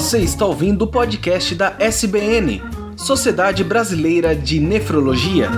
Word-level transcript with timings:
Você 0.00 0.20
está 0.20 0.46
ouvindo 0.46 0.86
o 0.86 0.86
podcast 0.86 1.54
da 1.54 1.76
SBN, 1.78 2.62
Sociedade 2.96 3.62
Brasileira 3.62 4.34
de 4.34 4.58
Nefrologia. 4.58 5.50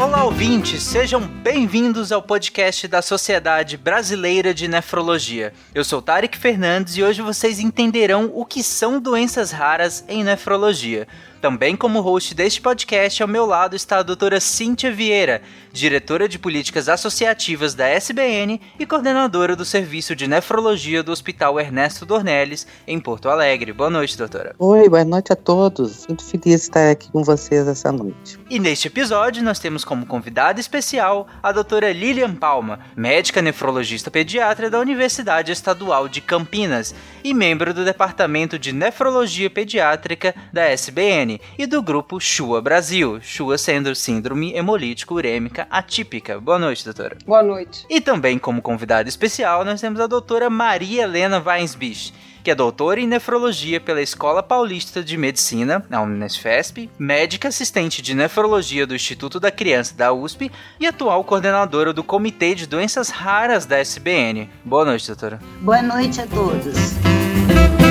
Olá, 0.00 0.24
ouvintes, 0.24 0.82
sejam 0.82 1.20
bem-vindos 1.20 2.10
ao 2.10 2.20
podcast 2.20 2.88
da 2.88 3.00
Sociedade 3.00 3.76
Brasileira 3.76 4.52
de 4.52 4.66
Nefrologia. 4.66 5.52
Eu 5.72 5.84
sou 5.84 6.02
Tarek 6.02 6.36
Fernandes 6.36 6.96
e 6.96 7.04
hoje 7.04 7.22
vocês 7.22 7.60
entenderão 7.60 8.32
o 8.34 8.44
que 8.44 8.64
são 8.64 9.00
doenças 9.00 9.52
raras 9.52 10.04
em 10.08 10.24
nefrologia. 10.24 11.06
Também 11.40 11.76
como 11.76 12.00
host 12.00 12.34
deste 12.34 12.60
podcast, 12.60 13.22
ao 13.22 13.28
meu 13.28 13.46
lado 13.46 13.76
está 13.76 13.98
a 13.98 14.02
doutora 14.02 14.40
Cíntia 14.40 14.90
Vieira, 14.90 15.40
diretora 15.72 16.28
de 16.28 16.36
políticas 16.36 16.88
associativas 16.88 17.74
da 17.74 17.86
SBN 17.88 18.60
e 18.76 18.84
coordenadora 18.84 19.54
do 19.54 19.64
Serviço 19.64 20.16
de 20.16 20.26
Nefrologia 20.26 21.00
do 21.00 21.12
Hospital 21.12 21.60
Ernesto 21.60 22.04
Dornelles, 22.04 22.66
em 22.88 22.98
Porto 22.98 23.28
Alegre. 23.28 23.72
Boa 23.72 23.88
noite, 23.88 24.18
doutora. 24.18 24.56
Oi, 24.58 24.88
boa 24.88 25.04
noite 25.04 25.32
a 25.32 25.36
todos. 25.36 26.08
Muito 26.08 26.24
feliz 26.24 26.42
de 26.42 26.54
estar 26.54 26.90
aqui 26.90 27.08
com 27.12 27.22
vocês 27.22 27.68
essa 27.68 27.92
noite. 27.92 28.36
E 28.50 28.58
neste 28.58 28.88
episódio, 28.88 29.40
nós 29.40 29.60
temos 29.60 29.84
como 29.84 30.06
convidada 30.06 30.58
especial 30.58 31.28
a 31.40 31.52
doutora 31.52 31.92
Lilian 31.92 32.34
Palma, 32.34 32.80
médica 32.96 33.40
nefrologista 33.40 34.10
pediatra 34.10 34.68
da 34.68 34.80
Universidade 34.80 35.52
Estadual 35.52 36.08
de 36.08 36.20
Campinas 36.20 36.92
e 37.22 37.32
membro 37.32 37.72
do 37.72 37.84
Departamento 37.84 38.58
de 38.58 38.72
Nefrologia 38.72 39.48
Pediátrica 39.48 40.34
da 40.52 40.64
SBN 40.64 41.27
e 41.58 41.66
do 41.66 41.82
grupo 41.82 42.18
Shua 42.20 42.62
Brasil, 42.62 43.20
Shua 43.20 43.58
sendo 43.58 43.94
síndrome 43.94 44.54
hemolítico 44.54 45.14
urêmica 45.14 45.66
atípica. 45.70 46.40
Boa 46.40 46.58
noite, 46.58 46.84
doutora. 46.84 47.18
Boa 47.26 47.42
noite. 47.42 47.84
E 47.90 48.00
também 48.00 48.38
como 48.38 48.62
convidada 48.62 49.08
especial, 49.08 49.64
nós 49.64 49.80
temos 49.80 50.00
a 50.00 50.06
doutora 50.06 50.48
Maria 50.48 51.02
Helena 51.02 51.42
Weinsbich, 51.44 52.14
que 52.42 52.50
é 52.50 52.54
doutora 52.54 53.00
em 53.00 53.06
nefrologia 53.06 53.80
pela 53.80 54.00
Escola 54.00 54.42
Paulista 54.42 55.02
de 55.02 55.16
Medicina, 55.18 55.84
na 55.90 56.00
Unesfesp, 56.00 56.88
médica 56.98 57.48
assistente 57.48 58.00
de 58.00 58.14
nefrologia 58.14 58.86
do 58.86 58.94
Instituto 58.94 59.38
da 59.38 59.50
Criança 59.50 59.94
da 59.94 60.12
USP 60.12 60.50
e 60.80 60.86
atual 60.86 61.22
coordenadora 61.24 61.92
do 61.92 62.02
Comitê 62.02 62.54
de 62.54 62.66
Doenças 62.66 63.10
Raras 63.10 63.66
da 63.66 63.78
SBN. 63.78 64.48
Boa 64.64 64.84
noite, 64.84 65.06
doutora. 65.06 65.38
Boa 65.60 65.82
noite 65.82 66.20
a 66.20 66.26
todos. 66.26 67.87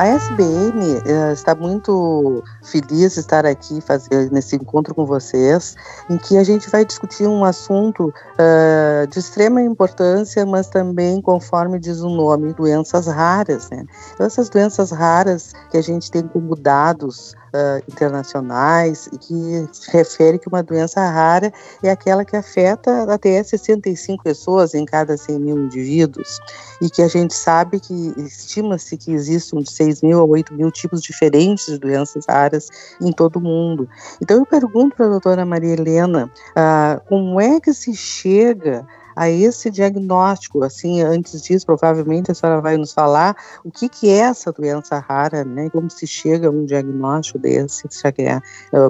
A 0.00 0.06
SBN 0.06 1.02
eh, 1.04 1.32
está 1.34 1.54
muito 1.54 2.42
feliz 2.62 3.12
de 3.12 3.20
estar 3.20 3.44
aqui 3.44 3.82
fazer, 3.82 4.32
nesse 4.32 4.56
encontro 4.56 4.94
com 4.94 5.04
vocês, 5.04 5.76
em 6.08 6.16
que 6.16 6.38
a 6.38 6.42
gente 6.42 6.70
vai 6.70 6.86
discutir 6.86 7.26
um 7.26 7.44
assunto 7.44 8.10
eh, 8.38 9.06
de 9.10 9.18
extrema 9.18 9.60
importância, 9.60 10.46
mas 10.46 10.68
também, 10.68 11.20
conforme 11.20 11.78
diz 11.78 12.00
o 12.00 12.08
nome, 12.08 12.54
doenças 12.54 13.08
raras. 13.08 13.68
Né? 13.68 13.84
Então, 14.14 14.24
essas 14.24 14.48
doenças 14.48 14.90
raras 14.90 15.52
que 15.70 15.76
a 15.76 15.82
gente 15.82 16.10
tem 16.10 16.26
como 16.26 16.56
dados 16.56 17.36
Uh, 17.52 17.82
internacionais 17.88 19.08
que 19.20 19.68
refere 19.90 20.38
que 20.38 20.46
uma 20.46 20.62
doença 20.62 21.00
rara 21.00 21.52
é 21.82 21.90
aquela 21.90 22.24
que 22.24 22.36
afeta 22.36 23.12
até 23.12 23.42
65 23.42 24.22
pessoas 24.22 24.72
em 24.72 24.84
cada 24.84 25.16
100 25.16 25.40
mil 25.40 25.58
indivíduos 25.58 26.38
e 26.80 26.88
que 26.88 27.02
a 27.02 27.08
gente 27.08 27.34
sabe 27.34 27.80
que 27.80 28.14
estima-se 28.18 28.96
que 28.96 29.10
existem 29.12 29.60
de 29.60 29.70
6 29.72 30.02
mil 30.02 30.20
a 30.20 30.24
8 30.24 30.54
mil 30.54 30.70
tipos 30.70 31.02
diferentes 31.02 31.66
de 31.66 31.78
doenças 31.78 32.24
raras 32.28 32.68
em 33.00 33.12
todo 33.12 33.36
o 33.36 33.40
mundo. 33.40 33.88
Então 34.22 34.38
eu 34.38 34.46
pergunto 34.46 34.94
para 34.94 35.06
a 35.06 35.10
doutora 35.10 35.44
Maria 35.44 35.72
Helena 35.72 36.30
uh, 36.50 37.00
como 37.08 37.40
é 37.40 37.58
que 37.60 37.74
se 37.74 37.94
chega 37.94 38.86
a 39.20 39.28
esse 39.28 39.70
diagnóstico. 39.70 40.64
Assim, 40.64 41.02
antes 41.02 41.42
disso, 41.42 41.66
provavelmente 41.66 42.30
a 42.30 42.34
senhora 42.34 42.58
vai 42.62 42.78
nos 42.78 42.94
falar 42.94 43.36
o 43.62 43.70
que, 43.70 43.86
que 43.86 44.08
é 44.08 44.20
essa 44.20 44.50
doença 44.50 44.98
rara, 44.98 45.44
né? 45.44 45.68
Como 45.68 45.90
se 45.90 46.06
chega 46.06 46.48
a 46.48 46.50
um 46.50 46.64
diagnóstico 46.64 47.38
desse, 47.38 47.86
já 48.02 48.10
que 48.10 48.22
é 48.22 48.40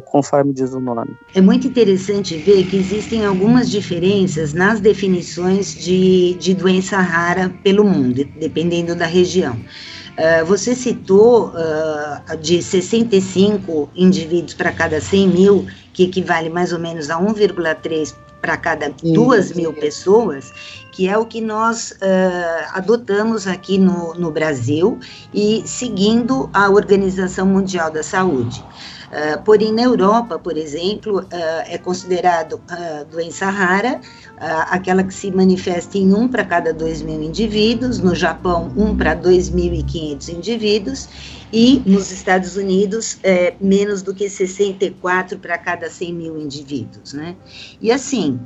conforme 0.06 0.52
diz 0.52 0.72
o 0.72 0.78
nome. 0.78 1.16
É 1.34 1.40
muito 1.40 1.66
interessante 1.66 2.36
ver 2.36 2.64
que 2.68 2.76
existem 2.76 3.26
algumas 3.26 3.68
diferenças 3.68 4.52
nas 4.52 4.78
definições 4.78 5.74
de, 5.74 6.34
de 6.34 6.54
doença 6.54 6.98
rara 6.98 7.52
pelo 7.64 7.82
mundo, 7.82 8.24
dependendo 8.38 8.94
da 8.94 9.06
região. 9.06 9.56
Uh, 9.56 10.44
você 10.44 10.76
citou 10.76 11.48
uh, 11.48 12.36
de 12.36 12.62
65 12.62 13.90
indivíduos 13.96 14.54
para 14.54 14.70
cada 14.70 15.00
100 15.00 15.28
mil, 15.28 15.66
que 15.92 16.04
equivale 16.04 16.48
mais 16.48 16.72
ou 16.72 16.78
menos 16.78 17.10
a 17.10 17.18
1,3 17.18 18.14
para 18.40 18.56
cada 18.56 18.92
duas 19.02 19.52
mil 19.52 19.72
pessoas, 19.72 20.52
que 20.92 21.08
é 21.08 21.16
o 21.16 21.24
que 21.24 21.40
nós 21.40 21.92
uh, 21.92 22.70
adotamos 22.72 23.46
aqui 23.46 23.78
no, 23.78 24.14
no 24.14 24.30
Brasil 24.30 24.98
e 25.32 25.62
seguindo 25.64 26.48
a 26.52 26.68
Organização 26.70 27.46
Mundial 27.46 27.90
da 27.90 28.02
Saúde. 28.02 28.64
Uh, 29.10 29.42
porém, 29.42 29.72
na 29.72 29.82
Europa, 29.82 30.38
por 30.38 30.56
exemplo, 30.56 31.18
uh, 31.20 31.26
é 31.66 31.76
considerado 31.76 32.54
uh, 32.54 33.04
doença 33.10 33.50
rara, 33.50 34.00
aquela 34.70 35.02
que 35.02 35.12
se 35.12 35.30
manifesta 35.30 35.98
em 35.98 36.14
um 36.14 36.26
para 36.26 36.42
cada 36.44 36.72
dois 36.72 37.02
mil 37.02 37.20
indivíduos, 37.22 37.98
no 37.98 38.14
Japão, 38.14 38.72
um 38.74 38.96
para 38.96 39.14
2.500 39.14 40.28
indivíduos, 40.30 41.08
e 41.52 41.82
nos 41.84 42.10
Estados 42.10 42.56
Unidos, 42.56 43.18
é, 43.22 43.52
menos 43.60 44.00
do 44.00 44.14
que 44.14 44.30
64 44.30 45.38
para 45.38 45.58
cada 45.58 45.90
100 45.90 46.14
mil 46.14 46.38
indivíduos. 46.38 47.12
Né? 47.12 47.36
E 47.82 47.92
assim, 47.92 48.40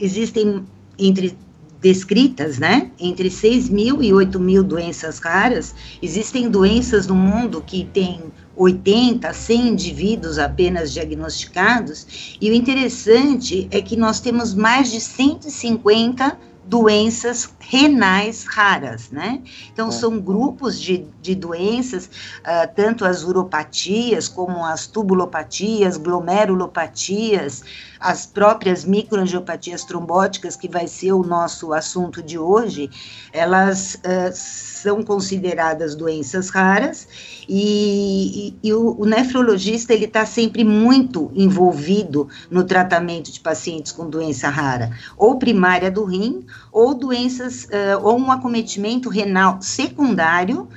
existem 0.00 0.64
entre 0.98 1.38
descritas, 1.80 2.58
né? 2.58 2.90
Entre 2.98 3.30
6 3.30 3.68
mil 3.68 4.02
e 4.02 4.12
8 4.12 4.40
mil 4.40 4.64
doenças 4.64 5.20
raras, 5.20 5.74
existem 6.02 6.50
doenças 6.50 7.06
no 7.06 7.14
mundo 7.14 7.62
que 7.64 7.84
têm 7.84 8.20
80, 8.58 9.32
100 9.32 9.68
indivíduos 9.68 10.38
apenas 10.38 10.92
diagnosticados, 10.92 12.36
e 12.40 12.50
o 12.50 12.54
interessante 12.54 13.68
é 13.70 13.80
que 13.80 13.96
nós 13.96 14.20
temos 14.20 14.52
mais 14.52 14.90
de 14.90 15.00
150 15.00 16.36
doenças 16.68 17.50
renais 17.58 18.44
raras, 18.44 19.10
né? 19.10 19.40
Então, 19.72 19.90
são 19.90 20.20
grupos 20.20 20.78
de, 20.78 21.06
de 21.22 21.34
doenças, 21.34 22.06
uh, 22.40 22.68
tanto 22.76 23.06
as 23.06 23.24
uropatias, 23.24 24.28
como 24.28 24.62
as 24.62 24.86
tubulopatias, 24.86 25.96
glomerulopatias, 25.96 27.64
as 28.00 28.26
próprias 28.26 28.84
microangiopatias 28.84 29.84
trombóticas, 29.84 30.56
que 30.56 30.68
vai 30.68 30.86
ser 30.86 31.12
o 31.12 31.22
nosso 31.22 31.72
assunto 31.72 32.22
de 32.22 32.38
hoje, 32.38 32.90
elas 33.32 33.94
uh, 33.96 34.30
são 34.32 35.02
consideradas 35.02 35.94
doenças 35.94 36.50
raras 36.50 37.08
e, 37.48 38.54
e, 38.62 38.68
e 38.68 38.72
o, 38.72 38.96
o, 38.98 39.04
nefrologista 39.04 39.92
ele 39.92 40.04
está 40.04 40.24
sempre 40.24 40.62
muito 40.64 41.30
envolvido 41.34 42.28
no 42.50 42.64
tratamento 42.64 43.32
de 43.32 43.40
pacientes 43.40 43.90
com 43.90 44.08
doença 44.08 44.48
rara, 44.48 44.90
ou 45.16 45.38
primária 45.38 45.90
do 45.90 46.04
rim, 46.04 46.44
ou 46.70 46.94
doenças, 46.94 47.64
uh, 47.64 48.02
ou 48.02 48.18
um 48.18 48.30
acometimento 48.30 49.08
renal 49.08 49.60
secundário 49.60 50.62
uh, 50.62 50.68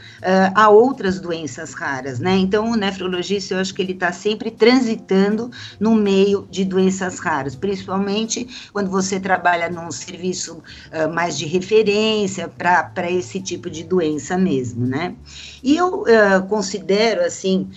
a 0.56 0.70
outras 0.70 1.20
doenças 1.20 1.74
raras, 1.74 2.20
né? 2.20 2.38
Então, 2.38 2.72
o 2.72 2.76
nefrologista, 2.76 3.54
eu 3.54 3.60
acho 3.60 3.74
que 3.74 3.82
ele 3.82 3.94
está 3.94 4.12
sempre 4.12 4.50
transitando 4.50 5.52
no 5.80 5.94
meio 5.94 6.48
de 6.50 6.64
doenças 6.64 7.11
raras, 7.20 7.56
principalmente 7.56 8.70
quando 8.72 8.90
você 8.90 9.20
trabalha 9.20 9.70
num 9.70 9.92
serviço 9.92 10.58
uh, 10.58 11.14
mais 11.14 11.38
de 11.38 11.46
referência 11.46 12.48
para 12.48 13.10
esse 13.12 13.40
tipo 13.40 13.70
de 13.70 13.84
doença 13.84 14.38
mesmo, 14.38 14.86
né? 14.86 15.16
E 15.64 15.78
eu 15.78 16.04
considero, 16.50 17.22
assim, 17.22 17.70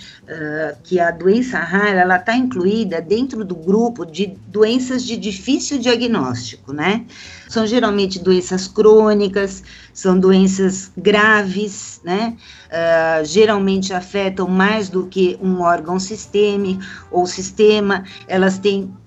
que 0.83 0.99
a 0.99 1.11
doença 1.11 1.59
rara, 1.59 2.01
ela 2.01 2.17
está 2.17 2.35
incluída 2.35 3.01
dentro 3.01 3.45
do 3.45 3.55
grupo 3.55 4.07
de 4.07 4.35
doenças 4.47 5.05
de 5.05 5.17
difícil 5.17 5.79
diagnóstico, 5.79 6.73
né? 6.73 7.05
São 7.49 7.67
geralmente 7.67 8.19
doenças 8.19 8.67
crônicas, 8.67 9.63
são 9.93 10.19
doenças 10.19 10.91
graves, 10.97 12.01
né? 12.03 12.37
Uh, 12.67 13.25
geralmente 13.25 13.93
afetam 13.93 14.49
mais 14.49 14.89
do 14.89 15.07
que 15.07 15.39
um 15.41 15.61
órgão 15.61 16.01
sistêmico 16.01 16.83
ou 17.11 17.27
sistema, 17.27 18.05
elas 18.27 18.59
têm 18.59 18.83
uh, 18.83 19.04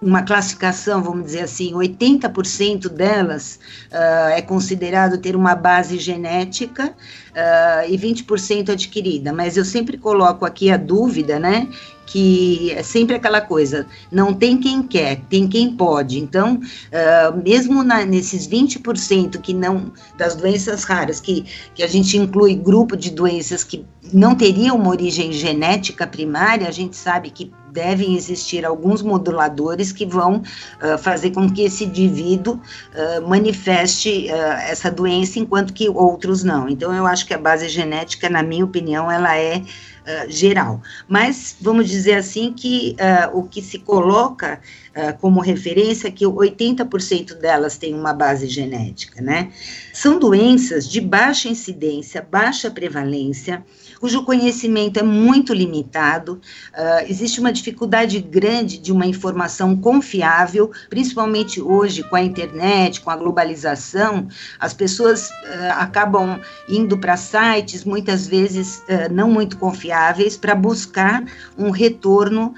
uma 0.00 0.22
classificação, 0.22 1.02
vamos 1.02 1.26
dizer 1.26 1.42
assim, 1.42 1.72
80% 1.72 2.88
delas 2.88 3.58
uh, 3.90 4.30
é 4.30 4.40
considerado 4.40 5.18
ter 5.18 5.36
uma 5.36 5.54
base 5.54 5.98
genética 5.98 6.88
uh, 6.88 7.90
e 7.90 7.98
20% 7.98 8.70
adquirida. 8.70 9.32
Mas 9.32 9.56
eu 9.56 9.64
sempre 9.64 9.98
coloco 9.98 10.44
aqui 10.44 10.70
a 10.70 10.76
dúvida, 10.76 11.38
né? 11.38 11.68
que 12.04 12.70
é 12.72 12.82
sempre 12.82 13.16
aquela 13.16 13.40
coisa, 13.40 13.86
não 14.10 14.34
tem 14.34 14.58
quem 14.58 14.82
quer, 14.82 15.20
tem 15.30 15.48
quem 15.48 15.74
pode. 15.74 16.18
Então, 16.18 16.56
uh, 16.56 17.42
mesmo 17.42 17.82
na, 17.82 18.04
nesses 18.04 18.46
20% 18.46 19.40
que 19.40 19.54
não, 19.54 19.90
das 20.18 20.36
doenças 20.36 20.84
raras, 20.84 21.20
que, 21.20 21.46
que 21.74 21.82
a 21.82 21.86
gente 21.86 22.18
inclui 22.18 22.54
grupo 22.54 22.98
de 22.98 23.10
doenças 23.10 23.64
que 23.64 23.86
não 24.12 24.34
teriam 24.34 24.76
uma 24.76 24.90
origem 24.90 25.32
genética 25.32 26.06
primária, 26.06 26.68
a 26.68 26.72
gente 26.72 26.96
sabe 26.96 27.30
que 27.30 27.50
devem 27.72 28.14
existir 28.14 28.64
alguns 28.64 29.00
moduladores 29.02 29.90
que 29.90 30.04
vão 30.04 30.36
uh, 30.36 30.98
fazer 30.98 31.30
com 31.30 31.50
que 31.50 31.62
esse 31.62 31.84
indivíduo 31.84 32.54
uh, 32.54 33.28
manifeste 33.28 34.26
uh, 34.28 34.52
essa 34.68 34.90
doença, 34.90 35.38
enquanto 35.38 35.72
que 35.72 35.88
outros 35.88 36.44
não. 36.44 36.68
Então, 36.68 36.94
eu 36.94 37.06
acho 37.06 37.26
que 37.26 37.32
a 37.32 37.38
base 37.38 37.68
genética, 37.68 38.28
na 38.28 38.42
minha 38.42 38.64
opinião, 38.64 39.10
ela 39.10 39.36
é 39.36 39.62
geral. 40.28 40.82
Mas 41.06 41.54
vamos 41.60 41.88
dizer 41.88 42.14
assim 42.14 42.52
que 42.52 42.96
o 43.32 43.44
que 43.44 43.62
se 43.62 43.78
coloca 43.78 44.60
como 45.20 45.40
referência 45.40 46.08
é 46.08 46.10
que 46.10 46.24
80% 46.24 47.34
delas 47.34 47.78
têm 47.78 47.94
uma 47.94 48.12
base 48.12 48.48
genética, 48.48 49.22
né? 49.22 49.52
São 49.92 50.18
doenças 50.18 50.90
de 50.90 51.00
baixa 51.00 51.48
incidência, 51.48 52.26
baixa 52.28 52.68
prevalência, 52.68 53.64
cujo 54.02 54.24
conhecimento 54.24 54.98
é 54.98 55.02
muito 55.04 55.54
limitado, 55.54 56.40
uh, 56.74 57.06
existe 57.06 57.38
uma 57.38 57.52
dificuldade 57.52 58.18
grande 58.18 58.76
de 58.76 58.90
uma 58.90 59.06
informação 59.06 59.76
confiável, 59.76 60.72
principalmente 60.90 61.62
hoje 61.62 62.02
com 62.02 62.16
a 62.16 62.20
internet, 62.20 63.00
com 63.00 63.10
a 63.10 63.16
globalização, 63.16 64.26
as 64.58 64.74
pessoas 64.74 65.30
uh, 65.30 65.74
acabam 65.76 66.40
indo 66.68 66.98
para 66.98 67.16
sites 67.16 67.84
muitas 67.84 68.26
vezes 68.26 68.78
uh, 68.88 69.12
não 69.12 69.30
muito 69.30 69.56
confiáveis 69.56 70.36
para 70.36 70.56
buscar 70.56 71.22
um 71.56 71.70
retorno 71.70 72.54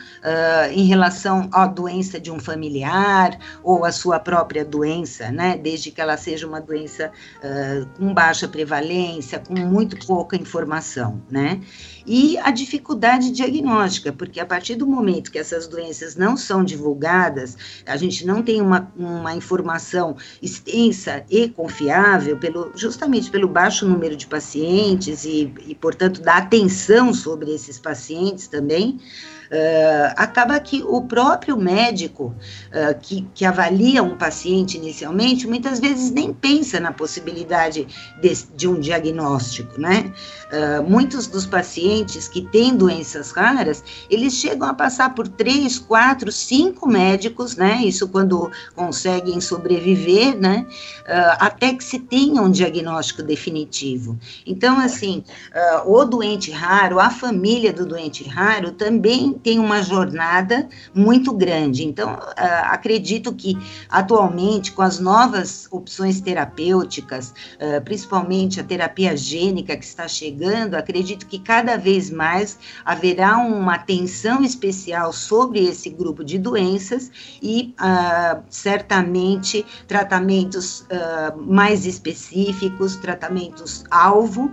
em 0.73 0.87
relação 0.87 1.51
à 1.53 1.67
doença 1.67 2.19
de 2.19 2.31
um 2.31 2.39
familiar 2.39 3.39
ou 3.63 3.85
à 3.85 3.93
sua 3.93 4.19
própria 4.19 4.65
doença, 4.65 5.31
né? 5.31 5.59
Desde 5.59 5.91
que 5.91 6.01
ela 6.01 6.17
seja 6.17 6.47
uma 6.47 6.61
doença 6.61 7.11
com 7.99 8.15
baixa 8.15 8.49
prevalência, 8.49 9.39
com 9.39 9.55
muito 9.55 9.99
pouca 10.07 10.37
informação 10.37 11.21
né? 11.35 11.61
E 12.07 12.39
a 12.39 12.53
dificuldade 12.53 13.33
diagnóstica, 13.33 14.13
porque 14.13 14.39
a 14.39 14.47
partir 14.47 14.77
do 14.77 14.87
momento 14.87 15.33
que 15.33 15.39
essas 15.39 15.67
doenças 15.67 16.15
não 16.15 16.37
são 16.37 16.63
divulgadas, 16.63 17.57
a 17.85 17.97
gente 17.97 18.25
não 18.25 18.41
tem 18.41 18.63
uma, 18.63 18.93
uma 18.97 19.35
informação 19.35 20.17
extensa 20.41 21.25
e 21.29 21.49
confiável, 21.49 22.37
pelo, 22.39 22.71
justamente 22.77 23.33
pelo 23.33 23.49
baixo 23.49 23.85
número 23.85 24.15
de 24.17 24.29
pacientes 24.29 25.25
e, 25.25 25.53
e 25.67 25.75
portanto, 25.75 26.23
da 26.23 26.37
atenção 26.37 27.13
sobre 27.13 27.53
esses 27.53 27.81
pacientes 27.81 28.47
também, 28.47 29.01
Uh, 29.51 30.15
acaba 30.17 30.59
que 30.59 30.83
o 30.83 31.03
próprio 31.03 31.57
médico 31.57 32.35
uh, 32.71 32.99
que, 33.01 33.27
que 33.35 33.45
avalia 33.45 34.03
um 34.03 34.17
paciente 34.17 34.79
inicialmente, 34.79 35.47
muitas 35.47 35.79
vezes 35.79 36.11
nem 36.11 36.33
pensa 36.33 36.81
na 36.81 36.93
possibilidade 36.93 37.87
de, 38.21 38.33
de 38.57 38.67
um 38.67 38.81
diagnóstico, 38.81 39.79
né? 39.79 40.13
Uh, 40.51 40.83
muitos 40.89 41.27
dos 41.27 41.45
pacientes 41.45 42.27
que 42.27 42.43
têm 42.43 42.75
doenças 42.75 43.33
raras, 43.33 43.85
eles 44.09 44.35
chegam 44.35 44.69
a 44.69 44.75
passar 44.75 45.15
por 45.15 45.29
três, 45.29 45.79
quatro, 45.79 46.33
cinco 46.33 46.89
médicos, 46.89 47.57
né? 47.57 47.83
Isso 47.85 48.09
quando 48.09 48.51
conseguem 48.75 49.41
sobreviver, 49.41 50.37
né? 50.39 50.67
até 51.39 51.75
que 51.75 51.85
se 51.85 51.99
tenha 51.99 52.41
um 52.41 52.51
diagnóstico 52.51 53.23
definitivo. 53.23 54.19
Então, 54.47 54.79
assim, 54.79 55.23
o 55.85 56.05
doente 56.05 56.51
raro, 56.51 56.99
a 56.99 57.11
família 57.11 57.73
do 57.73 57.85
doente 57.85 58.25
raro 58.25 58.73
também 58.73 59.34
tem 59.43 59.59
uma 59.59 59.83
jornada 59.83 60.69
muito 60.95 61.33
grande. 61.33 61.85
Então, 61.85 62.15
uh, 62.15 62.21
acredito 62.65 63.35
que 63.35 63.57
atualmente, 63.89 64.73
com 64.73 64.83
as 64.83 64.99
novas 64.99 65.67
opções 65.71 66.21
terapêuticas, 66.21 67.31
uh, 67.31 67.83
principalmente 67.85 68.61
a 68.61 68.65
terapia 68.65 69.17
gênica 69.17 69.77
que 69.77 69.85
está 69.85 70.07
chegando, 70.07 70.75
acredito 70.75 71.27
que 71.27 71.39
cada 71.39 71.77
vez 71.77 72.11
mais 72.11 72.59
haverá 72.85 73.39
uma 73.39 73.75
atenção 73.75 74.43
especial 74.43 75.13
sobre 75.13 75.65
esse 75.65 75.91
grupo 75.91 76.25
de 76.25 76.39
doenças 76.39 77.11
e 77.43 77.75
uh, 77.81 78.43
certamente 78.49 79.65
tratamentos 79.87 80.85
mais 81.37 81.87
específicos, 81.87 82.97
tratamentos 82.97 83.85
alvo, 83.91 84.53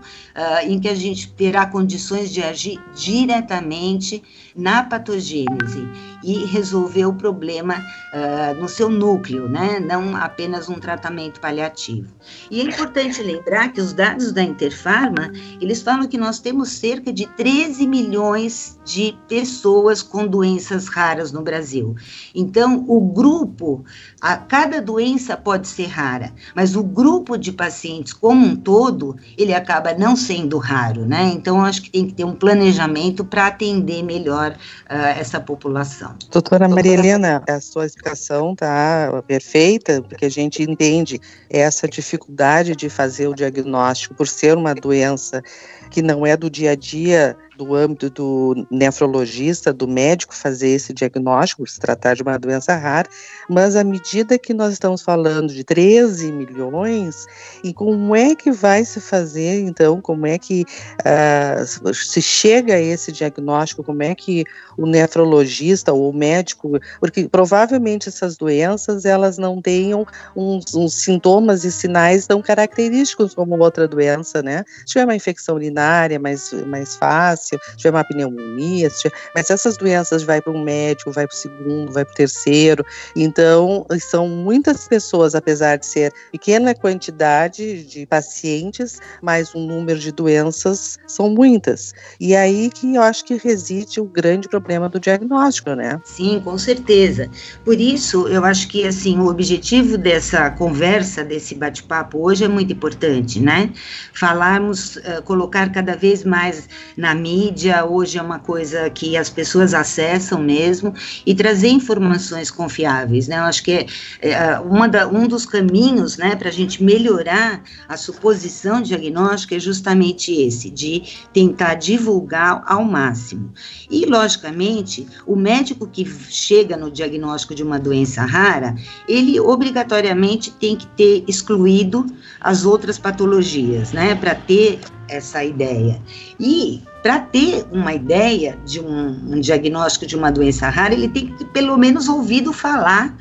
em 0.63 0.79
que 0.79 0.87
a 0.87 0.95
gente 0.95 1.31
terá 1.33 1.65
condições 1.65 2.31
de 2.31 2.41
agir 2.41 2.79
diretamente 2.95 4.23
na 4.55 4.70
patogênese 4.83 5.87
e 6.23 6.45
resolver 6.45 7.05
o 7.05 7.13
problema 7.13 7.75
uh, 7.75 8.59
no 8.59 8.69
seu 8.69 8.89
núcleo, 8.89 9.49
né? 9.49 9.79
não 9.79 10.15
apenas 10.15 10.69
um 10.69 10.79
tratamento 10.79 11.39
paliativo. 11.39 12.13
E 12.49 12.61
é 12.61 12.63
importante 12.63 13.21
lembrar 13.23 13.73
que 13.73 13.81
os 13.81 13.93
dados 13.93 14.31
da 14.31 14.43
Interfarma, 14.43 15.31
eles 15.59 15.81
falam 15.81 16.07
que 16.07 16.17
nós 16.17 16.39
temos 16.39 16.69
cerca 16.69 17.11
de 17.11 17.25
13 17.35 17.87
milhões 17.87 18.79
de 18.85 19.17
pessoas 19.27 20.01
com 20.01 20.27
doenças 20.27 20.87
raras 20.87 21.31
no 21.31 21.41
Brasil. 21.41 21.95
Então, 22.35 22.85
o 22.87 23.01
grupo, 23.01 23.83
a, 24.21 24.37
cada 24.37 24.79
doença 24.79 25.35
pode 25.35 25.67
ser 25.67 25.87
rara, 25.87 26.31
mas 26.55 26.75
o 26.75 26.83
grupo 26.83 27.37
de 27.37 27.51
pacientes 27.51 28.13
como 28.13 28.45
um 28.45 28.55
todo, 28.55 29.15
ele 29.37 29.53
acaba 29.53 29.93
não 29.93 30.15
sendo 30.15 30.57
raro, 30.59 31.05
né? 31.05 31.31
Então, 31.33 31.65
acho 31.65 31.81
que 31.81 31.89
tem 31.89 32.05
que 32.05 32.13
ter 32.13 32.23
um 32.23 32.35
planejamento 32.35 33.25
para 33.25 33.47
atender 33.47 34.03
melhor 34.03 34.51
uh, 34.51 34.93
essa 35.19 35.39
população. 35.39 36.15
Doutora, 36.31 36.67
Doutora 36.67 36.69
Maria 36.69 36.93
Helena, 36.93 37.43
a 37.49 37.59
sua 37.59 37.85
explicação 37.85 38.53
está 38.53 39.23
perfeita, 39.25 40.01
porque 40.03 40.25
a 40.25 40.29
gente 40.29 40.61
entende 40.61 41.19
essa 41.49 41.87
dificuldade 41.87 42.75
de 42.75 42.89
fazer 42.89 43.27
o 43.27 43.33
diagnóstico 43.33 44.13
por 44.13 44.27
ser 44.27 44.55
uma 44.55 44.75
doença 44.75 45.41
que 45.89 46.01
não 46.01 46.25
é 46.25 46.37
do 46.37 46.49
dia 46.49 46.71
a 46.71 46.75
dia 46.75 47.35
do 47.63 47.75
âmbito 47.75 48.09
do 48.09 48.65
nefrologista, 48.71 49.71
do 49.71 49.87
médico 49.87 50.33
fazer 50.33 50.69
esse 50.69 50.91
diagnóstico, 50.93 51.67
se 51.67 51.79
tratar 51.79 52.15
de 52.15 52.23
uma 52.23 52.37
doença 52.39 52.75
rara, 52.75 53.07
mas 53.47 53.75
à 53.75 53.83
medida 53.83 54.39
que 54.39 54.51
nós 54.51 54.73
estamos 54.73 55.03
falando 55.03 55.53
de 55.53 55.63
13 55.63 56.31
milhões, 56.31 57.27
e 57.63 57.71
como 57.71 58.15
é 58.15 58.33
que 58.33 58.51
vai 58.51 58.83
se 58.83 58.99
fazer, 58.99 59.59
então, 59.59 60.01
como 60.01 60.25
é 60.25 60.39
que 60.39 60.65
uh, 61.01 61.93
se 61.93 62.21
chega 62.21 62.73
a 62.73 62.81
esse 62.81 63.11
diagnóstico, 63.11 63.83
como 63.83 64.01
é 64.01 64.15
que 64.15 64.43
o 64.75 64.87
nefrologista 64.87 65.93
ou 65.93 66.09
o 66.09 66.13
médico, 66.13 66.79
porque 66.99 67.29
provavelmente 67.29 68.09
essas 68.09 68.37
doenças, 68.37 69.05
elas 69.05 69.37
não 69.37 69.61
tenham 69.61 70.03
uns, 70.35 70.73
uns 70.73 70.95
sintomas 70.95 71.63
e 71.63 71.71
sinais 71.71 72.25
tão 72.25 72.41
característicos 72.41 73.35
como 73.35 73.57
outra 73.59 73.87
doença, 73.87 74.41
né? 74.41 74.63
Se 74.79 74.85
tiver 74.85 75.03
uma 75.03 75.15
infecção 75.15 75.55
urinária 75.55 76.19
mais, 76.19 76.51
mais 76.65 76.95
fácil, 76.95 77.50
se 77.51 77.77
tiver 77.77 77.91
uma 77.91 78.03
pneumonia, 78.03 78.89
tiver, 78.89 79.15
mas 79.35 79.49
essas 79.49 79.77
doenças 79.77 80.23
vai 80.23 80.41
para 80.41 80.51
um 80.51 80.63
médico, 80.63 81.11
vai 81.11 81.27
para 81.27 81.33
o 81.33 81.37
segundo, 81.37 81.91
vai 81.91 82.05
para 82.05 82.13
o 82.13 82.15
terceiro. 82.15 82.85
Então, 83.15 83.85
são 83.99 84.27
muitas 84.27 84.87
pessoas, 84.87 85.35
apesar 85.35 85.77
de 85.77 85.85
ser 85.85 86.13
pequena 86.31 86.73
quantidade 86.73 87.83
de 87.83 88.05
pacientes, 88.05 88.99
mas 89.21 89.53
o 89.53 89.59
número 89.59 89.99
de 89.99 90.11
doenças 90.11 90.97
são 91.07 91.29
muitas. 91.29 91.93
E 92.19 92.35
aí 92.35 92.69
que 92.69 92.95
eu 92.95 93.01
acho 93.01 93.25
que 93.25 93.35
reside 93.35 93.99
o 93.99 94.05
grande 94.05 94.47
problema 94.47 94.87
do 94.89 94.99
diagnóstico, 94.99 95.71
né? 95.71 95.99
Sim, 96.03 96.41
com 96.43 96.57
certeza. 96.57 97.29
Por 97.63 97.79
isso, 97.79 98.27
eu 98.27 98.43
acho 98.45 98.67
que 98.67 98.85
assim, 98.85 99.19
o 99.19 99.27
objetivo 99.27 99.97
dessa 99.97 100.49
conversa, 100.51 101.23
desse 101.23 101.55
bate-papo 101.55 102.19
hoje 102.19 102.43
é 102.43 102.47
muito 102.47 102.73
importante, 102.73 103.39
né? 103.39 103.71
Falarmos, 104.13 104.97
uh, 104.97 105.21
colocar 105.23 105.71
cada 105.71 105.95
vez 105.95 106.23
mais 106.23 106.67
na 106.97 107.13
mídia 107.13 107.40
mídia 107.41 107.85
hoje 107.85 108.19
é 108.19 108.21
uma 108.21 108.37
coisa 108.37 108.87
que 108.89 109.17
as 109.17 109.29
pessoas 109.29 109.73
acessam 109.73 110.39
mesmo 110.39 110.93
e 111.25 111.33
trazer 111.33 111.69
informações 111.69 112.51
confiáveis, 112.51 113.27
né? 113.27 113.37
Eu 113.39 113.43
acho 113.43 113.63
que 113.63 113.71
é, 113.71 113.87
é 114.21 114.59
uma 114.59 114.87
da, 114.87 115.07
um 115.07 115.27
dos 115.27 115.45
caminhos, 115.45 116.17
né, 116.17 116.35
para 116.35 116.49
a 116.49 116.51
gente 116.51 116.83
melhorar 116.83 117.63
a 117.89 117.97
suposição 117.97 118.81
diagnóstica 118.81 119.55
é 119.55 119.59
justamente 119.59 120.31
esse, 120.31 120.69
de 120.69 121.03
tentar 121.33 121.75
divulgar 121.75 122.63
ao 122.67 122.83
máximo. 122.83 123.51
E, 123.89 124.05
logicamente, 124.05 125.07
o 125.25 125.35
médico 125.35 125.87
que 125.87 126.05
chega 126.29 126.77
no 126.77 126.91
diagnóstico 126.91 127.55
de 127.55 127.63
uma 127.63 127.79
doença 127.79 128.21
rara, 128.21 128.75
ele 129.07 129.39
obrigatoriamente 129.39 130.51
tem 130.51 130.75
que 130.75 130.85
ter 130.87 131.23
excluído 131.27 132.05
as 132.39 132.65
outras 132.65 132.97
patologias, 132.99 133.91
né, 133.93 134.13
para 134.15 134.35
ter 134.35 134.79
essa 135.11 135.43
ideia. 135.43 136.01
E 136.39 136.81
para 137.03 137.19
ter 137.19 137.65
uma 137.71 137.93
ideia 137.93 138.57
de 138.65 138.79
um, 138.79 139.35
um, 139.35 139.39
diagnóstico 139.39 140.05
de 140.05 140.15
uma 140.15 140.31
doença 140.31 140.69
rara, 140.69 140.93
ele 140.93 141.09
tem 141.09 141.27
que 141.27 141.45
pelo 141.45 141.77
menos 141.77 142.07
ouvido 142.07 142.53
falar, 142.53 143.15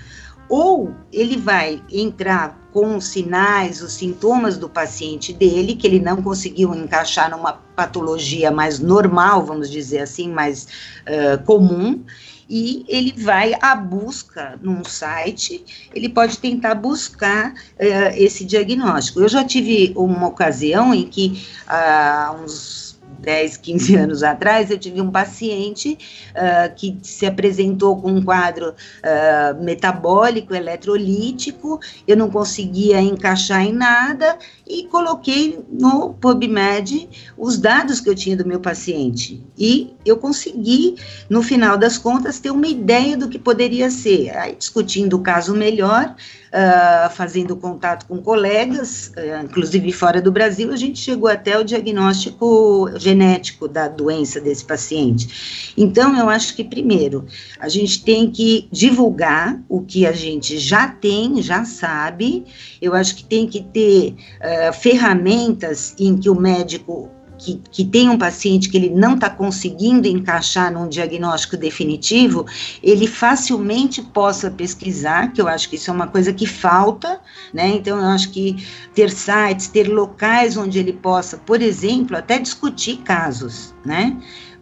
ou 0.48 0.94
ele 1.12 1.36
vai 1.36 1.82
entrar 1.90 2.58
com 2.72 2.96
os 2.96 3.06
sinais, 3.06 3.82
os 3.82 3.92
sintomas 3.92 4.56
do 4.56 4.68
paciente 4.68 5.32
dele, 5.32 5.74
que 5.74 5.86
ele 5.86 5.98
não 5.98 6.22
conseguiu 6.22 6.74
encaixar 6.74 7.30
numa 7.30 7.52
patologia 7.74 8.50
mais 8.50 8.78
normal, 8.78 9.44
vamos 9.44 9.70
dizer 9.70 10.00
assim, 10.00 10.30
mais 10.30 10.68
uh, 11.02 11.42
comum, 11.44 12.04
e 12.50 12.84
ele 12.88 13.14
vai 13.16 13.54
à 13.62 13.76
busca 13.76 14.58
num 14.60 14.82
site, 14.82 15.88
ele 15.94 16.08
pode 16.08 16.36
tentar 16.38 16.74
buscar 16.74 17.52
uh, 17.52 18.16
esse 18.16 18.44
diagnóstico. 18.44 19.20
Eu 19.20 19.28
já 19.28 19.44
tive 19.44 19.92
uma 19.94 20.26
ocasião 20.26 20.92
em 20.92 21.06
que, 21.06 21.46
há 21.68 22.34
uh, 22.36 22.42
uns 22.42 22.90
10, 23.20 23.56
15 23.58 23.96
anos 23.96 24.22
atrás, 24.22 24.70
eu 24.70 24.78
tive 24.78 25.00
um 25.00 25.10
paciente 25.10 25.98
uh, 26.30 26.74
que 26.74 26.98
se 27.02 27.26
apresentou 27.26 28.00
com 28.00 28.12
um 28.12 28.22
quadro 28.22 28.70
uh, 28.70 29.62
metabólico, 29.62 30.54
eletrolítico, 30.54 31.80
eu 32.06 32.16
não 32.16 32.30
conseguia 32.30 33.00
encaixar 33.00 33.62
em 33.62 33.72
nada 33.72 34.38
e 34.66 34.84
coloquei 34.84 35.58
no 35.70 36.14
PubMed 36.14 37.08
os 37.36 37.58
dados 37.58 38.00
que 38.00 38.08
eu 38.08 38.14
tinha 38.14 38.36
do 38.36 38.46
meu 38.46 38.60
paciente. 38.60 39.42
E 39.58 39.92
eu 40.04 40.16
consegui, 40.16 40.96
no 41.28 41.42
final 41.42 41.76
das 41.76 41.98
contas, 41.98 42.38
ter 42.38 42.50
uma 42.50 42.66
ideia 42.66 43.16
do 43.16 43.28
que 43.28 43.38
poderia 43.38 43.90
ser. 43.90 44.30
Aí, 44.36 44.54
discutindo 44.56 45.14
o 45.14 45.20
caso 45.20 45.54
melhor, 45.54 46.14
uh, 46.50 47.10
fazendo 47.10 47.56
contato 47.56 48.06
com 48.06 48.18
colegas, 48.18 49.12
uh, 49.16 49.44
inclusive 49.44 49.92
fora 49.92 50.20
do 50.20 50.32
Brasil, 50.32 50.72
a 50.72 50.76
gente 50.76 50.98
chegou 50.98 51.28
até 51.28 51.58
o 51.58 51.64
diagnóstico 51.64 52.90
genético 52.96 53.68
da 53.68 53.88
doença 53.88 54.40
desse 54.40 54.64
paciente. 54.64 55.72
Então, 55.76 56.18
eu 56.18 56.28
acho 56.28 56.54
que, 56.56 56.64
primeiro, 56.64 57.26
a 57.58 57.68
gente 57.68 58.02
tem 58.02 58.30
que 58.30 58.68
divulgar 58.72 59.60
o 59.68 59.82
que 59.82 60.06
a 60.06 60.12
gente 60.12 60.58
já 60.58 60.88
tem, 60.88 61.42
já 61.42 61.64
sabe. 61.64 62.44
Eu 62.80 62.94
acho 62.94 63.16
que 63.16 63.24
tem 63.24 63.46
que 63.46 63.62
ter 63.62 64.14
uh, 64.40 64.72
ferramentas 64.72 65.94
em 65.98 66.16
que 66.16 66.30
o 66.30 66.34
médico 66.34 67.10
que, 67.40 67.60
que 67.70 67.84
tem 67.84 68.08
um 68.08 68.18
paciente 68.18 68.68
que 68.68 68.76
ele 68.76 68.90
não 68.90 69.14
está 69.14 69.30
conseguindo 69.30 70.06
encaixar 70.06 70.72
num 70.72 70.88
diagnóstico 70.88 71.56
definitivo, 71.56 72.46
ele 72.82 73.06
facilmente 73.06 74.02
possa 74.02 74.50
pesquisar, 74.50 75.32
que 75.32 75.40
eu 75.40 75.48
acho 75.48 75.68
que 75.68 75.76
isso 75.76 75.90
é 75.90 75.94
uma 75.94 76.06
coisa 76.06 76.32
que 76.32 76.46
falta, 76.46 77.20
né? 77.52 77.68
Então, 77.68 77.98
eu 77.98 78.04
acho 78.04 78.30
que 78.30 78.64
ter 78.94 79.10
sites, 79.10 79.68
ter 79.68 79.88
locais 79.88 80.56
onde 80.56 80.78
ele 80.78 80.92
possa, 80.92 81.38
por 81.38 81.62
exemplo, 81.62 82.16
até 82.16 82.38
discutir 82.38 82.98
casos, 82.98 83.74
né? 83.84 84.16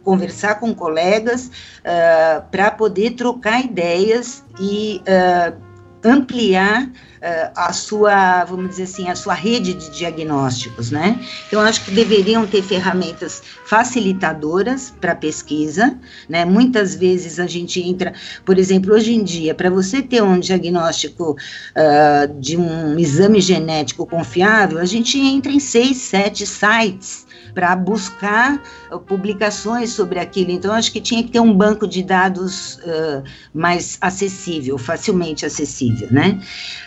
Conversar 0.04 0.60
com 0.60 0.72
colegas 0.72 1.50
uh, 1.80 2.48
para 2.50 2.70
poder 2.70 3.10
trocar 3.10 3.62
ideias 3.62 4.44
e 4.60 5.02
uh, 5.02 5.67
ampliar 6.04 6.84
uh, 6.84 7.50
a 7.54 7.72
sua, 7.72 8.44
vamos 8.44 8.70
dizer 8.70 8.84
assim, 8.84 9.08
a 9.08 9.16
sua 9.16 9.34
rede 9.34 9.74
de 9.74 9.90
diagnósticos, 9.90 10.90
né? 10.90 11.20
Então, 11.46 11.60
acho 11.60 11.84
que 11.84 11.90
deveriam 11.90 12.46
ter 12.46 12.62
ferramentas 12.62 13.42
facilitadoras 13.64 14.92
para 15.00 15.14
pesquisa, 15.14 15.98
né? 16.28 16.44
Muitas 16.44 16.94
vezes 16.94 17.38
a 17.38 17.46
gente 17.46 17.80
entra, 17.80 18.12
por 18.44 18.58
exemplo, 18.58 18.94
hoje 18.94 19.14
em 19.14 19.24
dia, 19.24 19.54
para 19.54 19.70
você 19.70 20.00
ter 20.02 20.22
um 20.22 20.38
diagnóstico 20.38 21.32
uh, 21.32 22.40
de 22.40 22.56
um 22.56 22.98
exame 22.98 23.40
genético 23.40 24.06
confiável, 24.06 24.78
a 24.78 24.84
gente 24.84 25.18
entra 25.18 25.50
em 25.50 25.60
seis, 25.60 25.98
sete 25.98 26.46
sites 26.46 27.27
para 27.54 27.74
buscar 27.76 28.62
uh, 28.90 28.98
publicações 28.98 29.90
sobre 29.90 30.18
aquilo. 30.18 30.50
Então, 30.50 30.72
acho 30.72 30.92
que 30.92 31.00
tinha 31.00 31.22
que 31.22 31.30
ter 31.30 31.40
um 31.40 31.54
banco 31.54 31.86
de 31.86 32.02
dados 32.02 32.76
uh, 32.76 33.22
mais 33.52 33.98
acessível, 34.00 34.78
facilmente 34.78 35.46
acessível, 35.46 36.08
né? 36.10 36.40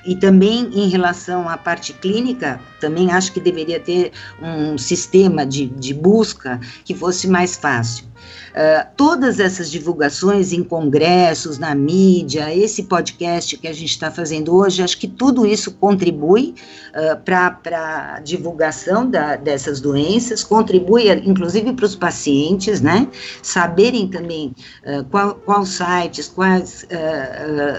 E 0.05 0.15
também 0.15 0.69
em 0.73 0.89
relação 0.89 1.47
à 1.47 1.57
parte 1.57 1.93
clínica, 1.93 2.59
também 2.79 3.11
acho 3.11 3.31
que 3.31 3.39
deveria 3.39 3.79
ter 3.79 4.11
um 4.41 4.77
sistema 4.77 5.45
de, 5.45 5.67
de 5.67 5.93
busca 5.93 6.59
que 6.83 6.93
fosse 6.93 7.27
mais 7.27 7.55
fácil. 7.55 8.10
Uh, 8.51 8.85
todas 8.97 9.39
essas 9.39 9.71
divulgações 9.71 10.51
em 10.51 10.61
congressos, 10.61 11.57
na 11.57 11.73
mídia, 11.73 12.53
esse 12.53 12.83
podcast 12.83 13.57
que 13.57 13.67
a 13.67 13.73
gente 13.73 13.91
está 13.91 14.11
fazendo 14.11 14.53
hoje, 14.53 14.83
acho 14.83 14.97
que 14.97 15.07
tudo 15.07 15.45
isso 15.45 15.71
contribui 15.71 16.53
uh, 16.89 17.17
para 17.23 18.15
a 18.15 18.19
divulgação 18.19 19.09
da, 19.09 19.37
dessas 19.37 19.79
doenças, 19.79 20.43
contribui 20.43 21.09
inclusive 21.25 21.71
para 21.71 21.85
os 21.85 21.95
pacientes, 21.95 22.81
né, 22.81 23.07
saberem 23.41 24.09
também 24.09 24.53
uh, 24.85 25.65
sites, 25.65 26.27
quais 26.27 26.85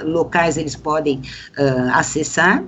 locais 0.05 0.57
eles 0.57 0.77
podem 0.77 1.21
acessar. 1.93 2.65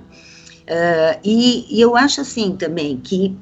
E, 1.23 1.65
e 1.69 1.81
eu 1.81 1.95
acho 1.95 2.21
assim 2.21 2.55
também 2.55 2.97
que 2.97 3.35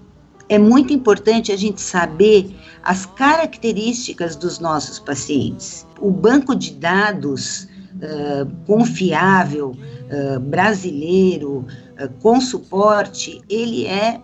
é 0.50 0.58
muito 0.58 0.94
importante 0.94 1.52
a 1.52 1.58
gente 1.58 1.82
saber 1.82 2.56
as 2.84 3.06
características 3.06 4.36
dos 4.36 4.60
nossos 4.60 5.00
pacientes. 5.00 5.86
O 6.00 6.12
banco 6.12 6.56
de 6.56 6.72
dados 6.74 7.68
uh, 7.96 8.50
confiável, 8.66 9.70
uh, 9.72 10.40
brasileiro, 10.40 11.66
uh, 12.00 12.10
com 12.22 12.42
suporte, 12.42 13.42
ele 13.50 13.86
é 13.86 14.20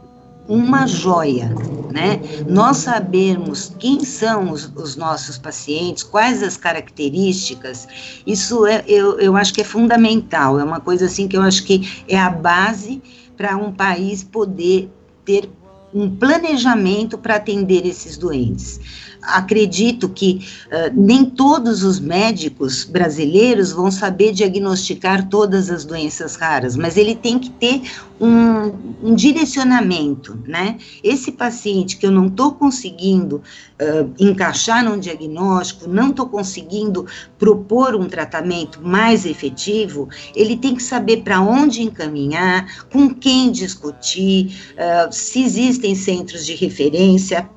uma 0.49 0.87
joia, 0.87 1.53
né? 1.93 2.19
Nós 2.47 2.77
sabemos 2.77 3.71
quem 3.77 4.03
são 4.03 4.51
os, 4.51 4.65
os, 4.75 4.95
nossos 4.95 5.37
pacientes, 5.37 6.01
quais 6.01 6.41
as 6.41 6.57
características, 6.57 7.87
isso 8.25 8.65
é, 8.65 8.83
eu, 8.87 9.19
eu 9.19 9.37
acho 9.37 9.53
que 9.53 9.61
é 9.61 9.63
fundamental, 9.63 10.59
é 10.59 10.63
uma 10.63 10.79
coisa 10.79 11.05
assim 11.05 11.27
que 11.27 11.37
eu 11.37 11.43
acho 11.43 11.63
que 11.63 12.03
é 12.07 12.19
a 12.19 12.31
base 12.31 12.99
para 13.37 13.55
um 13.55 13.71
país 13.71 14.23
poder 14.23 14.89
ter 15.23 15.47
um 15.93 16.09
planejamento 16.15 17.17
para 17.17 17.35
atender 17.35 17.85
esses 17.85 18.17
doentes. 18.17 18.79
Acredito 19.21 20.07
que 20.07 20.47
uh, 20.67 20.93
nem 20.93 21.25
todos 21.25 21.83
os 21.83 21.99
médicos 21.99 22.85
brasileiros 22.85 23.71
vão 23.71 23.91
saber 23.91 24.31
diagnosticar 24.31 25.27
todas 25.27 25.69
as 25.69 25.83
doenças 25.83 26.35
raras, 26.35 26.75
mas 26.75 26.95
ele 26.95 27.15
tem 27.15 27.37
que 27.37 27.49
ter 27.49 27.81
um, 28.19 29.09
um 29.09 29.15
direcionamento, 29.15 30.37
né? 30.45 30.77
Esse 31.03 31.31
paciente 31.31 31.97
que 31.97 32.05
eu 32.05 32.11
não 32.11 32.27
estou 32.27 32.53
conseguindo 32.53 33.37
uh, 33.37 34.13
encaixar 34.19 34.83
num 34.83 34.99
diagnóstico, 34.99 35.89
não 35.89 36.09
estou 36.09 36.27
conseguindo 36.27 37.05
propor 37.37 37.95
um 37.95 38.07
tratamento 38.07 38.81
mais 38.81 39.25
efetivo, 39.25 40.09
ele 40.35 40.57
tem 40.57 40.75
que 40.75 40.83
saber 40.83 41.23
para 41.23 41.41
onde 41.41 41.81
encaminhar, 41.81 42.87
com 42.91 43.13
quem 43.13 43.51
discutir, 43.51 44.57
uh, 44.73 45.11
se 45.11 45.43
existem 45.43 45.95
centros 45.95 46.45
de 46.45 46.55
referência 46.55 47.49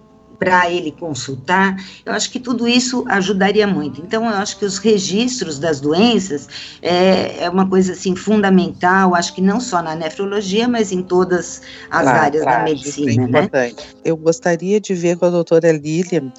para 0.42 0.68
ele 0.68 0.90
consultar. 0.90 1.76
Eu 2.04 2.12
acho 2.12 2.30
que 2.32 2.40
tudo 2.40 2.66
isso 2.66 3.04
ajudaria 3.08 3.64
muito. 3.64 4.00
Então, 4.00 4.24
eu 4.24 4.34
acho 4.34 4.58
que 4.58 4.64
os 4.64 4.78
registros 4.78 5.60
das 5.60 5.80
doenças 5.80 6.48
é, 6.82 7.44
é 7.44 7.48
uma 7.48 7.68
coisa 7.68 7.92
assim 7.92 8.16
fundamental, 8.16 9.14
acho 9.14 9.32
que 9.34 9.40
não 9.40 9.60
só 9.60 9.80
na 9.80 9.94
nefrologia, 9.94 10.66
mas 10.66 10.90
em 10.90 11.02
todas 11.02 11.62
as 11.88 12.02
claro, 12.02 12.18
áreas 12.18 12.42
claro, 12.42 12.58
da 12.58 12.64
medicina. 12.64 13.12
É 13.12 13.16
né? 13.16 13.44
Importante. 13.44 13.86
Eu 14.04 14.16
gostaria 14.16 14.80
de 14.80 14.94
ver 14.94 15.16
com 15.16 15.26
a 15.26 15.30
doutora 15.30 15.70
Lilian 15.70 16.32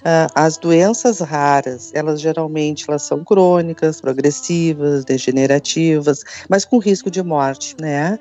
Uh, 0.00 0.32
as 0.34 0.56
doenças 0.56 1.20
raras, 1.20 1.90
elas 1.92 2.22
geralmente 2.22 2.86
elas 2.88 3.02
são 3.02 3.22
crônicas, 3.22 4.00
progressivas, 4.00 5.04
degenerativas, 5.04 6.24
mas 6.48 6.64
com 6.64 6.78
risco 6.78 7.10
de 7.10 7.22
morte, 7.22 7.76
né? 7.78 8.18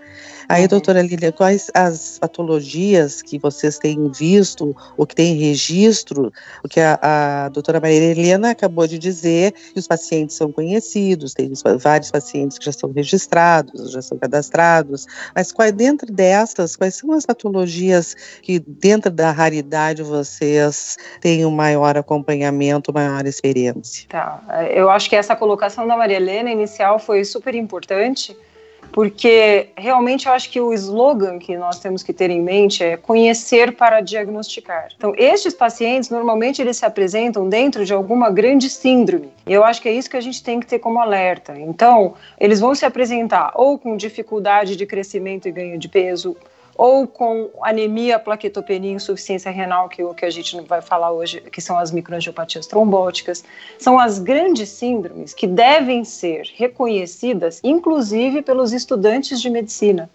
Aí, 0.50 0.68
doutora 0.68 1.04
Lília, 1.04 1.32
quais 1.32 1.70
as 1.76 2.18
patologias 2.18 3.22
que 3.22 3.38
vocês 3.38 3.78
têm 3.78 4.10
visto, 4.10 4.76
ou 4.98 5.06
que 5.06 5.14
têm 5.14 5.36
registro, 5.36 6.34
o 6.64 6.68
que 6.68 6.80
a, 6.80 7.00
a 7.04 7.50
doutora 7.50 7.80
Maria 7.80 8.00
Helena 8.00 8.50
acabou 8.50 8.88
de 8.88 8.98
dizer, 8.98 9.52
que 9.52 9.78
os 9.78 9.88
pacientes 9.88 10.36
são 10.36 10.52
conhecidos, 10.52 11.36
tem 11.36 11.52
vários 11.78 12.10
pacientes 12.10 12.58
que 12.58 12.66
já 12.66 12.72
são 12.72 12.92
registrados, 12.92 13.92
já 13.92 14.02
são 14.02 14.18
cadastrados, 14.18 15.06
mas 15.36 15.52
qual, 15.52 15.72
dentro 15.72 16.12
dessas, 16.12 16.76
quais 16.76 16.96
são 16.96 17.12
as 17.12 17.28
patologias 17.28 18.16
que, 18.42 18.58
dentro 18.58 19.12
da 19.12 19.30
raridade, 19.32 20.02
vocês 20.02 20.98
têm 21.22 21.46
um 21.46 21.52
maior 21.52 21.96
acompanhamento, 21.96 22.92
maior 22.92 23.24
experiência? 23.28 24.08
Tá, 24.10 24.42
eu 24.72 24.90
acho 24.90 25.12
que 25.12 25.16
essa 25.16 25.36
colocação 25.36 25.86
da 25.86 25.96
Maria 25.96 26.18
Helena 26.18 26.50
inicial 26.50 26.98
foi 26.98 27.24
super 27.24 27.54
importante, 27.54 28.36
porque 28.92 29.70
realmente 29.76 30.28
eu 30.28 30.34
acho 30.34 30.50
que 30.50 30.60
o 30.60 30.74
slogan 30.74 31.40
que 31.40 31.58
nós 31.58 31.80
temos 31.80 32.04
que 32.04 32.14
ter 32.14 32.30
em 32.30 32.42
mente 32.42 32.84
é 32.84 32.98
conhecer 32.98 33.76
para 33.76 34.02
diagnosticar. 34.02 34.90
Então, 34.96 35.14
estes 35.18 35.54
pacientes 35.54 36.10
normalmente 36.10 36.62
eles 36.62 36.78
se 36.78 36.86
apresentam 36.86 37.48
dentro 37.48 37.86
de 37.86 37.94
alguma 37.94 38.30
grande 38.30 38.70
síndrome. 38.70 39.30
E 39.46 39.54
eu 39.54 39.64
acho 39.64 39.82
que 39.82 39.90
é 39.90 39.92
isso 39.92 40.10
que 40.10 40.18
a 40.18 40.22
gente 40.22 40.44
tem 40.44 40.60
que 40.60 40.68
ter 40.68 40.80
como 40.80 41.00
alerta. 41.00 41.58
Então, 41.58 42.14
eles 42.40 42.60
vão 42.60 42.76
se 42.76 42.86
apresentar 42.86 43.52
ou 43.56 43.78
com 43.78 43.96
dificuldade 43.96 44.76
de 44.76 44.86
crescimento 44.86 45.48
e 45.48 45.52
ganho 45.52 45.78
de 45.78 45.88
peso, 45.88 46.36
ou 46.80 47.06
com 47.06 47.50
anemia, 47.62 48.18
plaquetopenia, 48.18 48.94
insuficiência 48.94 49.52
renal, 49.52 49.90
que 49.90 50.02
é 50.02 50.06
o 50.06 50.14
que 50.14 50.24
a 50.24 50.30
gente 50.30 50.56
não 50.56 50.64
vai 50.64 50.82
falar 50.82 51.12
hoje, 51.12 51.42
que 51.42 51.60
são 51.60 51.78
as 51.78 51.92
microangiopatias 51.92 52.66
trombóticas, 52.68 53.44
são 53.78 54.00
as 54.00 54.18
grandes 54.18 54.70
síndromes 54.70 55.34
que 55.34 55.46
devem 55.46 56.06
ser 56.06 56.50
reconhecidas, 56.56 57.60
inclusive 57.66 58.42
pelos 58.42 58.72
estudantes 58.72 59.42
de 59.42 59.50
medicina. 59.50 60.10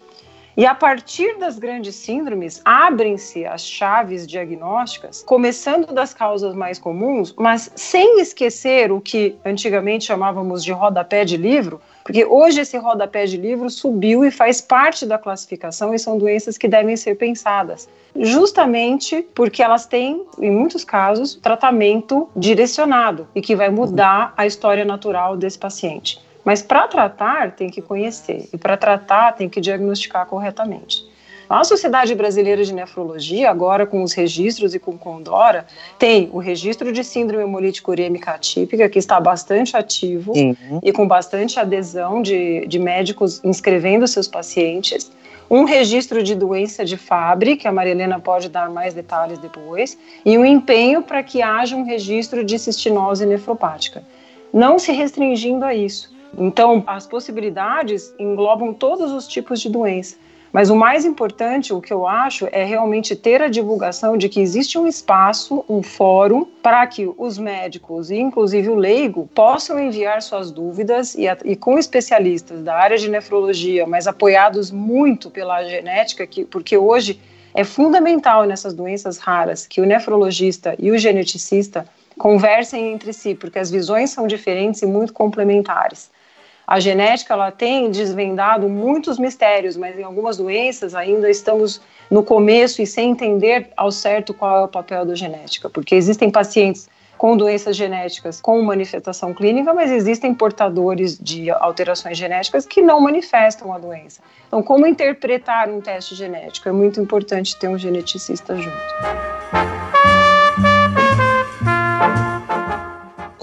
E 0.57 0.65
a 0.65 0.75
partir 0.75 1.37
das 1.37 1.59
grandes 1.59 1.97
síndromes, 1.97 2.63
abrem-se 2.65 3.45
as 3.45 3.67
chaves 3.67 4.27
diagnósticas, 4.27 5.23
começando 5.23 5.93
das 5.93 6.15
causas 6.15 6.55
mais 6.55 6.79
comuns, 6.79 7.35
mas 7.37 7.71
sem 7.75 8.21
esquecer 8.21 8.91
o 8.91 9.03
que 9.03 9.37
antigamente 9.45 10.07
chamávamos 10.07 10.65
de 10.65 10.73
rodapé 10.73 11.27
de 11.27 11.37
livro, 11.37 11.79
porque 12.05 12.25
hoje 12.25 12.61
esse 12.61 12.77
rodapé 12.77 13.25
de 13.25 13.39
livro 13.39 13.71
subiu 13.71 14.25
e 14.25 14.31
faz 14.31 14.61
parte 14.61 15.07
da 15.07 15.17
classificação 15.17 15.95
e 15.95 15.99
são 15.99 16.19
doenças 16.19 16.59
que 16.59 16.69
devem 16.69 16.97
ser 16.97 17.15
pensadas, 17.15 17.89
justamente 18.15 19.27
porque 19.35 19.63
elas 19.63 19.87
têm, 19.87 20.23
em 20.39 20.51
muitos 20.51 20.85
casos, 20.85 21.35
tratamento 21.37 22.29
direcionado 22.37 23.27
e 23.35 23.41
que 23.41 23.57
vai 23.57 23.71
mudar 23.71 24.35
a 24.37 24.47
história 24.47 24.85
natural 24.85 25.35
desse 25.35 25.59
paciente. 25.59 26.23
Mas 26.45 26.61
para 26.61 26.87
tratar, 26.87 27.53
tem 27.53 27.71
que 27.71 27.81
conhecer, 27.81 28.51
e 28.53 28.59
para 28.59 28.77
tratar, 28.77 29.33
tem 29.33 29.49
que 29.49 29.59
diagnosticar 29.59 30.27
corretamente. 30.27 31.14
A 31.49 31.63
Sociedade 31.63 32.15
Brasileira 32.15 32.65
de 32.65 32.73
Nefrologia, 32.73 33.51
agora 33.51 33.87
com 33.87 34.03
os 34.03 34.13
registros 34.13 34.75
e 34.75 34.79
com 34.79 34.93
o 34.93 34.99
Condora, 34.99 35.67
tem 35.99 36.31
o 36.33 36.39
registro 36.39 36.91
de 36.91 37.05
síndrome 37.05 37.45
hemolítica 37.45 37.91
urêmica 37.91 38.31
atípica, 38.31 38.89
que 38.89 38.99
está 38.99 39.21
bastante 39.21 39.77
ativo 39.77 40.33
uhum. 40.33 40.81
e 40.83 40.91
com 40.91 41.07
bastante 41.07 41.61
adesão 41.61 42.23
de, 42.23 42.67
de 42.67 42.79
médicos 42.79 43.43
inscrevendo 43.45 44.09
seus 44.09 44.27
pacientes. 44.27 45.11
Um 45.51 45.65
registro 45.65 46.23
de 46.23 46.35
doença 46.35 46.85
de 46.85 46.97
Fabry, 46.97 47.57
que 47.57 47.69
a 47.69 47.73
Marilena 47.73 48.19
pode 48.19 48.49
dar 48.49 48.71
mais 48.71 48.95
detalhes 48.95 49.39
depois, 49.39 49.99
e 50.25 50.39
um 50.39 50.45
empenho 50.45 51.03
para 51.03 51.23
que 51.23 51.43
haja 51.43 51.77
um 51.77 51.85
registro 51.85 52.43
de 52.43 52.59
cistinose 52.59 53.27
nefropática. 53.27 54.03
Não 54.51 54.79
se 54.79 54.93
restringindo 54.93 55.65
a 55.65 55.75
isso. 55.75 56.15
Então, 56.37 56.83
as 56.87 57.07
possibilidades 57.07 58.15
englobam 58.19 58.73
todos 58.73 59.13
os 59.13 59.29
tipos 59.29 59.61
de 59.61 59.69
doença. 59.69 60.17
Mas 60.55 60.71
o 60.71 60.77
mais 60.77 61.05
importante, 61.05 61.75
o 61.75 61.81
que 61.81 61.93
eu 61.93 62.07
acho, 62.07 62.47
é 62.53 62.63
realmente 62.63 63.17
ter 63.17 63.43
a 63.43 63.49
divulgação 63.49 64.17
de 64.17 64.29
que 64.29 64.41
existe 64.41 64.79
um 64.79 64.87
espaço, 64.87 65.65
um 65.69 65.83
fórum, 65.83 66.47
para 66.63 66.87
que 66.87 67.13
os 67.19 67.37
médicos 67.37 68.09
e 68.09 68.15
inclusive 68.19 68.69
o 68.69 68.77
leigo 68.77 69.29
possam 69.35 69.81
enviar 69.81 70.23
suas 70.23 70.53
dúvidas 70.53 71.17
e, 71.17 71.25
e 71.45 71.57
com 71.57 71.77
especialistas 71.77 72.63
da 72.63 72.77
área 72.77 72.97
de 72.97 73.11
nefrologia, 73.11 73.85
mas 73.85 74.07
apoiados 74.07 74.71
muito 74.71 75.29
pela 75.29 75.65
genética, 75.65 76.25
que, 76.25 76.45
porque 76.45 76.77
hoje 76.77 77.19
é 77.53 77.65
fundamental 77.65 78.45
nessas 78.45 78.73
doenças 78.73 79.19
raras 79.19 79.67
que 79.67 79.81
o 79.81 79.85
nefrologista 79.85 80.77
e 80.79 80.93
o 80.93 80.97
geneticista 80.97 81.85
conversem 82.17 82.93
entre 82.93 83.13
si, 83.13 83.35
porque 83.35 83.59
as 83.59 83.73
visões 83.73 84.11
são 84.11 84.29
diferentes 84.29 84.83
e 84.83 84.87
muito 84.87 85.13
complementares. 85.13 86.13
A 86.67 86.81
genética 86.81 87.35
ela 87.35 87.51
tem 87.51 87.91
desvendado 87.91 88.69
muitos 88.69 89.19
mistérios, 89.19 89.77
mas 89.77 89.99
em 89.99 90.03
algumas 90.03 90.37
doenças 90.37 90.95
ainda 90.95 91.31
estamos 91.31 91.81
no 92.11 92.23
começo 92.23 92.81
e 92.81 92.87
sem 92.87 93.11
entender 93.11 93.69
ao 93.77 93.91
certo 93.91 94.33
qual 94.33 94.57
é 94.57 94.63
o 94.63 94.69
papel 94.69 95.05
da 95.05 95.15
genética, 95.15 95.69
porque 95.69 95.95
existem 95.95 96.31
pacientes 96.31 96.89
com 97.17 97.37
doenças 97.37 97.77
genéticas 97.77 98.41
com 98.41 98.61
manifestação 98.63 99.33
clínica, 99.33 99.73
mas 99.73 99.91
existem 99.91 100.35
portadores 100.35 101.19
de 101.19 101.51
alterações 101.51 102.19
genéticas 102.19 102.67
que 102.67 102.83
não 102.83 103.01
manifestam 103.01 103.73
a 103.73 103.79
doença. 103.79 104.21
Então, 104.47 104.63
como 104.63 104.87
interpretar 104.87 105.69
um 105.69 105.81
teste 105.81 106.15
genético? 106.15 106.69
É 106.69 106.73
muito 106.73 107.01
importante 107.01 107.57
ter 107.59 107.69
um 107.69 107.79
geneticista 107.79 108.57
junto. 108.57 108.77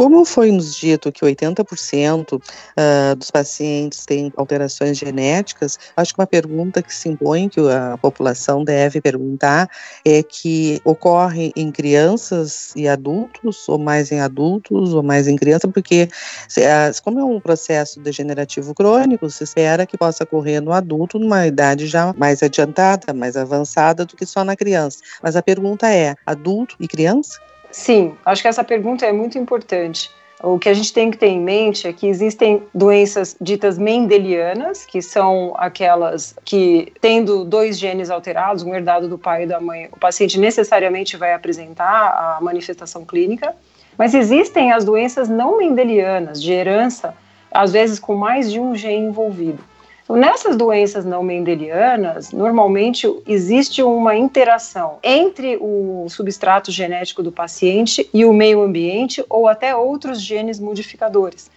Como 0.01 0.25
foi 0.25 0.51
nos 0.51 0.73
dito 0.75 1.11
que 1.11 1.23
80% 1.23 2.33
uh, 2.33 2.41
ah, 2.75 3.13
dos 3.13 3.29
pacientes 3.29 4.03
têm 4.03 4.33
alterações 4.35 4.97
genéticas, 4.97 5.77
acho 5.95 6.15
que 6.15 6.19
uma 6.19 6.25
pergunta 6.25 6.81
que 6.81 6.91
se 6.91 7.07
impõe, 7.07 7.47
que 7.47 7.59
a 7.59 7.99
população 7.99 8.63
deve 8.63 8.99
perguntar, 8.99 9.69
é 10.03 10.23
que 10.23 10.81
ocorre 10.83 11.51
em 11.55 11.71
crianças 11.71 12.73
e 12.75 12.87
adultos, 12.87 13.69
ou 13.69 13.77
mais 13.77 14.11
em 14.11 14.19
adultos, 14.19 14.91
ou 14.91 15.03
mais 15.03 15.27
em 15.27 15.35
crianças, 15.35 15.69
porque 15.71 16.09
ah, 16.57 16.89
como 17.03 17.19
é 17.19 17.23
um 17.23 17.39
processo 17.39 17.99
degenerativo 17.99 18.73
crônico, 18.73 19.29
se 19.29 19.43
espera 19.43 19.85
que 19.85 19.99
possa 19.99 20.23
ocorrer 20.23 20.63
no 20.63 20.73
adulto 20.73 21.19
numa 21.19 21.45
idade 21.45 21.85
já 21.85 22.11
mais 22.17 22.41
adiantada, 22.41 23.13
mais 23.13 23.37
avançada 23.37 24.03
do 24.03 24.15
que 24.15 24.25
só 24.25 24.43
na 24.43 24.55
criança. 24.55 24.97
Mas 25.21 25.35
a 25.35 25.43
pergunta 25.43 25.93
é, 25.93 26.15
adulto 26.25 26.75
e 26.79 26.87
criança? 26.87 27.39
Sim, 27.71 28.15
acho 28.25 28.41
que 28.41 28.47
essa 28.47 28.63
pergunta 28.63 29.05
é 29.05 29.11
muito 29.11 29.37
importante. 29.37 30.09
O 30.43 30.57
que 30.57 30.69
a 30.69 30.73
gente 30.73 30.91
tem 30.91 31.11
que 31.11 31.17
ter 31.17 31.27
em 31.27 31.39
mente 31.39 31.87
é 31.87 31.93
que 31.93 32.07
existem 32.07 32.63
doenças 32.73 33.35
ditas 33.39 33.77
mendelianas, 33.77 34.83
que 34.85 34.99
são 34.99 35.53
aquelas 35.55 36.35
que, 36.43 36.91
tendo 36.99 37.45
dois 37.45 37.77
genes 37.77 38.09
alterados, 38.09 38.63
um 38.63 38.73
herdado 38.73 39.07
do 39.07 39.19
pai 39.19 39.43
e 39.43 39.45
da 39.45 39.59
mãe, 39.59 39.87
o 39.91 39.99
paciente 39.99 40.39
necessariamente 40.39 41.15
vai 41.15 41.33
apresentar 41.33 42.37
a 42.37 42.39
manifestação 42.41 43.05
clínica. 43.05 43.55
Mas 43.95 44.15
existem 44.15 44.71
as 44.71 44.83
doenças 44.83 45.29
não 45.29 45.57
mendelianas, 45.57 46.41
de 46.41 46.51
herança, 46.51 47.13
às 47.51 47.71
vezes 47.71 47.99
com 47.99 48.15
mais 48.15 48.51
de 48.51 48.59
um 48.59 48.75
gene 48.75 49.05
envolvido. 49.05 49.63
Nessas 50.15 50.57
doenças 50.57 51.05
não 51.05 51.23
mendelianas, 51.23 52.31
normalmente 52.31 53.07
existe 53.25 53.81
uma 53.81 54.15
interação 54.15 54.97
entre 55.01 55.57
o 55.61 56.05
substrato 56.09 56.71
genético 56.71 57.23
do 57.23 57.31
paciente 57.31 58.09
e 58.13 58.25
o 58.25 58.33
meio 58.33 58.61
ambiente 58.61 59.23
ou 59.29 59.47
até 59.47 59.75
outros 59.75 60.21
genes 60.21 60.59
modificadores. 60.59 61.49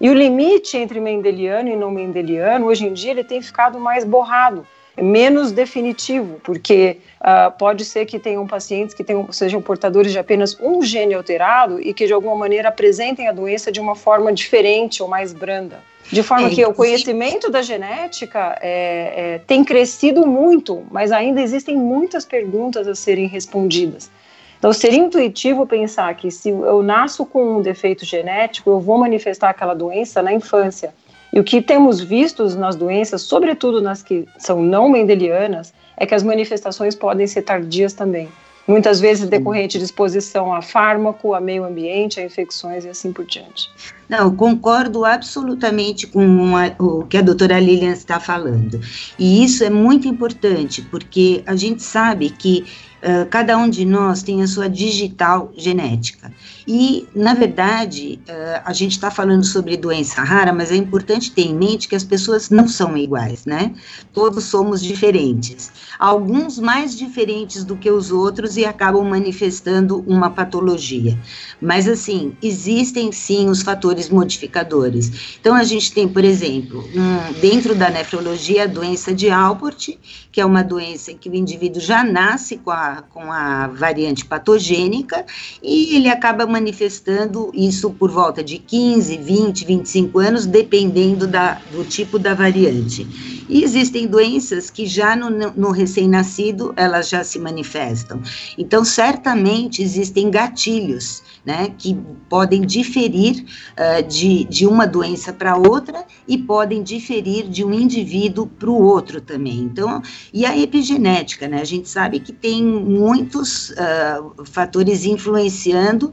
E 0.00 0.10
o 0.10 0.14
limite 0.14 0.76
entre 0.76 1.00
mendeliano 1.00 1.68
e 1.68 1.76
não 1.76 1.90
mendeliano, 1.90 2.66
hoje 2.66 2.86
em 2.86 2.92
dia, 2.92 3.12
ele 3.12 3.24
tem 3.24 3.40
ficado 3.40 3.78
mais 3.78 4.04
borrado, 4.04 4.66
menos 4.96 5.52
definitivo, 5.52 6.40
porque 6.42 6.98
uh, 7.20 7.56
pode 7.56 7.84
ser 7.84 8.04
que 8.04 8.18
tenham 8.18 8.46
pacientes 8.46 8.94
que 8.94 9.04
tenham, 9.04 9.30
sejam 9.32 9.62
portadores 9.62 10.12
de 10.12 10.18
apenas 10.18 10.58
um 10.60 10.82
gene 10.82 11.14
alterado 11.14 11.80
e 11.80 11.94
que, 11.94 12.06
de 12.06 12.12
alguma 12.12 12.34
maneira, 12.34 12.68
apresentem 12.68 13.28
a 13.28 13.32
doença 13.32 13.70
de 13.70 13.80
uma 13.80 13.94
forma 13.94 14.32
diferente 14.32 15.02
ou 15.02 15.08
mais 15.08 15.32
branda. 15.32 15.91
De 16.12 16.22
forma 16.22 16.48
é, 16.48 16.50
que 16.50 16.64
o 16.64 16.74
conhecimento 16.74 17.50
da 17.50 17.62
genética 17.62 18.58
é, 18.60 19.34
é, 19.34 19.38
tem 19.46 19.64
crescido 19.64 20.26
muito, 20.26 20.82
mas 20.90 21.10
ainda 21.10 21.40
existem 21.40 21.74
muitas 21.74 22.26
perguntas 22.26 22.86
a 22.86 22.94
serem 22.94 23.26
respondidas. 23.26 24.10
Então, 24.58 24.74
seria 24.74 24.98
intuitivo 24.98 25.66
pensar 25.66 26.14
que 26.14 26.30
se 26.30 26.50
eu 26.50 26.82
nasço 26.82 27.24
com 27.24 27.56
um 27.56 27.62
defeito 27.62 28.04
genético, 28.04 28.68
eu 28.68 28.78
vou 28.78 28.98
manifestar 28.98 29.48
aquela 29.48 29.74
doença 29.74 30.22
na 30.22 30.34
infância. 30.34 30.94
E 31.32 31.40
o 31.40 31.44
que 31.44 31.62
temos 31.62 31.98
visto 31.98 32.44
nas 32.56 32.76
doenças, 32.76 33.22
sobretudo 33.22 33.80
nas 33.80 34.02
que 34.02 34.28
são 34.36 34.62
não 34.62 34.90
mendelianas, 34.90 35.72
é 35.96 36.04
que 36.04 36.14
as 36.14 36.22
manifestações 36.22 36.94
podem 36.94 37.26
ser 37.26 37.40
tardias 37.40 37.94
também 37.94 38.28
muitas 38.66 39.00
vezes 39.00 39.28
decorrente 39.28 39.78
de 39.78 39.84
exposição 39.84 40.54
a 40.54 40.62
fármaco, 40.62 41.34
a 41.34 41.40
meio 41.40 41.64
ambiente, 41.64 42.20
a 42.20 42.24
infecções 42.24 42.84
e 42.84 42.88
assim 42.88 43.12
por 43.12 43.24
diante. 43.24 43.70
Não, 44.12 44.36
concordo 44.36 45.06
absolutamente 45.06 46.06
com 46.06 46.54
a, 46.54 46.74
o 46.78 47.04
que 47.04 47.16
a 47.16 47.22
doutora 47.22 47.58
Lilian 47.58 47.92
está 47.92 48.20
falando. 48.20 48.78
E 49.18 49.42
isso 49.42 49.64
é 49.64 49.70
muito 49.70 50.06
importante, 50.06 50.82
porque 50.82 51.42
a 51.46 51.56
gente 51.56 51.82
sabe 51.82 52.28
que 52.28 52.62
uh, 53.02 53.26
cada 53.28 53.56
um 53.56 53.68
de 53.68 53.84
nós 53.84 54.22
tem 54.22 54.42
a 54.42 54.46
sua 54.46 54.68
digital 54.68 55.50
genética. 55.56 56.32
E, 56.66 57.06
na 57.14 57.34
verdade, 57.34 58.20
uh, 58.28 58.62
a 58.64 58.72
gente 58.72 58.92
está 58.92 59.10
falando 59.10 59.44
sobre 59.44 59.76
doença 59.76 60.22
rara, 60.22 60.52
mas 60.52 60.70
é 60.70 60.76
importante 60.76 61.32
ter 61.32 61.42
em 61.42 61.54
mente 61.54 61.88
que 61.88 61.96
as 61.96 62.04
pessoas 62.04 62.50
não 62.50 62.68
são 62.68 62.96
iguais, 62.96 63.44
né? 63.44 63.74
Todos 64.12 64.44
somos 64.44 64.80
diferentes. 64.80 65.72
Alguns 65.98 66.58
mais 66.58 66.96
diferentes 66.96 67.64
do 67.64 67.76
que 67.76 67.90
os 67.90 68.10
outros 68.12 68.56
e 68.56 68.64
acabam 68.64 69.04
manifestando 69.04 70.04
uma 70.06 70.30
patologia. 70.30 71.18
Mas, 71.60 71.88
assim, 71.88 72.36
existem 72.42 73.10
sim 73.10 73.48
os 73.48 73.62
fatores 73.62 74.01
modificadores. 74.08 75.36
Então, 75.40 75.54
a 75.54 75.64
gente 75.64 75.92
tem, 75.92 76.08
por 76.08 76.24
exemplo, 76.24 76.88
um, 76.94 77.40
dentro 77.40 77.74
da 77.74 77.90
nefrologia, 77.90 78.64
a 78.64 78.66
doença 78.66 79.14
de 79.14 79.30
Alport, 79.30 79.90
que 80.30 80.40
é 80.40 80.44
uma 80.44 80.62
doença 80.62 81.12
que 81.12 81.28
o 81.28 81.34
indivíduo 81.34 81.80
já 81.80 82.02
nasce 82.02 82.56
com 82.56 82.70
a, 82.70 83.02
com 83.10 83.30
a 83.30 83.68
variante 83.68 84.24
patogênica 84.24 85.24
e 85.62 85.94
ele 85.96 86.08
acaba 86.08 86.46
manifestando 86.46 87.50
isso 87.54 87.90
por 87.90 88.10
volta 88.10 88.42
de 88.42 88.58
15, 88.58 89.16
20, 89.18 89.64
25 89.64 90.18
anos, 90.18 90.46
dependendo 90.46 91.26
da, 91.26 91.60
do 91.70 91.84
tipo 91.84 92.18
da 92.18 92.34
variante. 92.34 93.06
E 93.48 93.62
existem 93.62 94.06
doenças 94.06 94.70
que 94.70 94.86
já 94.86 95.14
no, 95.16 95.30
no 95.30 95.70
recém-nascido 95.70 96.72
elas 96.76 97.08
já 97.08 97.24
se 97.24 97.38
manifestam. 97.38 98.20
Então, 98.56 98.84
certamente 98.84 99.82
existem 99.82 100.30
gatilhos 100.30 101.22
né, 101.44 101.72
que 101.76 101.94
podem 102.28 102.62
diferir 102.62 103.44
uh, 103.72 104.06
de, 104.06 104.44
de 104.44 104.66
uma 104.66 104.86
doença 104.86 105.32
para 105.32 105.56
outra 105.56 106.04
e 106.26 106.38
podem 106.38 106.82
diferir 106.82 107.48
de 107.48 107.64
um 107.64 107.72
indivíduo 107.72 108.46
para 108.46 108.70
o 108.70 108.80
outro 108.80 109.20
também. 109.20 109.58
Então, 109.58 110.00
e 110.32 110.46
a 110.46 110.56
epigenética, 110.56 111.48
né? 111.48 111.60
A 111.60 111.64
gente 111.64 111.88
sabe 111.88 112.20
que 112.20 112.32
tem 112.32 112.62
muitos 112.64 113.70
uh, 113.70 114.44
fatores 114.44 115.04
influenciando 115.04 116.12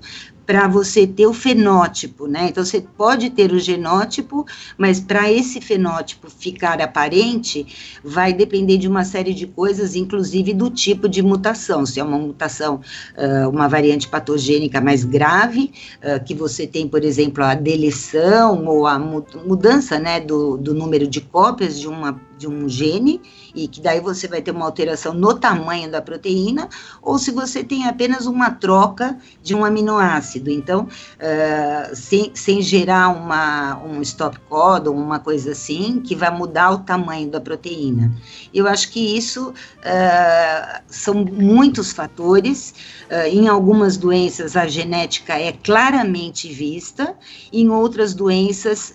para 0.50 0.68
você 0.68 1.06
ter 1.06 1.28
o 1.28 1.34
fenótipo, 1.34 2.26
né? 2.26 2.48
Então 2.50 2.66
você 2.66 2.82
pode 2.82 3.30
ter 3.30 3.52
o 3.52 3.60
genótipo, 3.60 4.48
mas 4.80 5.00
para 5.00 5.32
esse 5.32 5.62
fenótipo 5.62 6.28
ficar 6.28 6.82
aparente, 6.82 7.68
vai 8.04 8.34
depender 8.34 8.78
de 8.78 8.88
uma 8.88 9.06
série 9.06 9.36
de 9.36 9.46
coisas, 9.46 9.94
inclusive 9.96 10.52
do 10.52 10.72
tipo 10.72 11.08
de 11.08 11.22
mutação. 11.22 11.86
Se 11.86 12.00
é 12.00 12.04
uma 12.04 12.18
mutação, 12.18 12.82
uh, 13.16 13.48
uma 13.48 13.68
variante 13.68 14.08
patogênica 14.08 14.82
mais 14.82 15.06
grave, 15.06 15.72
uh, 15.98 16.26
que 16.26 16.34
você 16.34 16.66
tem, 16.66 16.88
por 16.88 17.04
exemplo, 17.04 17.44
a 17.44 17.54
deleção 17.54 18.66
ou 18.66 18.88
a 18.88 18.98
mudança, 18.98 20.00
né, 20.00 20.20
do, 20.20 20.58
do 20.58 20.74
número 20.74 21.06
de 21.06 21.22
cópias 21.22 21.80
de 21.80 21.88
uma 21.88 22.20
de 22.40 22.48
um 22.48 22.70
gene 22.70 23.22
e 23.54 23.68
que 23.68 23.82
daí 23.82 24.00
você 24.00 24.28
vai 24.28 24.42
ter 24.42 24.52
uma 24.52 24.66
alteração 24.66 25.14
no 25.14 25.34
tamanho 25.34 25.90
da 25.90 26.02
proteína, 26.02 26.70
ou 27.02 27.18
se 27.18 27.32
você 27.32 27.64
tem 27.64 27.88
apenas 27.88 28.26
uma 28.26 28.52
troca 28.52 29.18
de 29.44 29.56
um 29.56 29.66
aminoácido. 29.66 30.50
Então, 30.50 30.84
uh, 30.84 31.96
sem, 31.96 32.32
sem 32.34 32.62
gerar 32.62 33.10
uma, 33.10 33.78
um 33.84 34.02
stop 34.02 34.40
codon, 34.50 34.92
uma 34.92 35.20
coisa 35.20 35.52
assim, 35.52 36.02
que 36.02 36.16
vai 36.16 36.32
mudar 36.32 36.72
o 36.72 36.80
tamanho 36.80 37.30
da 37.30 37.42
proteína. 37.42 38.12
Eu 38.54 38.68
acho 38.68 38.92
que 38.92 39.18
isso 39.18 39.50
uh, 39.50 40.82
são 40.88 41.14
muitos 41.14 41.92
fatores. 41.92 42.74
Uh, 43.10 43.28
em 43.28 43.48
algumas 43.48 43.98
doenças, 43.98 44.56
a 44.56 44.68
genética 44.68 45.40
é 45.40 45.52
claramente 45.52 46.52
vista, 46.52 47.16
em 47.52 47.70
outras 47.70 48.14
doenças, 48.14 48.94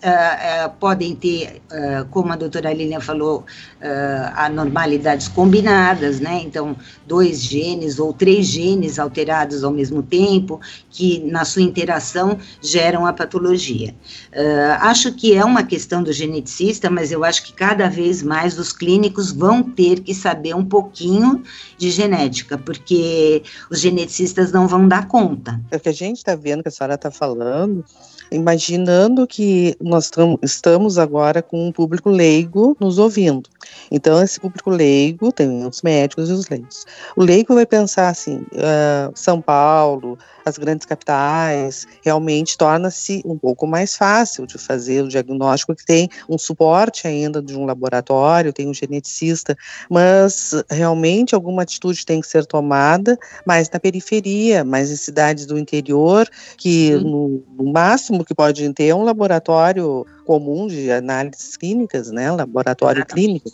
podem 0.78 1.14
ter, 1.14 1.62
como 2.10 2.32
a 2.32 2.36
doutora 2.36 2.72
Lilian 2.72 3.00
falou, 3.00 3.44
uh, 3.80 4.38
anormalidades 4.54 5.28
combinadas, 5.28 6.20
né? 6.20 6.40
Então, 6.42 6.76
dois 7.06 7.42
genes 7.42 7.98
ou 7.98 8.12
três 8.12 8.46
genes 8.46 8.98
alterados 8.98 9.64
ao 9.64 9.72
mesmo 9.72 10.02
tempo, 10.02 10.60
que 10.90 11.18
na 11.24 11.44
sua 11.44 11.62
interação 11.62 12.38
geram 12.62 13.04
a 13.04 13.12
patologia. 13.12 13.94
Uh, 14.32 14.78
acho 14.80 15.12
que 15.12 15.34
é 15.34 15.44
uma 15.44 15.64
questão 15.64 16.02
do 16.02 16.12
geneticista, 16.12 16.88
mas 16.88 17.10
eu 17.10 17.24
acho 17.24 17.44
que 17.44 17.52
cada 17.52 17.88
vez 17.88 18.22
mais 18.22 18.58
os 18.58 18.72
clínicos 18.72 19.32
vão 19.32 19.62
ter 19.62 20.00
que 20.00 20.14
saber 20.14 20.54
um 20.54 20.64
pouquinho 20.64 21.42
de 21.76 21.90
genética, 21.90 22.56
porque 22.56 23.42
os 23.70 23.80
geneticistas 23.80 24.52
não 24.52 24.68
vão 24.68 24.86
dar 24.86 25.08
conta. 25.08 25.60
É 25.70 25.76
o 25.76 25.80
que 25.80 25.88
a 25.88 25.92
gente 25.92 26.18
está 26.18 26.36
vendo, 26.36 26.62
que 26.62 26.68
a 26.68 26.72
senhora 26.72 26.94
está 26.94 27.10
falando, 27.10 27.84
imaginando 28.30 29.26
que 29.26 29.76
nós 29.80 30.10
estamos 30.42 30.98
agora 30.98 31.42
com 31.42 31.68
um 31.68 31.72
público 31.72 32.08
leigo 32.08 32.76
nos 32.80 32.98
ouvindo. 32.98 33.48
Então, 33.90 34.22
esse 34.22 34.40
público 34.40 34.70
leigo, 34.70 35.32
tem 35.32 35.66
os 35.66 35.82
médicos 35.82 36.30
e 36.30 36.32
os 36.32 36.48
leigos. 36.48 36.84
O 37.16 37.22
leigo 37.22 37.54
vai 37.54 37.66
pensar 37.66 38.08
assim: 38.08 38.38
uh, 38.52 39.12
São 39.14 39.40
Paulo, 39.40 40.18
as 40.44 40.58
grandes 40.58 40.86
capitais, 40.86 41.86
realmente 42.02 42.56
torna-se 42.56 43.22
um 43.24 43.36
pouco 43.36 43.66
mais 43.66 43.96
fácil 43.96 44.46
de 44.46 44.58
fazer 44.58 45.02
o 45.02 45.08
diagnóstico, 45.08 45.74
que 45.74 45.84
tem 45.84 46.08
um 46.28 46.36
suporte 46.36 47.06
ainda 47.06 47.40
de 47.40 47.56
um 47.56 47.64
laboratório, 47.64 48.52
tem 48.52 48.68
um 48.68 48.74
geneticista, 48.74 49.56
mas 49.88 50.52
realmente 50.70 51.34
alguma 51.34 51.62
atitude 51.62 52.04
tem 52.04 52.20
que 52.20 52.26
ser 52.26 52.44
tomada 52.44 53.18
mais 53.46 53.70
na 53.70 53.80
periferia, 53.80 54.64
mais 54.64 54.90
em 54.90 54.96
cidades 54.96 55.46
do 55.46 55.58
interior, 55.58 56.28
que 56.56 56.92
no, 56.96 57.42
no 57.56 57.72
máximo 57.72 58.24
que 58.24 58.34
pode 58.34 58.70
ter 58.74 58.88
é 58.88 58.94
um 58.94 59.04
laboratório 59.04 60.06
comum 60.24 60.66
de 60.66 60.90
análises 60.90 61.56
clínicas, 61.56 62.10
né, 62.10 62.30
laboratório 62.30 63.04
clínico. 63.06 63.50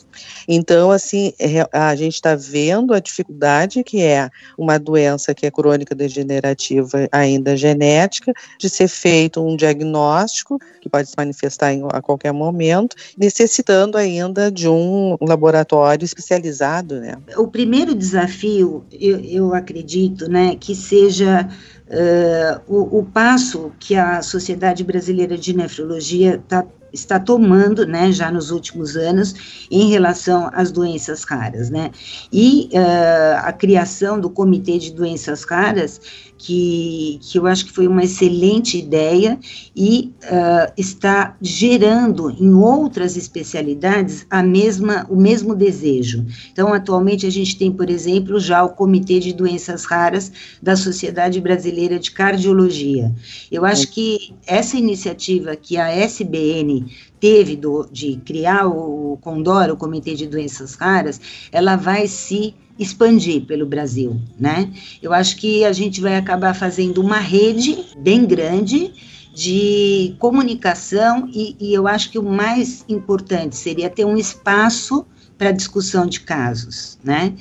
Então, 0.49 0.91
assim, 0.91 1.33
é, 1.39 1.67
a 1.73 1.95
gente 1.95 2.15
está 2.15 2.35
vendo 2.35 2.95
a 2.95 3.01
dificuldade 3.01 3.83
que 3.85 4.03
é 4.03 4.31
uma 4.57 4.79
doença 4.79 5.35
que 5.35 5.47
é 5.47 5.51
crônica 5.51 5.95
degenerativa, 5.95 7.09
ainda 7.11 7.57
genética, 7.57 8.33
de 8.59 8.69
ser 8.69 8.89
feito 8.89 9.45
um 9.45 9.57
diagnóstico 9.57 10.59
que 10.81 10.89
pode 10.89 11.09
se 11.09 11.15
manifestar 11.17 11.73
em, 11.73 11.85
a 11.93 12.01
qualquer 12.01 12.33
momento, 12.33 12.97
necessitando 13.17 13.99
ainda 13.99 14.51
de 14.51 14.69
um 14.69 15.17
laboratório 15.21 16.05
especializado, 16.05 17.01
né. 17.01 17.17
O 17.37 17.47
primeiro 17.47 17.95
desafio, 17.95 18.85
eu, 18.93 19.21
eu 19.21 19.55
acredito, 19.55 20.29
né, 20.29 20.57
que 20.57 20.75
seja 20.75 21.49
Uh, 21.91 22.61
o, 22.69 23.01
o, 23.01 23.05
passo 23.05 23.73
que 23.81 23.97
a 23.97 24.23
Sociedade 24.23 24.85
Brasileira 24.85 25.37
de 25.37 25.53
Nefrologia 25.57 26.37
está 26.37 26.60
está 26.93 27.19
tomando, 27.19 27.87
né, 27.87 28.13
já 28.13 28.31
nos 28.31 28.51
últimos 28.51 28.97
anos, 28.97 29.67
em 29.71 29.89
relação 29.91 30.51
às 30.53 30.71
doenças 30.71 31.25
raras, 31.25 31.71
né, 31.71 31.91
e 32.33 32.69
uh, 32.73 33.47
a 33.47 33.53
criação 33.53 34.21
do 34.21 34.31
Comitê 34.31 34.79
de 34.79 34.93
Doenças 34.93 35.45
Raras, 35.45 36.01
que, 36.43 37.19
que 37.21 37.39
eu 37.39 37.47
acho 37.47 37.67
que 37.67 37.73
foi 37.73 37.87
uma 37.87 38.03
excelente 38.03 38.79
ideia 38.79 39.39
e 39.77 40.11
uh, 40.25 40.73
está 40.75 41.37
gerando 41.41 42.31
em 42.31 42.55
outras 42.55 43.15
especialidades 43.15 44.27
a 44.31 44.43
mesma, 44.43 45.07
o 45.11 45.17
mesmo 45.17 45.55
desejo. 45.55 46.25
Então, 46.51 46.73
atualmente 46.73 47.27
a 47.27 47.31
gente 47.31 47.59
tem, 47.59 47.71
por 47.71 47.91
exemplo, 47.91 48.41
já 48.41 48.65
o 48.65 48.71
Comitê 48.71 49.21
de 49.21 49.35
Doenças 49.35 49.85
Raras 49.85 50.33
da 50.63 50.77
Sociedade 50.77 51.39
Brasileira 51.43 51.99
de 51.99 52.11
Cardiologia. 52.11 53.15
Eu 53.53 53.67
acho 53.67 53.89
que 53.91 54.33
essa 54.47 54.79
iniciativa 54.79 55.55
que 55.57 55.77
a 55.77 55.91
SBN 55.91 56.87
teve 57.21 57.55
do, 57.55 57.87
de 57.93 58.17
criar 58.25 58.67
o 58.67 59.19
Condor, 59.21 59.69
o 59.69 59.77
Comitê 59.77 60.15
de 60.15 60.27
Doenças 60.27 60.75
Raras, 60.75 61.21
ela 61.53 61.77
vai 61.77 62.09
se 62.09 62.55
expandir 62.81 63.43
pelo 63.43 63.67
Brasil, 63.67 64.19
né? 64.39 64.73
Eu 65.03 65.13
acho 65.13 65.37
que 65.37 65.65
a 65.67 65.73
gente 65.73 66.01
vai 66.01 66.17
acabar 66.17 66.55
fazendo 66.55 67.01
uma 67.03 67.19
rede 67.19 67.85
bem 67.99 68.25
grande 68.25 68.91
de 69.35 70.17
comunicação 70.19 71.29
e, 71.33 71.55
e 71.61 71.75
eu 71.75 71.87
acho 71.87 72.11
que 72.11 72.19
o 72.19 72.23
mais 72.23 72.85
importante 72.89 73.55
seria 73.55 73.91
ter 73.91 74.07
um 74.07 74.17
espaço 74.17 75.07
para 75.37 75.53
discussão 75.53 76.07
de 76.07 76.21
casos, 76.21 76.99
né? 77.05 77.35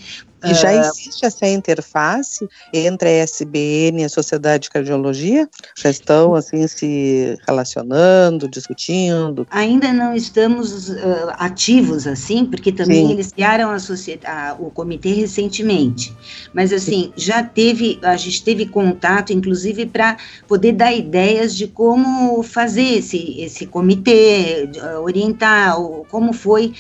E 0.44 0.54
já 0.54 0.70
ah, 0.70 0.76
existe 0.76 1.26
essa 1.26 1.46
interface 1.48 2.48
entre 2.74 3.10
a 3.10 3.24
SBN 3.24 4.02
e 4.02 4.06
a 4.06 4.10
Sociedade 4.10 4.64
de 4.64 4.70
Cardiologia? 4.70 5.50
Já 5.76 5.90
estão, 5.90 6.34
assim, 6.34 6.66
se 6.68 7.38
relacionando, 7.46 8.48
discutindo? 8.48 9.46
Ainda 9.50 9.92
não 9.92 10.14
estamos 10.16 10.90
uh, 10.90 10.96
ativos, 11.34 12.08
assim, 12.08 12.46
porque 12.46 12.72
também 12.72 13.08
Sim. 13.08 13.14
eles 13.14 13.32
criaram 13.34 13.70
a 13.72 13.80
a, 14.26 14.56
o 14.60 14.72
comitê 14.72 15.10
recentemente. 15.14 16.16
Mas, 16.54 16.72
assim, 16.72 17.04
Sim. 17.04 17.14
já 17.18 17.44
teve, 17.44 18.00
a 18.02 18.16
gente 18.16 18.44
teve 18.44 18.66
contato, 18.66 19.34
inclusive, 19.34 19.86
para 19.86 20.16
poder 20.48 20.74
dar 20.74 20.94
ideias 20.94 21.56
de 21.56 21.68
como 21.68 22.42
fazer 22.44 23.00
esse, 23.00 23.42
esse 23.42 23.66
comitê, 23.66 24.70
uh, 24.78 25.02
orientar, 25.02 25.76
como 26.10 26.32
foi, 26.32 26.74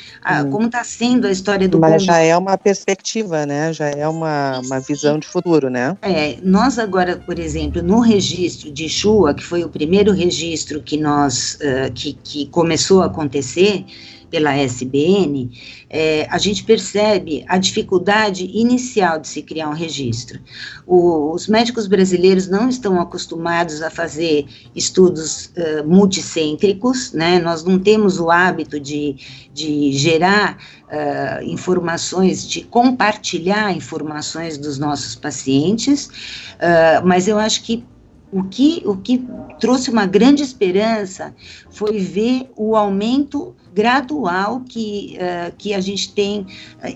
como 0.49 0.67
está 0.67 0.83
sendo 0.83 1.27
a 1.27 1.31
história 1.31 1.67
do 1.67 1.79
Mas 1.79 2.03
já 2.03 2.19
é 2.19 2.35
uma 2.37 2.57
perspectiva, 2.57 3.45
né? 3.49 3.73
Já 3.73 3.89
é 3.89 4.07
uma, 4.07 4.59
uma 4.59 4.79
visão 4.79 5.17
de 5.17 5.27
futuro, 5.27 5.69
né? 5.69 5.97
É, 6.03 6.37
nós 6.43 6.77
agora, 6.77 7.17
por 7.17 7.39
exemplo, 7.39 7.81
no 7.81 7.99
registro 7.99 8.71
de 8.71 8.87
Chua, 8.87 9.33
que 9.33 9.43
foi 9.43 9.63
o 9.63 9.69
primeiro 9.69 10.13
registro 10.13 10.81
que 10.81 10.95
nós, 10.95 11.55
uh, 11.55 11.91
que, 11.93 12.13
que 12.23 12.45
começou 12.47 13.01
a 13.01 13.07
acontecer, 13.07 13.83
pela 14.29 14.55
SBN, 14.55 15.51
é, 15.89 16.27
a 16.29 16.37
gente 16.37 16.63
percebe 16.63 17.43
a 17.47 17.57
dificuldade 17.57 18.45
inicial 18.53 19.19
de 19.19 19.27
se 19.27 19.41
criar 19.41 19.69
um 19.69 19.73
registro. 19.73 20.39
O, 20.85 21.31
os 21.31 21.47
médicos 21.47 21.87
brasileiros 21.87 22.47
não 22.47 22.69
estão 22.69 22.99
acostumados 22.99 23.81
a 23.81 23.89
fazer 23.89 24.45
estudos 24.75 25.47
uh, 25.47 25.87
multicêntricos, 25.87 27.11
né? 27.13 27.39
nós 27.39 27.63
não 27.63 27.79
temos 27.79 28.19
o 28.19 28.29
hábito 28.29 28.79
de, 28.79 29.15
de 29.53 29.91
gerar 29.93 30.57
uh, 30.85 31.43
informações, 31.43 32.47
de 32.47 32.61
compartilhar 32.61 33.75
informações 33.75 34.57
dos 34.57 34.77
nossos 34.77 35.15
pacientes, 35.15 36.07
uh, 36.07 37.05
mas 37.05 37.27
eu 37.27 37.37
acho 37.37 37.63
que 37.63 37.83
o 38.31 38.43
que, 38.43 38.83
o 38.85 38.95
que 38.95 39.25
trouxe 39.59 39.89
uma 39.89 40.05
grande 40.05 40.43
esperança 40.43 41.33
foi 41.69 41.99
ver 41.99 42.49
o 42.55 42.75
aumento 42.75 43.55
gradual 43.73 44.61
que, 44.67 45.17
uh, 45.17 45.53
que 45.57 45.73
a 45.73 45.79
gente 45.79 46.13
tem 46.13 46.41
uh, 46.41 46.47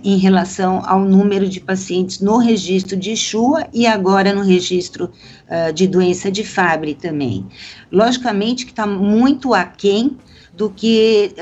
em 0.04 0.18
relação 0.18 0.82
ao 0.86 1.00
número 1.00 1.48
de 1.48 1.60
pacientes 1.60 2.20
no 2.20 2.38
registro 2.38 2.98
de 2.98 3.16
Chua 3.16 3.68
e 3.74 3.86
agora 3.86 4.34
no 4.34 4.42
registro 4.42 5.06
uh, 5.06 5.74
de 5.74 5.88
doença 5.88 6.32
de 6.32 6.44
Fabry 6.44 6.96
também. 6.96 7.46
Logicamente 7.92 8.66
que 8.66 8.72
está 8.72 8.88
muito 8.88 9.54
aquém 9.54 10.18
do 10.56 10.70
que 10.70 11.34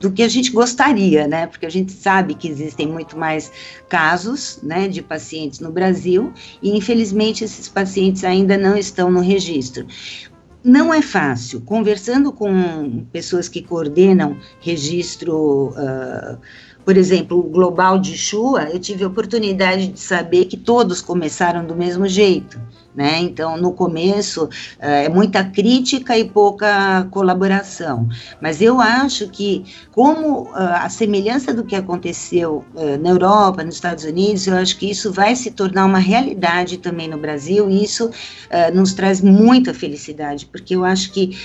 do 0.00 0.10
que 0.10 0.22
a 0.22 0.28
gente 0.28 0.50
gostaria, 0.50 1.28
né? 1.28 1.46
Porque 1.46 1.66
a 1.66 1.70
gente 1.70 1.92
sabe 1.92 2.34
que 2.34 2.48
existem 2.48 2.88
muito 2.88 3.18
mais 3.18 3.52
casos, 3.86 4.58
né, 4.62 4.88
de 4.88 5.02
pacientes 5.02 5.60
no 5.60 5.70
Brasil 5.70 6.32
e 6.62 6.74
infelizmente 6.74 7.44
esses 7.44 7.68
pacientes 7.68 8.24
ainda 8.24 8.56
não 8.56 8.76
estão 8.76 9.10
no 9.10 9.20
registro. 9.20 9.86
Não 10.62 10.92
é 10.92 11.02
fácil. 11.02 11.60
Conversando 11.62 12.32
com 12.32 13.04
pessoas 13.12 13.48
que 13.48 13.62
coordenam 13.62 14.36
registro. 14.60 15.70
Uh, 15.70 16.38
por 16.84 16.96
exemplo, 16.96 17.38
o 17.38 17.42
Global 17.42 17.98
de 17.98 18.16
Chua, 18.16 18.68
eu 18.72 18.78
tive 18.78 19.04
a 19.04 19.06
oportunidade 19.06 19.88
de 19.88 20.00
saber 20.00 20.46
que 20.46 20.56
todos 20.56 21.00
começaram 21.00 21.64
do 21.64 21.74
mesmo 21.74 22.06
jeito. 22.06 22.60
Né? 22.92 23.20
Então, 23.20 23.56
no 23.56 23.72
começo, 23.72 24.48
é 24.80 25.08
muita 25.08 25.44
crítica 25.44 26.18
e 26.18 26.24
pouca 26.28 27.06
colaboração. 27.12 28.08
Mas 28.40 28.60
eu 28.60 28.80
acho 28.80 29.28
que, 29.28 29.64
como 29.92 30.50
a 30.52 30.88
semelhança 30.88 31.54
do 31.54 31.62
que 31.62 31.76
aconteceu 31.76 32.64
na 33.00 33.10
Europa, 33.10 33.62
nos 33.62 33.76
Estados 33.76 34.02
Unidos, 34.02 34.48
eu 34.48 34.56
acho 34.56 34.76
que 34.76 34.90
isso 34.90 35.12
vai 35.12 35.36
se 35.36 35.52
tornar 35.52 35.86
uma 35.86 36.00
realidade 36.00 36.78
também 36.78 37.08
no 37.08 37.16
Brasil, 37.16 37.70
e 37.70 37.84
isso 37.84 38.10
nos 38.74 38.92
traz 38.92 39.20
muita 39.20 39.72
felicidade, 39.72 40.46
porque 40.46 40.74
eu 40.74 40.84
acho 40.84 41.12
que 41.12 41.38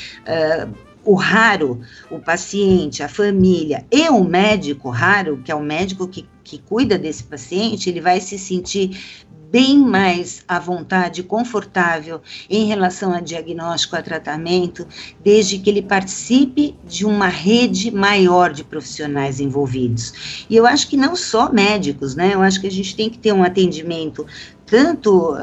o 1.06 1.14
raro, 1.14 1.82
o 2.10 2.20
paciente, 2.20 3.04
a 3.04 3.08
família 3.08 3.86
e 3.92 4.10
o 4.10 4.24
médico 4.24 4.90
raro, 4.90 5.42
que 5.44 5.52
é 5.52 5.56
o 5.56 5.62
médico 5.62 6.08
que, 6.08 6.28
que 6.44 6.58
cuida 6.58 6.98
desse 6.98 7.24
paciente, 7.24 7.90
ele 7.90 8.02
vai 8.02 8.20
se 8.20 8.38
sentir 8.38 9.26
bem 9.56 9.80
mais 9.80 10.44
à 10.50 10.60
vontade, 10.60 11.24
confortável 11.24 12.22
em 12.50 12.66
relação 12.66 13.14
a 13.14 13.22
diagnóstico, 13.22 13.96
a 13.96 14.02
tratamento, 14.02 14.86
desde 15.24 15.60
que 15.60 15.70
ele 15.70 15.82
participe 15.82 16.76
de 16.84 17.06
uma 17.06 17.30
rede 17.30 17.90
maior 17.90 18.52
de 18.52 18.66
profissionais 18.66 19.40
envolvidos. 19.40 20.46
E 20.50 20.58
eu 20.58 20.66
acho 20.66 20.90
que 20.90 20.98
não 20.98 21.16
só 21.16 21.52
médicos, 21.54 22.16
né? 22.16 22.34
Eu 22.34 22.42
acho 22.42 22.60
que 22.60 22.68
a 22.68 22.72
gente 22.72 22.96
tem 22.98 23.10
que 23.10 23.18
ter 23.18 23.32
um 23.32 23.44
atendimento 23.44 24.26
tanto 24.66 25.34
uh, 25.34 25.38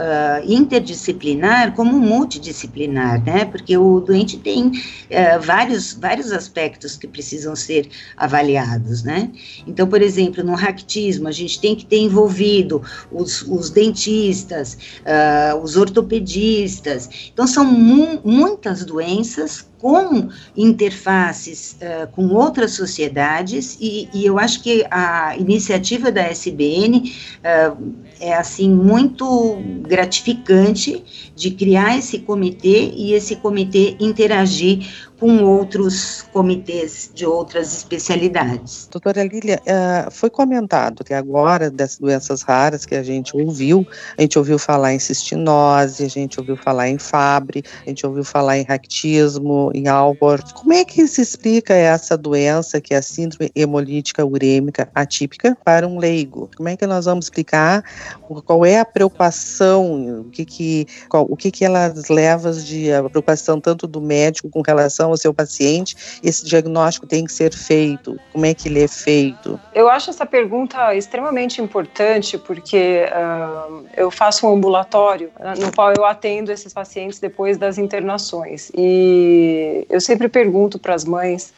interdisciplinar 0.44 1.74
como 1.74 1.98
multidisciplinar, 1.98 3.24
né? 3.24 3.44
Porque 3.44 3.76
o 3.76 4.00
doente 4.00 4.38
tem 4.38 4.66
uh, 4.66 5.40
vários, 5.40 5.92
vários 5.94 6.32
aspectos 6.32 6.96
que 6.96 7.06
precisam 7.06 7.54
ser 7.54 7.88
avaliados, 8.16 9.02
né? 9.02 9.30
Então, 9.66 9.87
por 9.87 10.02
exemplo, 10.02 10.42
no 10.42 10.54
ractismo, 10.54 11.28
a 11.28 11.32
gente 11.32 11.61
tem 11.61 11.76
que 11.76 11.87
ter 11.87 11.98
envolvido 11.98 12.82
os, 13.11 13.42
os 13.42 13.70
dentistas, 13.70 14.76
uh, 15.02 15.56
os 15.62 15.76
ortopedistas. 15.76 17.30
Então, 17.32 17.46
são 17.46 17.64
mu 17.64 18.20
muitas 18.24 18.85
doenças 18.85 19.66
com 19.83 20.29
interfaces 20.57 21.77
uh, 21.83 22.07
com 22.12 22.29
outras 22.29 22.71
sociedades 22.71 23.77
e, 23.81 24.09
e, 24.14 24.25
eu 24.25 24.38
acho 24.38 24.62
que 24.62 24.87
a 24.88 25.37
iniciativa 25.37 26.12
da 26.12 26.23
SBN 26.23 27.12
uh, 27.40 27.92
é 28.21 28.33
assim 28.33 28.71
muito 28.71 29.61
gratificante 29.81 31.33
de 31.35 31.51
criar 31.51 31.99
esse 31.99 32.21
comitê 32.21 32.92
e 32.95 33.12
esse 33.12 33.35
comitê 33.35 33.97
interagir 33.99 34.87
com 35.22 35.44
outros 35.44 36.22
comitês 36.32 37.08
de 37.14 37.24
outras 37.24 37.72
especialidades. 37.72 38.88
Doutora 38.90 39.22
Lília, 39.22 39.62
uh, 39.62 40.11
foi 40.11 40.28
comentado 40.28 41.04
que 41.04 41.14
agora 41.14 41.70
das 41.70 41.96
doenças 41.96 42.42
raras 42.42 42.85
que 42.85 42.96
a 42.96 43.04
gente 43.04 43.37
ouviu, 43.37 43.87
a 44.18 44.22
gente 44.22 44.37
ouviu 44.37 44.58
falar 44.58 44.94
em 44.94 44.98
cistinose, 44.98 46.04
a 46.04 46.08
gente 46.08 46.40
ouviu 46.40 46.56
falar 46.56 46.88
em 46.88 46.98
Fabry, 46.98 47.62
a 47.87 47.88
gente 47.88 48.04
ouviu 48.04 48.24
falar 48.24 48.58
em 48.58 48.64
ractismo, 48.64 49.70
em 49.72 49.87
Alport. 49.87 50.54
Como 50.54 50.72
é 50.72 50.85
que 50.85 51.06
se 51.06 51.22
explica 51.22 51.72
essa 51.72 52.18
doença 52.18 52.80
que 52.80 52.92
é 52.92 52.96
a 52.96 53.02
síndrome 53.02 53.48
hemolítica 53.54 54.26
urêmica 54.26 54.90
atípica 54.92 55.56
para 55.64 55.87
um 55.87 56.00
leigo? 56.00 56.50
Como 56.56 56.68
é 56.68 56.76
que 56.76 56.85
nós 56.85 57.04
vamos 57.04 57.26
explicar 57.26 57.85
qual 58.44 58.66
é 58.66 58.80
a 58.80 58.85
preocupação, 58.85 60.22
o 60.22 60.24
que 60.24 60.44
que, 60.44 60.87
qual, 61.08 61.28
o 61.30 61.37
que 61.37 61.52
que 61.52 61.64
elas 61.64 62.08
leva 62.08 62.52
de 62.52 62.92
a 62.92 63.08
preocupação 63.08 63.61
tanto 63.61 63.87
do 63.87 64.00
médico 64.00 64.50
com 64.50 64.62
relação 64.62 65.12
ao 65.12 65.16
seu 65.16 65.33
paciente, 65.33 66.20
esse 66.22 66.44
diagnóstico 66.44 67.07
tem 67.07 67.25
que 67.25 67.33
ser 67.33 67.55
feito? 67.55 68.18
Como 68.33 68.44
é 68.44 68.55
que 68.55 68.68
ele 68.68 68.83
é 68.83 68.88
feito? 68.88 69.59
Eu 69.75 69.88
acho 69.88 70.11
essa 70.11 70.27
pergunta 70.27 70.94
extremamente 70.94 71.61
importante 71.61 72.37
porque 72.38 73.07
uh, 73.09 73.85
eu 73.96 74.11
faço 74.11 74.46
um 74.46 74.55
ambulatório 74.55 75.31
no 75.59 75.72
qual 75.72 75.92
eu 75.96 76.05
atendo 76.05 76.51
esses 76.51 76.72
pacientes 76.72 77.18
depois 77.18 77.57
das 77.57 77.79
internações 77.79 78.70
e 78.77 79.87
eu 79.88 80.01
sempre 80.01 80.29
pergunto 80.29 80.79
para 80.79 80.94
as 80.94 81.05
mães 81.05 81.53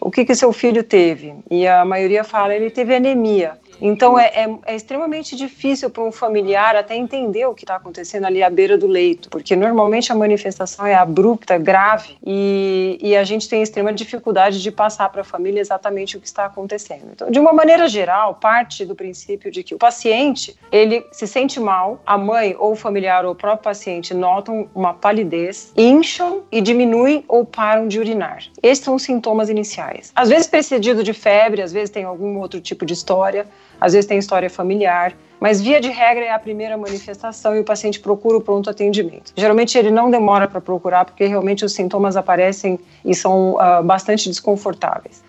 o 0.00 0.10
que 0.10 0.24
que 0.24 0.34
seu 0.34 0.52
filho 0.52 0.82
teve 0.82 1.34
e 1.50 1.66
a 1.66 1.84
maioria 1.84 2.22
fala 2.22 2.54
ele 2.54 2.70
teve 2.70 2.94
anemia 2.94 3.58
então 3.80 4.18
é, 4.18 4.26
é, 4.26 4.58
é 4.66 4.76
extremamente 4.76 5.36
difícil 5.36 5.90
para 5.90 6.02
um 6.02 6.12
familiar 6.12 6.76
até 6.76 6.96
entender 6.96 7.46
o 7.46 7.54
que 7.54 7.64
está 7.64 7.76
acontecendo 7.76 8.24
ali 8.24 8.42
à 8.42 8.50
beira 8.50 8.76
do 8.78 8.86
leito, 8.86 9.28
porque 9.28 9.54
normalmente 9.54 10.12
a 10.12 10.14
manifestação 10.14 10.86
é 10.86 10.94
abrupta, 10.94 11.58
grave, 11.58 12.16
e, 12.24 12.98
e 13.00 13.16
a 13.16 13.24
gente 13.24 13.48
tem 13.48 13.62
extrema 13.62 13.92
dificuldade 13.92 14.62
de 14.62 14.70
passar 14.70 15.08
para 15.10 15.20
a 15.20 15.24
família 15.24 15.60
exatamente 15.60 16.16
o 16.16 16.20
que 16.20 16.26
está 16.26 16.44
acontecendo. 16.44 17.08
Então, 17.12 17.30
de 17.30 17.38
uma 17.38 17.52
maneira 17.52 17.88
geral, 17.88 18.34
parte 18.34 18.84
do 18.84 18.94
princípio 18.94 19.50
de 19.50 19.62
que 19.62 19.74
o 19.74 19.78
paciente 19.78 20.56
ele 20.70 21.04
se 21.12 21.26
sente 21.26 21.58
mal, 21.60 22.00
a 22.06 22.16
mãe 22.18 22.56
ou 22.58 22.72
o 22.72 22.76
familiar 22.76 23.24
ou 23.24 23.32
o 23.32 23.34
próprio 23.34 23.64
paciente 23.64 24.14
notam 24.14 24.68
uma 24.74 24.94
palidez, 24.94 25.72
incham 25.76 26.42
e 26.50 26.60
diminuem 26.60 27.24
ou 27.28 27.44
param 27.44 27.88
de 27.88 27.98
urinar. 27.98 28.44
Esses 28.62 28.84
são 28.84 28.94
os 28.94 29.02
sintomas 29.02 29.48
iniciais. 29.48 30.12
Às 30.14 30.28
vezes 30.28 30.46
precedido 30.46 31.02
de 31.02 31.12
febre, 31.12 31.62
às 31.62 31.72
vezes 31.72 31.90
tem 31.90 32.04
algum 32.04 32.38
outro 32.38 32.60
tipo 32.60 32.84
de 32.84 32.92
história 32.92 33.46
às 33.80 33.92
vezes 33.92 34.06
tem 34.06 34.18
história 34.18 34.48
familiar, 34.50 35.14
mas 35.38 35.60
via 35.60 35.80
de 35.80 35.90
regra 35.90 36.24
é 36.24 36.30
a 36.30 36.38
primeira 36.38 36.76
manifestação 36.76 37.54
e 37.54 37.60
o 37.60 37.64
paciente 37.64 38.00
procura 38.00 38.38
o 38.38 38.40
pronto 38.40 38.70
atendimento. 38.70 39.32
Geralmente 39.36 39.76
ele 39.76 39.90
não 39.90 40.10
demora 40.10 40.48
para 40.48 40.60
procurar 40.60 41.04
porque 41.04 41.26
realmente 41.26 41.64
os 41.64 41.72
sintomas 41.72 42.16
aparecem 42.16 42.78
e 43.04 43.14
são 43.14 43.54
uh, 43.54 43.82
bastante 43.82 44.28
desconfortáveis. 44.28 45.22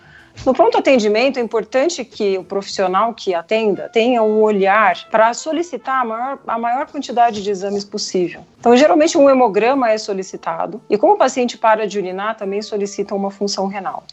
No 0.45 0.53
pronto 0.53 0.77
atendimento, 0.77 1.39
é 1.39 1.41
importante 1.41 2.05
que 2.05 2.37
o 2.37 2.43
profissional 2.43 3.13
que 3.13 3.33
atenda 3.33 3.89
tenha 3.89 4.21
um 4.21 4.41
olhar 4.41 5.09
para 5.09 5.33
solicitar 5.33 6.01
a 6.01 6.05
maior, 6.05 6.39
a 6.47 6.59
maior 6.59 6.85
quantidade 6.85 7.41
de 7.41 7.49
exames 7.49 7.83
possível. 7.83 8.41
Então, 8.59 8.77
geralmente, 8.77 9.17
um 9.17 9.29
hemograma 9.29 9.89
é 9.89 9.97
solicitado 9.97 10.79
e, 10.89 10.97
como 10.97 11.13
o 11.13 11.17
paciente 11.17 11.57
para 11.57 11.87
de 11.87 11.97
urinar, 11.97 12.37
também 12.37 12.61
solicita 12.61 13.15
uma 13.15 13.31
função 13.31 13.67
renal. 13.67 14.03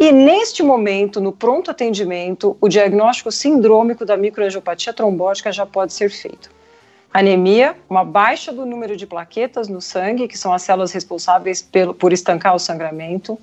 E 0.00 0.12
neste 0.12 0.62
momento, 0.62 1.20
no 1.20 1.32
pronto 1.32 1.72
atendimento, 1.72 2.56
o 2.60 2.68
diagnóstico 2.68 3.32
sindrômico 3.32 4.04
da 4.04 4.16
microangiopatia 4.16 4.92
trombótica 4.92 5.50
já 5.50 5.66
pode 5.66 5.92
ser 5.92 6.08
feito. 6.08 6.50
Anemia, 7.12 7.74
uma 7.90 8.04
baixa 8.04 8.52
do 8.52 8.64
número 8.64 8.96
de 8.96 9.06
plaquetas 9.06 9.66
no 9.66 9.80
sangue, 9.80 10.28
que 10.28 10.38
são 10.38 10.52
as 10.52 10.62
células 10.62 10.92
responsáveis 10.92 11.60
pelo, 11.60 11.94
por 11.94 12.12
estancar 12.12 12.54
o 12.54 12.60
sangramento, 12.60 13.36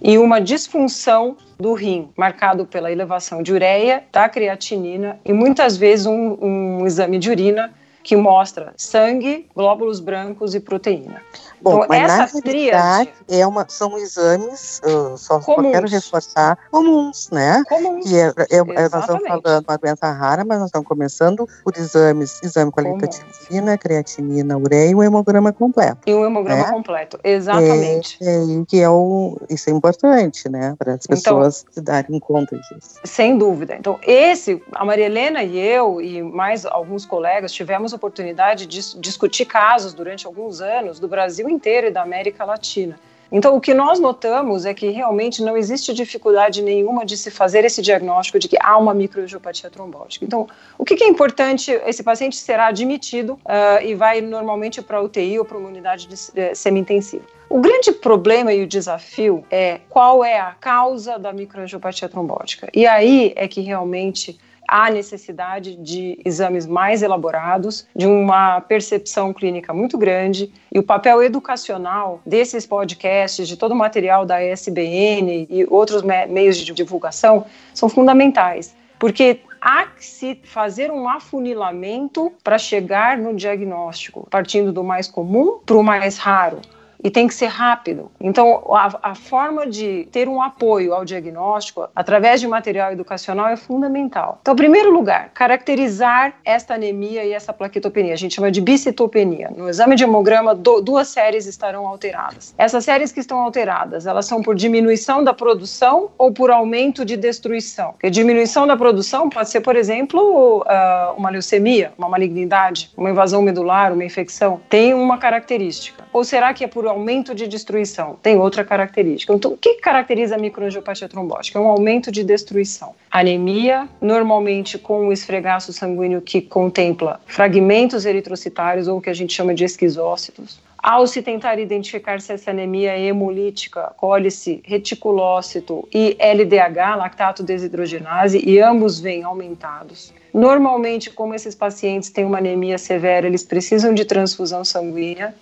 e 0.00 0.16
uma 0.16 0.40
disfunção 0.40 1.36
do 1.58 1.74
rim, 1.74 2.08
marcado 2.16 2.64
pela 2.64 2.90
elevação 2.90 3.42
de 3.42 3.52
ureia, 3.52 4.02
da 4.10 4.28
creatinina 4.28 5.20
e 5.24 5.32
muitas 5.32 5.76
vezes 5.76 6.06
um, 6.06 6.38
um 6.40 6.86
exame 6.86 7.18
de 7.18 7.28
urina 7.28 7.70
que 8.02 8.16
mostra 8.16 8.74
sangue, 8.76 9.48
glóbulos 9.54 10.00
brancos 10.00 10.54
e 10.54 10.60
proteína. 10.60 11.20
Bom, 11.60 11.84
então, 11.84 11.86
mas 11.88 12.12
essa 12.12 12.36
na 12.36 12.42
tríade 12.42 13.12
é 13.28 13.46
uma, 13.46 13.64
são 13.68 13.96
exames, 13.96 14.80
uh, 14.84 15.16
só, 15.16 15.40
só, 15.40 15.62
quero 15.62 15.88
reforçar, 15.88 16.58
comuns, 16.72 17.30
né? 17.30 17.62
Comuns. 17.68 18.04
Que 18.04 18.18
é, 18.18 18.32
é, 18.50 18.56
é, 18.56 18.88
nós 18.88 19.02
estamos 19.02 19.22
falando 19.28 19.64
uma 19.68 19.78
doença 19.78 20.10
rara, 20.10 20.44
mas 20.44 20.58
nós 20.58 20.66
estamos 20.66 20.88
começando 20.88 21.48
por 21.62 21.76
exames, 21.76 22.40
exame 22.42 22.72
qualitativina, 22.72 23.78
creatinina, 23.78 24.58
ureia 24.58 24.90
e 24.90 24.94
um 24.94 25.02
hemograma 25.04 25.52
completo. 25.52 26.00
E 26.04 26.12
um 26.12 26.26
hemograma 26.26 26.64
né? 26.64 26.70
completo, 26.70 27.18
exatamente. 27.22 28.18
É, 28.20 28.34
é, 28.34 28.64
que 28.66 28.80
é 28.80 28.90
o, 28.90 29.38
isso 29.48 29.70
é 29.70 29.72
importante, 29.72 30.48
né? 30.48 30.74
Para 30.76 30.94
as 30.94 31.04
então, 31.04 31.16
pessoas 31.16 31.60
então, 31.62 31.74
se 31.74 31.80
darem 31.80 32.18
conta 32.18 32.56
disso. 32.56 32.98
Sem 33.04 33.38
dúvida. 33.38 33.76
Então, 33.76 34.00
esse, 34.02 34.60
a 34.72 34.84
Maria 34.84 35.06
Helena 35.06 35.44
e 35.44 35.56
eu 35.56 36.00
e 36.00 36.22
mais 36.22 36.66
alguns 36.66 37.06
colegas 37.06 37.52
tivemos 37.52 37.91
a 37.92 37.96
oportunidade 37.96 38.66
de 38.66 38.98
discutir 38.98 39.44
casos 39.44 39.92
durante 39.92 40.26
alguns 40.26 40.60
anos 40.60 40.98
do 40.98 41.08
Brasil 41.08 41.48
inteiro 41.48 41.88
e 41.88 41.90
da 41.90 42.02
América 42.02 42.44
Latina. 42.44 42.98
Então, 43.32 43.56
o 43.56 43.60
que 43.60 43.72
nós 43.72 43.98
notamos 43.98 44.66
é 44.66 44.74
que 44.74 44.90
realmente 44.90 45.42
não 45.42 45.56
existe 45.56 45.94
dificuldade 45.94 46.60
nenhuma 46.60 47.06
de 47.06 47.16
se 47.16 47.30
fazer 47.30 47.64
esse 47.64 47.80
diagnóstico 47.80 48.38
de 48.38 48.46
que 48.46 48.58
há 48.60 48.76
uma 48.76 48.92
microangiopatia 48.92 49.70
trombótica. 49.70 50.22
Então, 50.22 50.46
o 50.76 50.84
que, 50.84 51.02
é 51.02 51.08
importante? 51.08 51.70
Esse 51.86 52.02
paciente 52.02 52.36
será 52.36 52.66
admitido 52.66 53.32
uh, 53.46 53.82
e 53.82 53.94
vai 53.94 54.20
normalmente 54.20 54.82
para 54.82 54.98
a 54.98 55.02
UTI 55.02 55.38
ou 55.38 55.46
para 55.46 55.56
uma 55.56 55.68
unidade 55.68 56.06
de, 56.06 56.14
de 56.30 56.54
semi-intensiva. 56.54 57.24
O 57.48 57.58
grande 57.58 57.90
problema 57.90 58.52
e 58.52 58.62
o 58.62 58.66
desafio 58.66 59.44
é 59.50 59.80
qual 59.88 60.22
é 60.22 60.38
a 60.38 60.52
causa 60.52 61.18
da 61.18 61.32
microangiopatia 61.32 62.10
trombótica. 62.10 62.68
E 62.74 62.86
aí 62.86 63.32
é 63.34 63.48
que 63.48 63.62
realmente 63.62 64.38
há 64.72 64.90
necessidade 64.90 65.76
de 65.76 66.18
exames 66.24 66.66
mais 66.66 67.02
elaborados, 67.02 67.86
de 67.94 68.06
uma 68.06 68.58
percepção 68.62 69.30
clínica 69.30 69.74
muito 69.74 69.98
grande, 69.98 70.50
e 70.72 70.78
o 70.78 70.82
papel 70.82 71.22
educacional 71.22 72.22
desses 72.24 72.64
podcasts, 72.64 73.46
de 73.46 73.58
todo 73.58 73.72
o 73.72 73.76
material 73.76 74.24
da 74.24 74.42
SBN 74.42 75.46
e 75.50 75.66
outros 75.68 76.02
me 76.02 76.24
meios 76.26 76.56
de 76.56 76.72
divulgação 76.72 77.44
são 77.74 77.86
fundamentais, 77.90 78.74
porque 78.98 79.40
há 79.60 79.84
que 79.84 80.06
se 80.06 80.40
fazer 80.42 80.90
um 80.90 81.06
afunilamento 81.06 82.32
para 82.42 82.56
chegar 82.56 83.18
no 83.18 83.34
diagnóstico, 83.34 84.26
partindo 84.30 84.72
do 84.72 84.82
mais 84.82 85.06
comum 85.06 85.58
para 85.66 85.76
o 85.76 85.82
mais 85.82 86.16
raro 86.16 86.62
e 87.02 87.10
tem 87.10 87.26
que 87.26 87.34
ser 87.34 87.46
rápido. 87.46 88.10
Então, 88.20 88.62
a, 88.70 89.10
a 89.10 89.14
forma 89.14 89.66
de 89.66 90.08
ter 90.12 90.28
um 90.28 90.40
apoio 90.40 90.94
ao 90.94 91.04
diagnóstico 91.04 91.88
através 91.94 92.40
de 92.40 92.46
material 92.46 92.92
educacional 92.92 93.48
é 93.48 93.56
fundamental. 93.56 94.38
Então, 94.42 94.54
em 94.54 94.56
primeiro 94.56 94.92
lugar, 94.92 95.30
caracterizar 95.34 96.34
esta 96.44 96.74
anemia 96.74 97.24
e 97.24 97.32
essa 97.32 97.52
plaquetopenia. 97.52 98.12
A 98.12 98.16
gente 98.16 98.34
chama 98.34 98.50
de 98.50 98.60
bicitopenia. 98.60 99.50
No 99.56 99.68
exame 99.68 99.96
de 99.96 100.04
hemograma, 100.04 100.54
do, 100.54 100.80
duas 100.80 101.08
séries 101.08 101.46
estarão 101.46 101.86
alteradas. 101.86 102.54
Essas 102.56 102.84
séries 102.84 103.10
que 103.10 103.20
estão 103.20 103.38
alteradas, 103.38 104.06
elas 104.06 104.26
são 104.26 104.42
por 104.42 104.54
diminuição 104.54 105.24
da 105.24 105.34
produção 105.34 106.10
ou 106.16 106.32
por 106.32 106.50
aumento 106.50 107.04
de 107.04 107.16
destruição. 107.16 107.92
Porque 107.92 108.10
diminuição 108.10 108.66
da 108.66 108.76
produção 108.76 109.28
pode 109.28 109.50
ser, 109.50 109.60
por 109.60 109.76
exemplo, 109.76 110.60
uh, 110.60 111.16
uma 111.16 111.30
leucemia, 111.30 111.92
uma 111.98 112.08
malignidade, 112.08 112.90
uma 112.96 113.10
invasão 113.10 113.42
medular, 113.42 113.92
uma 113.92 114.04
infecção. 114.04 114.60
Tem 114.68 114.94
uma 114.94 115.18
característica. 115.18 116.04
Ou 116.12 116.24
será 116.24 116.52
que 116.52 116.64
é 116.64 116.66
por 116.66 116.86
aumento 116.92 117.34
de 117.34 117.48
destruição? 117.48 118.18
Tem 118.22 118.36
outra 118.36 118.64
característica. 118.64 119.32
Então, 119.32 119.52
o 119.52 119.56
que 119.56 119.74
caracteriza 119.74 120.34
a 120.36 120.38
microangiopatia 120.38 121.08
trombótica? 121.08 121.58
É 121.58 121.62
um 121.62 121.68
aumento 121.68 122.12
de 122.12 122.22
destruição. 122.22 122.94
Anemia, 123.10 123.88
normalmente 124.00 124.78
com 124.78 125.06
um 125.06 125.12
esfregaço 125.12 125.72
sanguíneo 125.72 126.20
que 126.20 126.40
contempla 126.40 127.20
fragmentos 127.26 128.04
eritrocitários 128.04 128.88
ou 128.88 128.98
o 128.98 129.00
que 129.00 129.10
a 129.10 129.14
gente 129.14 129.32
chama 129.32 129.54
de 129.54 129.64
esquizócitos. 129.64 130.60
Ao 130.82 131.06
se 131.06 131.22
tentar 131.22 131.60
identificar 131.60 132.20
se 132.20 132.32
essa 132.32 132.50
anemia 132.50 132.90
é 132.98 133.02
hemolítica, 133.02 133.92
colhe-se 133.96 134.60
reticulócito 134.64 135.88
e 135.94 136.16
LDH, 136.18 136.96
lactato 136.96 137.42
desidrogenase, 137.44 138.42
e 138.44 138.58
ambos 138.58 138.98
vêm 138.98 139.22
aumentados. 139.22 140.12
Normalmente, 140.34 141.08
como 141.08 141.34
esses 141.34 141.54
pacientes 141.54 142.10
têm 142.10 142.24
uma 142.24 142.38
anemia 142.38 142.78
severa, 142.78 143.28
eles 143.28 143.44
precisam 143.44 143.94
de 143.94 144.04
transfusão 144.04 144.64
sanguínea. 144.64 145.32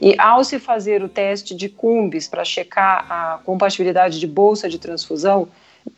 E 0.00 0.14
ao 0.18 0.42
se 0.42 0.58
fazer 0.58 1.02
o 1.02 1.08
teste 1.08 1.54
de 1.54 1.68
Cumbis 1.68 2.26
para 2.26 2.44
checar 2.44 3.04
a 3.10 3.38
compatibilidade 3.44 4.18
de 4.18 4.26
bolsa 4.26 4.68
de 4.68 4.78
transfusão, 4.78 5.48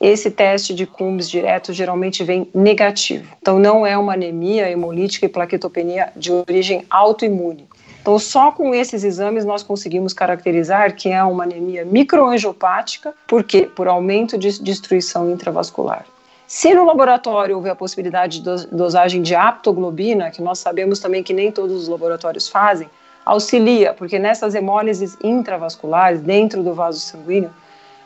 esse 0.01 0.31
teste 0.31 0.75
de 0.75 0.87
Cumbis 0.87 1.31
direto 1.31 1.73
geralmente 1.73 2.25
vem 2.25 2.49
negativo. 2.53 3.29
Então 3.41 3.59
não 3.59 3.87
é 3.87 3.97
uma 3.97 4.15
anemia 4.15 4.69
hemolítica 4.69 5.27
e 5.27 5.29
plaquetopenia 5.29 6.13
de 6.17 6.33
origem 6.33 6.85
autoimune. 6.91 7.69
Então 8.01 8.19
só 8.19 8.51
com 8.51 8.75
esses 8.75 9.05
exames 9.05 9.45
nós 9.45 9.63
conseguimos 9.63 10.13
caracterizar 10.13 10.97
que 10.97 11.09
é 11.09 11.23
uma 11.23 11.45
anemia 11.45 11.85
microangiopática, 11.85 13.15
por 13.29 13.45
quê? 13.45 13.63
Por 13.63 13.87
aumento 13.87 14.37
de 14.37 14.61
destruição 14.61 15.31
intravascular. 15.31 16.05
Se 16.49 16.75
no 16.75 16.85
laboratório 16.85 17.55
houver 17.55 17.71
a 17.71 17.77
possibilidade 17.77 18.41
de 18.41 18.67
dosagem 18.67 19.23
de 19.23 19.35
aptoglobina, 19.35 20.31
que 20.31 20.43
nós 20.43 20.59
sabemos 20.59 20.99
também 20.99 21.23
que 21.23 21.33
nem 21.33 21.51
todos 21.51 21.83
os 21.83 21.89
laboratórios 21.89 22.49
fazem, 22.49 22.91
auxilia, 23.25 23.95
porque 23.95 24.19
nessas 24.19 24.55
hemólises 24.55 25.17
intravasculares, 25.23 26.21
dentro 26.21 26.63
do 26.63 26.75
vaso 26.75 27.01
sanguíneo, 27.01 27.51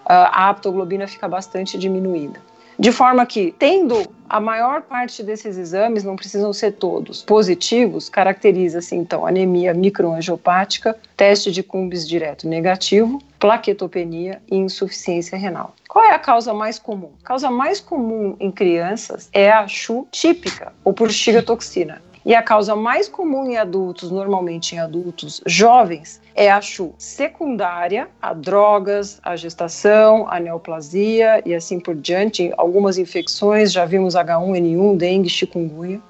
a 0.04 0.50
aptoglobina 0.50 1.06
fica 1.06 1.26
bastante 1.26 1.76
diminuída. 1.76 2.40
De 2.78 2.92
forma 2.92 3.24
que, 3.24 3.54
tendo 3.58 4.06
a 4.28 4.38
maior 4.38 4.82
parte 4.82 5.22
desses 5.22 5.56
exames, 5.56 6.04
não 6.04 6.14
precisam 6.14 6.52
ser 6.52 6.72
todos 6.72 7.22
positivos, 7.22 8.10
caracteriza-se 8.10 8.94
então 8.94 9.26
anemia 9.26 9.72
microangiopática, 9.72 10.94
teste 11.16 11.50
de 11.50 11.62
Cumbis 11.62 12.06
direto 12.06 12.46
negativo, 12.46 13.18
plaquetopenia 13.38 14.42
e 14.50 14.56
insuficiência 14.56 15.38
renal. 15.38 15.74
Qual 15.88 16.04
é 16.04 16.12
a 16.12 16.18
causa 16.18 16.52
mais 16.52 16.78
comum? 16.78 17.12
A 17.24 17.26
causa 17.28 17.50
mais 17.50 17.80
comum 17.80 18.36
em 18.38 18.50
crianças 18.50 19.30
é 19.32 19.50
a 19.50 19.66
CHU 19.66 20.06
típica, 20.10 20.74
ou 20.84 20.92
por 20.92 21.08
toxina. 21.46 22.02
E 22.26 22.34
a 22.34 22.42
causa 22.42 22.74
mais 22.74 23.08
comum 23.08 23.48
em 23.48 23.56
adultos, 23.56 24.10
normalmente 24.10 24.74
em 24.74 24.80
adultos 24.80 25.40
jovens, 25.46 26.20
é 26.34 26.50
a 26.50 26.60
CHU 26.60 26.92
secundária 26.98 28.08
a 28.20 28.34
drogas, 28.34 29.20
a 29.22 29.36
gestação, 29.36 30.26
a 30.28 30.40
neoplasia 30.40 31.40
e 31.46 31.54
assim 31.54 31.78
por 31.78 31.94
diante. 31.94 32.52
Algumas 32.56 32.98
infecções, 32.98 33.70
já 33.72 33.84
vimos 33.84 34.14
H1N1, 34.16 34.96
dengue, 34.96 35.28
chikungunya. 35.28 36.00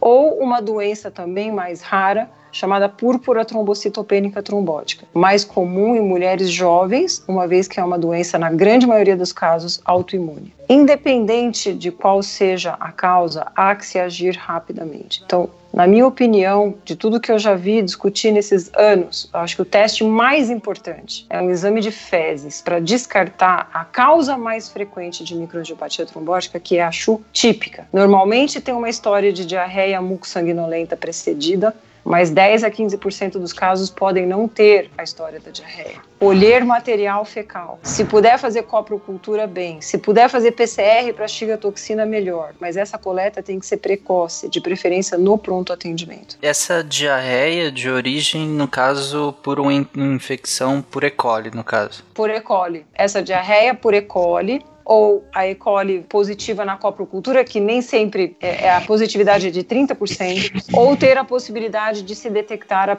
Ou 0.00 0.38
uma 0.38 0.62
doença 0.62 1.10
também 1.10 1.52
mais 1.52 1.82
rara, 1.82 2.30
chamada 2.52 2.88
púrpura 2.88 3.44
trombocitopênica 3.44 4.42
trombótica, 4.42 5.06
mais 5.14 5.44
comum 5.44 5.96
em 5.96 6.00
mulheres 6.00 6.50
jovens, 6.50 7.22
uma 7.26 7.46
vez 7.46 7.68
que 7.68 7.80
é 7.80 7.84
uma 7.84 7.98
doença, 7.98 8.38
na 8.38 8.50
grande 8.50 8.86
maioria 8.86 9.16
dos 9.16 9.32
casos, 9.32 9.80
autoimune. 9.84 10.54
Independente 10.68 11.72
de 11.72 11.90
qual 11.90 12.22
seja 12.22 12.76
a 12.78 12.92
causa, 12.92 13.46
há 13.56 13.74
que 13.74 13.84
se 13.84 13.98
agir 13.98 14.36
rapidamente. 14.36 15.22
Então, 15.24 15.50
na 15.72 15.86
minha 15.86 16.06
opinião, 16.06 16.74
de 16.84 16.96
tudo 16.96 17.20
que 17.20 17.30
eu 17.30 17.38
já 17.38 17.54
vi 17.54 17.80
discutir 17.80 18.32
nesses 18.32 18.70
anos, 18.74 19.30
acho 19.32 19.54
que 19.54 19.62
o 19.62 19.64
teste 19.64 20.02
mais 20.02 20.50
importante 20.50 21.26
é 21.30 21.40
um 21.40 21.50
exame 21.50 21.80
de 21.80 21.92
fezes 21.92 22.60
para 22.60 22.80
descartar 22.80 23.70
a 23.72 23.84
causa 23.84 24.36
mais 24.36 24.68
frequente 24.68 25.22
de 25.22 25.34
microangiopatia 25.36 26.04
trombótica, 26.06 26.58
que 26.58 26.78
é 26.78 26.82
a 26.82 26.90
CHU 26.90 27.22
típica. 27.32 27.86
Normalmente 27.92 28.60
tem 28.60 28.74
uma 28.74 28.88
história 28.88 29.32
de 29.32 29.46
diarreia 29.46 30.00
mucosanguinolenta 30.00 30.96
precedida, 30.96 31.74
mas 32.04 32.30
10 32.30 32.64
a 32.64 32.70
15% 32.70 33.32
dos 33.32 33.52
casos 33.52 33.90
podem 33.90 34.26
não 34.26 34.48
ter 34.48 34.90
a 34.96 35.02
história 35.02 35.40
da 35.40 35.50
diarreia. 35.50 35.96
Olher 36.18 36.64
material 36.64 37.24
fecal. 37.24 37.78
Se 37.82 38.04
puder 38.04 38.38
fazer 38.38 38.64
coprocultura, 38.64 39.46
bem. 39.46 39.80
Se 39.80 39.96
puder 39.96 40.28
fazer 40.28 40.52
PCR 40.52 41.12
para 41.14 41.26
xigatoxina, 41.26 42.04
melhor. 42.04 42.52
Mas 42.60 42.76
essa 42.76 42.98
coleta 42.98 43.42
tem 43.42 43.58
que 43.58 43.66
ser 43.66 43.78
precoce, 43.78 44.48
de 44.48 44.60
preferência 44.60 45.16
no 45.16 45.38
pronto 45.38 45.72
atendimento. 45.72 46.36
Essa 46.42 46.84
diarreia 46.84 47.70
de 47.70 47.88
origem, 47.88 48.46
no 48.46 48.68
caso, 48.68 49.34
por 49.42 49.58
uma 49.58 49.72
infecção 49.72 50.82
por 50.82 51.04
E. 51.04 51.10
coli, 51.10 51.50
no 51.54 51.64
caso? 51.64 52.04
Por 52.12 52.28
E. 52.28 52.40
coli. 52.40 52.84
Essa 52.94 53.22
diarreia 53.22 53.74
por 53.74 53.94
E. 53.94 54.02
coli 54.02 54.62
ou 54.84 55.24
a 55.34 55.46
E. 55.46 55.54
coli 55.54 56.00
positiva 56.08 56.64
na 56.64 56.76
coprocultura, 56.76 57.44
que 57.44 57.60
nem 57.60 57.80
sempre 57.82 58.36
é, 58.40 58.66
é 58.66 58.76
a 58.76 58.80
positividade 58.80 59.48
é 59.48 59.50
de 59.50 59.62
30%, 59.62 60.62
ou 60.72 60.96
ter 60.96 61.16
a 61.16 61.24
possibilidade 61.24 62.02
de 62.02 62.14
se 62.14 62.28
detectar 62.28 62.90
a, 62.90 62.98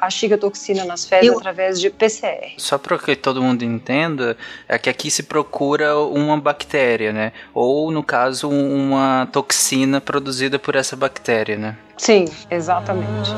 a 0.00 0.10
xigatoxina 0.10 0.84
nas 0.84 1.04
fezes 1.04 1.28
Eu... 1.28 1.38
através 1.38 1.80
de 1.80 1.90
PCR. 1.90 2.54
Só 2.56 2.78
para 2.78 2.98
que 2.98 3.14
todo 3.16 3.42
mundo 3.42 3.64
entenda, 3.64 4.36
é 4.68 4.78
que 4.78 4.88
aqui 4.88 5.10
se 5.10 5.22
procura 5.22 5.98
uma 5.98 6.38
bactéria, 6.38 7.12
né? 7.12 7.32
Ou, 7.52 7.90
no 7.90 8.02
caso, 8.02 8.48
uma 8.48 9.28
toxina 9.32 10.00
produzida 10.00 10.58
por 10.58 10.74
essa 10.74 10.96
bactéria, 10.96 11.56
né? 11.56 11.76
Sim, 11.96 12.26
exatamente. 12.50 13.30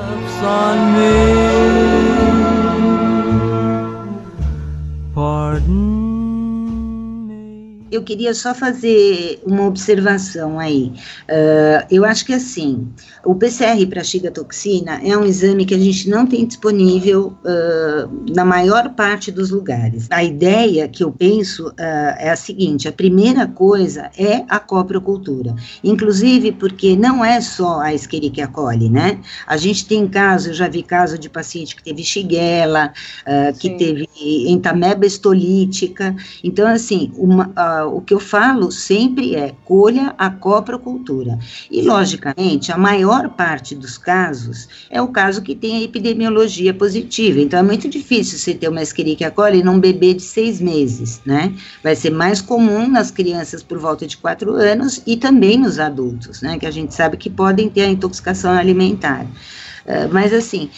Pardon 5.14 6.07
eu 7.90 8.02
queria 8.02 8.34
só 8.34 8.54
fazer 8.54 9.40
uma 9.44 9.66
observação 9.66 10.58
aí. 10.58 10.92
Uh, 11.28 11.86
eu 11.90 12.04
acho 12.04 12.24
que 12.24 12.32
assim, 12.32 12.88
o 13.24 13.34
PCR 13.34 13.86
para 13.86 14.04
xigatoxina 14.04 15.00
é 15.02 15.16
um 15.16 15.24
exame 15.24 15.64
que 15.64 15.74
a 15.74 15.78
gente 15.78 16.08
não 16.08 16.26
tem 16.26 16.46
disponível 16.46 17.36
uh, 17.44 18.32
na 18.34 18.44
maior 18.44 18.90
parte 18.90 19.30
dos 19.30 19.50
lugares. 19.50 20.06
A 20.10 20.22
ideia 20.22 20.88
que 20.88 21.02
eu 21.02 21.10
penso 21.10 21.68
uh, 21.68 21.74
é 22.18 22.30
a 22.30 22.36
seguinte: 22.36 22.88
a 22.88 22.92
primeira 22.92 23.46
coisa 23.46 24.10
é 24.16 24.44
a 24.48 24.58
coprocultura, 24.58 25.54
inclusive 25.82 26.52
porque 26.52 26.96
não 26.96 27.24
é 27.24 27.40
só 27.40 27.80
a 27.80 27.94
Escherichia 27.94 28.48
coli, 28.48 28.88
né? 28.88 29.20
A 29.46 29.56
gente 29.56 29.86
tem 29.86 30.06
caso, 30.06 30.50
eu 30.50 30.54
já 30.54 30.68
vi 30.68 30.82
caso 30.82 31.18
de 31.18 31.28
paciente 31.28 31.74
que 31.74 31.82
teve 31.82 32.02
shigella, 32.02 32.92
que 33.58 33.70
teve 33.70 34.08
entameba 34.46 35.06
estolítica. 35.06 36.14
Então, 36.42 36.66
assim, 36.66 37.12
uma 37.16 37.52
o 37.86 38.00
que 38.00 38.14
eu 38.14 38.20
falo 38.20 38.70
sempre 38.70 39.34
é 39.34 39.54
colha 39.64 40.14
a 40.18 40.30
coprocultura. 40.30 41.38
E, 41.70 41.82
logicamente, 41.82 42.72
a 42.72 42.78
maior 42.78 43.28
parte 43.30 43.74
dos 43.74 43.98
casos 43.98 44.68
é 44.90 45.00
o 45.00 45.08
caso 45.08 45.42
que 45.42 45.54
tem 45.54 45.76
a 45.76 45.82
epidemiologia 45.82 46.72
positiva. 46.72 47.40
Então, 47.40 47.58
é 47.58 47.62
muito 47.62 47.88
difícil 47.88 48.38
você 48.38 48.54
ter 48.54 48.68
uma 48.68 48.82
Escherichia 48.82 49.30
coli 49.30 49.62
num 49.62 49.78
bebê 49.78 50.14
de 50.14 50.22
seis 50.22 50.60
meses, 50.60 51.20
né? 51.24 51.54
Vai 51.82 51.96
ser 51.96 52.10
mais 52.10 52.40
comum 52.40 52.88
nas 52.88 53.10
crianças 53.10 53.62
por 53.62 53.78
volta 53.78 54.06
de 54.06 54.16
quatro 54.16 54.52
anos 54.52 55.02
e 55.06 55.16
também 55.16 55.58
nos 55.58 55.78
adultos, 55.78 56.42
né? 56.42 56.58
Que 56.58 56.66
a 56.66 56.70
gente 56.70 56.94
sabe 56.94 57.16
que 57.16 57.30
podem 57.30 57.68
ter 57.68 57.82
a 57.82 57.88
intoxicação 57.88 58.52
alimentar. 58.52 59.24
Uh, 59.24 60.12
mas, 60.12 60.32
assim, 60.34 60.70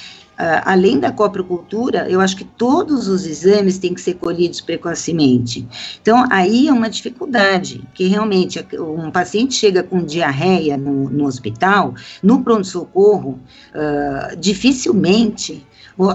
além 0.64 0.99
da 0.99 1.12
coprocultura, 1.12 2.09
eu 2.09 2.20
acho 2.20 2.36
que 2.36 2.45
todos 2.45 3.09
os 3.09 3.26
exames 3.26 3.78
têm 3.78 3.95
que 3.95 4.01
ser 4.01 4.14
colhidos 4.14 4.61
precocemente. 4.61 5.66
Então, 6.01 6.26
aí 6.30 6.68
é 6.68 6.72
uma 6.72 6.88
dificuldade, 6.88 7.82
que 7.95 8.07
realmente 8.07 8.64
um 8.78 9.11
paciente 9.11 9.55
chega 9.55 9.82
com 9.82 10.03
diarreia 10.03 10.76
no, 10.76 11.11
no 11.11 11.26
hospital, 11.26 11.95
no 12.22 12.43
pronto-socorro, 12.43 13.38
uh, 13.74 14.36
dificilmente 14.36 15.66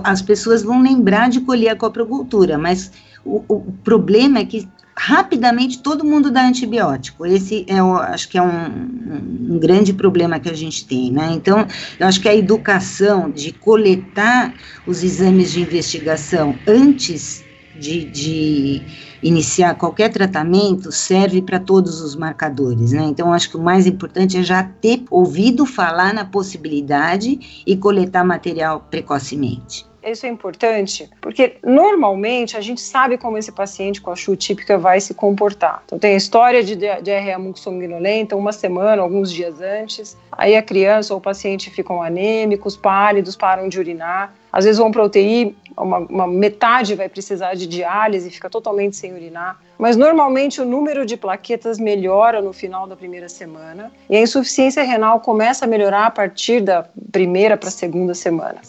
as 0.03 0.21
pessoas 0.21 0.63
vão 0.63 0.81
lembrar 0.81 1.29
de 1.29 1.41
colher 1.41 1.69
a 1.69 1.75
coprocultura, 1.75 2.57
mas 2.57 2.91
o, 3.23 3.43
o 3.47 3.61
problema 3.83 4.39
é 4.39 4.45
que 4.45 4.67
rapidamente 4.97 5.79
todo 5.79 6.05
mundo 6.05 6.31
dá 6.31 6.47
antibiótico. 6.47 7.25
Esse 7.25 7.65
é, 7.67 7.83
o, 7.83 7.97
acho 7.97 8.29
que 8.29 8.37
é 8.37 8.41
um, 8.41 9.49
um, 9.49 9.59
grande 9.59 9.93
problema 9.93 10.39
que 10.39 10.49
a 10.49 10.53
gente 10.53 10.85
tem, 10.85 11.11
né? 11.11 11.31
Então, 11.33 11.67
eu 11.99 12.07
acho 12.07 12.21
que 12.21 12.29
a 12.29 12.35
educação 12.35 13.29
de 13.29 13.51
coletar 13.51 14.53
os 14.87 15.03
exames 15.03 15.51
de 15.51 15.61
investigação 15.61 16.55
antes 16.65 17.43
de, 17.77 18.05
de 18.05 18.81
iniciar 19.21 19.75
qualquer 19.75 20.09
tratamento 20.09 20.91
serve 20.91 21.41
para 21.41 21.59
todos 21.59 21.99
os 22.01 22.15
marcadores, 22.15 22.93
né? 22.93 23.03
Então, 23.03 23.33
acho 23.33 23.49
que 23.49 23.57
o 23.57 23.61
mais 23.61 23.85
importante 23.85 24.37
é 24.37 24.43
já 24.43 24.63
ter 24.63 25.03
ouvido 25.09 25.65
falar 25.65 26.13
na 26.13 26.23
possibilidade 26.23 27.63
e 27.67 27.75
coletar 27.75 28.23
material 28.23 28.87
precocemente. 28.89 29.85
Isso 30.05 30.25
é 30.25 30.29
importante 30.29 31.09
porque 31.19 31.57
normalmente 31.63 32.55
a 32.55 32.61
gente 32.61 32.79
sabe 32.79 33.17
como 33.17 33.37
esse 33.37 33.51
paciente 33.51 33.99
com 33.99 34.11
a 34.11 34.15
CHU 34.15 34.35
típica 34.35 34.77
vai 34.77 35.01
se 35.01 35.15
comportar. 35.15 35.81
Então 35.85 35.97
tem 35.97 36.13
a 36.13 36.17
história 36.17 36.63
de 36.63 36.75
diarreia 36.75 37.39
mucosanguinolenta 37.39 38.35
uma 38.35 38.51
semana, 38.51 39.01
alguns 39.01 39.31
dias 39.31 39.59
antes. 39.59 40.15
Aí 40.31 40.55
a 40.55 40.61
criança 40.61 41.13
ou 41.13 41.19
o 41.19 41.21
paciente 41.21 41.71
ficam 41.71 42.03
anêmicos, 42.03 42.77
pálidos, 42.77 43.35
param 43.35 43.67
de 43.67 43.79
urinar. 43.79 44.33
Às 44.53 44.63
vezes 44.63 44.79
vão 44.79 44.91
para 44.91 45.03
UTI, 45.03 45.55
uma, 45.75 45.97
uma 45.97 46.27
metade 46.27 46.95
vai 46.95 47.09
precisar 47.09 47.55
de 47.55 47.67
diálise, 47.67 48.29
fica 48.29 48.49
totalmente 48.49 48.95
sem 48.95 49.13
urinar. 49.13 49.59
Mas 49.77 49.97
normalmente 49.97 50.61
o 50.61 50.65
número 50.65 51.05
de 51.05 51.17
plaquetas 51.17 51.77
melhora 51.77 52.41
no 52.41 52.53
final 52.53 52.87
da 52.87 52.95
primeira 52.95 53.27
semana 53.27 53.91
e 54.09 54.15
a 54.15 54.21
insuficiência 54.21 54.83
renal 54.83 55.19
começa 55.19 55.65
a 55.65 55.67
melhorar 55.67 56.05
a 56.05 56.11
partir 56.11 56.61
da 56.61 56.85
primeira 57.11 57.57
para 57.57 57.69
a 57.69 57.71
segunda 57.71 58.13
semana. 58.13 58.61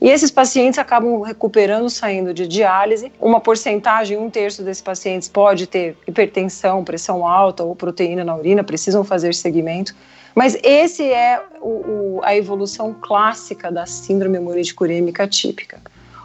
E 0.00 0.08
esses 0.10 0.30
pacientes 0.30 0.78
acabam 0.78 1.20
recuperando, 1.22 1.88
saindo 1.88 2.34
de 2.34 2.46
diálise. 2.46 3.10
Uma 3.20 3.40
porcentagem, 3.40 4.18
um 4.18 4.28
terço 4.28 4.62
desses 4.62 4.82
pacientes 4.82 5.28
pode 5.28 5.66
ter 5.66 5.96
hipertensão, 6.06 6.84
pressão 6.84 7.26
alta 7.26 7.62
ou 7.64 7.74
proteína 7.74 8.24
na 8.24 8.36
urina, 8.36 8.62
precisam 8.62 9.02
fazer 9.04 9.34
segmento. 9.34 9.94
Mas 10.34 10.58
esse 10.62 11.02
é 11.10 11.42
o, 11.62 11.68
o, 11.68 12.20
a 12.22 12.36
evolução 12.36 12.94
clássica 13.00 13.72
da 13.72 13.86
síndrome 13.86 14.36
hemorrágica 14.36 14.84
urêmica 14.84 15.26
típica. 15.26 15.80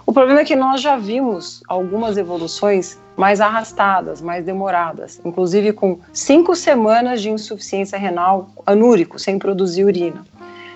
O 0.06 0.12
problema 0.12 0.42
é 0.42 0.44
que 0.44 0.58
nós 0.58 0.82
já 0.82 0.98
vimos 0.98 1.64
algumas 1.66 2.18
evoluções 2.18 3.00
mais 3.16 3.40
arrastadas, 3.40 4.22
mais 4.22 4.44
demoradas, 4.44 5.22
inclusive 5.24 5.72
com 5.72 6.00
cinco 6.12 6.54
semanas 6.56 7.22
de 7.22 7.30
insuficiência 7.30 7.98
renal 7.98 8.50
anúrico, 8.66 9.18
sem 9.18 9.40
produzir 9.40 9.86
urina. 9.86 10.26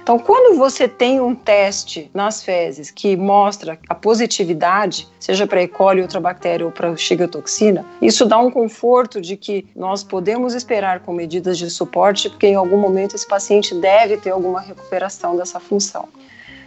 Então, 0.06 0.20
quando 0.20 0.56
você 0.56 0.88
tem 0.88 1.20
um 1.20 1.34
teste 1.34 2.12
nas 2.14 2.44
fezes 2.44 2.92
que 2.92 3.18
mostra 3.18 3.80
a 3.90 3.96
positividade, 3.96 5.08
seja 5.20 5.48
para 5.48 5.64
E. 5.64 5.68
coli, 5.68 6.00
outra 6.00 6.20
bactéria 6.20 6.64
ou 6.64 6.72
para 6.72 6.96
xigotoxina, 6.96 7.84
isso 8.00 8.24
dá 8.24 8.38
um 8.38 8.52
conforto 8.52 9.20
de 9.20 9.36
que 9.36 9.68
nós 9.76 10.04
podemos 10.04 10.54
esperar 10.54 11.00
com 11.00 11.12
medidas 11.12 11.58
de 11.58 11.72
suporte, 11.72 12.30
porque 12.30 12.46
em 12.46 12.54
algum 12.54 12.78
momento 12.78 13.16
esse 13.16 13.28
paciente 13.28 13.74
deve 13.74 14.18
ter 14.18 14.30
alguma 14.30 14.62
recuperação 14.62 15.36
dessa 15.36 15.60
função. 15.60 16.08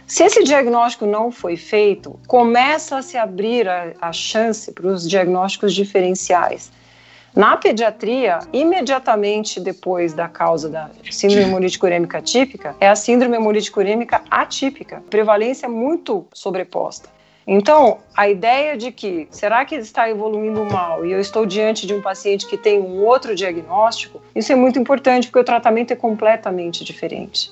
Se 0.05 0.23
esse 0.23 0.43
diagnóstico 0.43 1.05
não 1.05 1.31
foi 1.31 1.55
feito, 1.55 2.19
começa 2.27 2.97
a 2.97 3.01
se 3.01 3.15
abrir 3.15 3.69
a, 3.69 3.93
a 4.01 4.11
chance 4.11 4.69
para 4.73 4.85
os 4.85 5.07
diagnósticos 5.07 5.73
diferenciais. 5.73 6.69
Na 7.35 7.55
pediatria, 7.55 8.39
imediatamente 8.51 9.59
depois 9.59 10.13
da 10.13 10.27
causa 10.27 10.67
da 10.67 10.89
síndrome 11.11 11.43
hemolítica 11.43 11.85
urêmica 11.85 12.21
típica, 12.21 12.75
é 12.79 12.87
a 12.87 12.95
síndrome 12.95 13.35
hemolítica 13.37 13.79
urêmica 13.79 14.21
atípica, 14.29 15.03
prevalência 15.09 15.69
muito 15.69 16.25
sobreposta. 16.33 17.09
Então, 17.45 17.97
a 18.15 18.29
ideia 18.29 18.77
de 18.77 18.91
que 18.91 19.27
será 19.31 19.65
que 19.65 19.75
está 19.75 20.07
evoluindo 20.09 20.63
mal 20.65 21.03
e 21.03 21.11
eu 21.11 21.19
estou 21.19 21.45
diante 21.45 21.87
de 21.87 21.93
um 21.95 22.01
paciente 22.01 22.45
que 22.45 22.57
tem 22.57 22.79
um 22.79 23.03
outro 23.03 23.33
diagnóstico, 23.33 24.21
isso 24.35 24.51
é 24.51 24.55
muito 24.55 24.77
importante 24.77 25.27
porque 25.27 25.39
o 25.39 25.43
tratamento 25.43 25.91
é 25.91 25.95
completamente 25.95 26.83
diferente. 26.83 27.51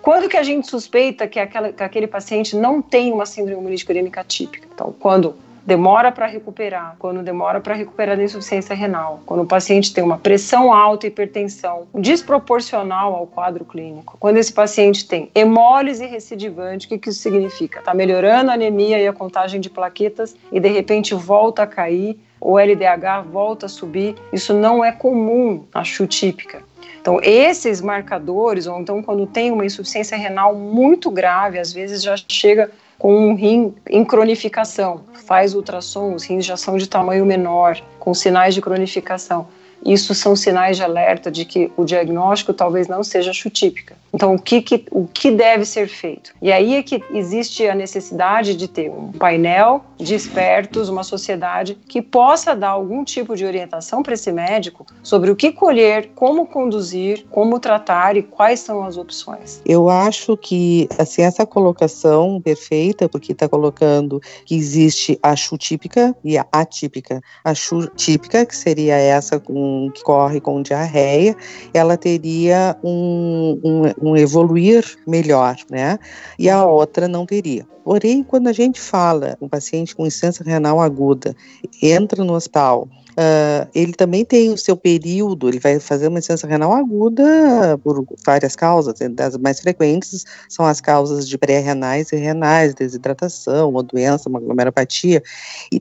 Quando 0.00 0.28
que 0.28 0.36
a 0.36 0.42
gente 0.42 0.68
suspeita 0.68 1.26
que, 1.26 1.38
aquela, 1.38 1.72
que 1.72 1.82
aquele 1.82 2.06
paciente 2.06 2.56
não 2.56 2.82
tem 2.82 3.12
uma 3.12 3.26
síndrome 3.26 3.60
hemolítica 3.60 3.92
urêmica 3.92 4.24
típica? 4.24 4.68
Então, 4.72 4.94
quando 4.98 5.36
demora 5.64 6.10
para 6.10 6.26
recuperar, 6.26 6.96
quando 6.98 7.22
demora 7.22 7.60
para 7.60 7.74
recuperar 7.74 8.16
da 8.16 8.22
insuficiência 8.22 8.74
renal, 8.74 9.20
quando 9.24 9.42
o 9.42 9.46
paciente 9.46 9.92
tem 9.92 10.02
uma 10.02 10.18
pressão 10.18 10.72
alta, 10.72 11.06
hipertensão 11.06 11.86
desproporcional 11.94 13.14
ao 13.14 13.26
quadro 13.26 13.64
clínico, 13.64 14.16
quando 14.18 14.36
esse 14.36 14.52
paciente 14.52 15.06
tem 15.06 15.30
hemólise 15.34 16.06
recidivante, 16.06 16.86
o 16.86 16.88
que, 16.88 16.98
que 16.98 17.10
isso 17.10 17.20
significa? 17.20 17.78
Está 17.78 17.94
melhorando 17.94 18.50
a 18.50 18.54
anemia 18.54 18.98
e 18.98 19.06
a 19.06 19.12
contagem 19.12 19.60
de 19.60 19.70
plaquetas 19.70 20.36
e 20.50 20.58
de 20.58 20.68
repente 20.68 21.14
volta 21.14 21.62
a 21.62 21.66
cair, 21.66 22.18
o 22.40 22.58
LDH 22.58 23.22
volta 23.30 23.66
a 23.66 23.68
subir, 23.68 24.16
isso 24.32 24.52
não 24.52 24.84
é 24.84 24.90
comum 24.90 25.64
na 25.72 25.82
CHU 25.84 26.06
típica. 26.06 26.62
Então, 27.00 27.18
esses 27.22 27.80
marcadores, 27.80 28.66
ou 28.68 28.80
então 28.80 29.02
quando 29.02 29.26
tem 29.26 29.50
uma 29.50 29.66
insuficiência 29.66 30.16
renal 30.16 30.54
muito 30.54 31.10
grave, 31.10 31.58
às 31.58 31.72
vezes 31.72 32.00
já 32.02 32.14
chega 32.28 32.70
com 33.02 33.30
um 33.30 33.34
rim 33.34 33.74
em 33.90 34.04
cronificação, 34.04 35.00
faz 35.26 35.56
ultrassom, 35.56 36.14
os 36.14 36.22
rins 36.22 36.46
já 36.46 36.56
são 36.56 36.76
de 36.76 36.88
tamanho 36.88 37.26
menor, 37.26 37.76
com 37.98 38.14
sinais 38.14 38.54
de 38.54 38.60
cronificação. 38.60 39.48
Isso 39.84 40.14
são 40.14 40.36
sinais 40.36 40.76
de 40.76 40.82
alerta 40.82 41.30
de 41.30 41.44
que 41.44 41.70
o 41.76 41.84
diagnóstico 41.84 42.52
talvez 42.52 42.88
não 42.88 43.02
seja 43.02 43.32
chutípica. 43.32 43.96
Então, 44.14 44.34
o 44.34 44.38
que, 44.38 44.60
que, 44.60 44.84
o 44.90 45.06
que 45.06 45.30
deve 45.30 45.64
ser 45.64 45.88
feito? 45.88 46.34
E 46.40 46.52
aí 46.52 46.74
é 46.74 46.82
que 46.82 47.02
existe 47.10 47.66
a 47.66 47.74
necessidade 47.74 48.54
de 48.54 48.68
ter 48.68 48.90
um 48.90 49.10
painel 49.10 49.84
de 49.96 50.14
expertos, 50.14 50.88
uma 50.88 51.02
sociedade 51.02 51.78
que 51.88 52.02
possa 52.02 52.54
dar 52.54 52.70
algum 52.70 53.04
tipo 53.04 53.34
de 53.34 53.44
orientação 53.44 54.02
para 54.02 54.12
esse 54.14 54.30
médico 54.30 54.86
sobre 55.02 55.30
o 55.30 55.36
que 55.36 55.50
colher, 55.52 56.10
como 56.14 56.46
conduzir, 56.46 57.24
como 57.30 57.58
tratar 57.58 58.16
e 58.16 58.22
quais 58.22 58.60
são 58.60 58.84
as 58.84 58.96
opções. 58.98 59.62
Eu 59.64 59.88
acho 59.88 60.36
que 60.36 60.88
assim 60.98 61.22
essa 61.22 61.46
colocação 61.46 62.40
perfeita, 62.40 63.08
porque 63.08 63.32
está 63.32 63.48
colocando 63.48 64.20
que 64.44 64.54
existe 64.54 65.18
a 65.22 65.34
chutípica 65.34 66.14
e 66.22 66.36
a 66.36 66.46
atípica. 66.52 67.22
A 67.42 67.54
chutípica, 67.54 68.44
que 68.44 68.54
seria 68.54 68.96
essa 68.96 69.40
com, 69.40 69.71
que 69.94 70.02
corre 70.02 70.40
com 70.40 70.62
diarreia, 70.62 71.36
ela 71.72 71.96
teria 71.96 72.76
um, 72.82 73.60
um 73.62 74.12
um 74.12 74.16
evoluir 74.16 74.84
melhor, 75.06 75.56
né? 75.70 75.98
E 76.38 76.48
a 76.48 76.64
outra 76.64 77.08
não 77.08 77.24
teria. 77.24 77.66
Porém, 77.84 78.22
quando 78.22 78.48
a 78.48 78.52
gente 78.52 78.80
fala 78.80 79.36
um 79.40 79.48
paciente 79.48 79.94
com 79.94 80.06
insuficiência 80.06 80.44
renal 80.44 80.80
aguda 80.80 81.34
entra 81.82 82.24
no 82.24 82.34
hospital 82.34 82.88
Uh, 83.12 83.68
ele 83.74 83.92
também 83.92 84.24
tem 84.24 84.50
o 84.50 84.56
seu 84.56 84.74
período, 84.74 85.48
ele 85.48 85.58
vai 85.58 85.78
fazer 85.78 86.08
uma 86.08 86.18
insuficiência 86.18 86.48
renal 86.48 86.72
aguda 86.72 87.78
por 87.84 88.06
várias 88.24 88.56
causas, 88.56 88.94
das 89.10 89.36
mais 89.36 89.60
frequentes 89.60 90.24
são 90.48 90.64
as 90.64 90.80
causas 90.80 91.28
de 91.28 91.36
pré-renais 91.36 92.10
e 92.10 92.16
renais, 92.16 92.74
desidratação, 92.74 93.72
ou 93.72 93.82
doença, 93.82 94.30
uma 94.30 94.40
glomeropatia, 94.40 95.22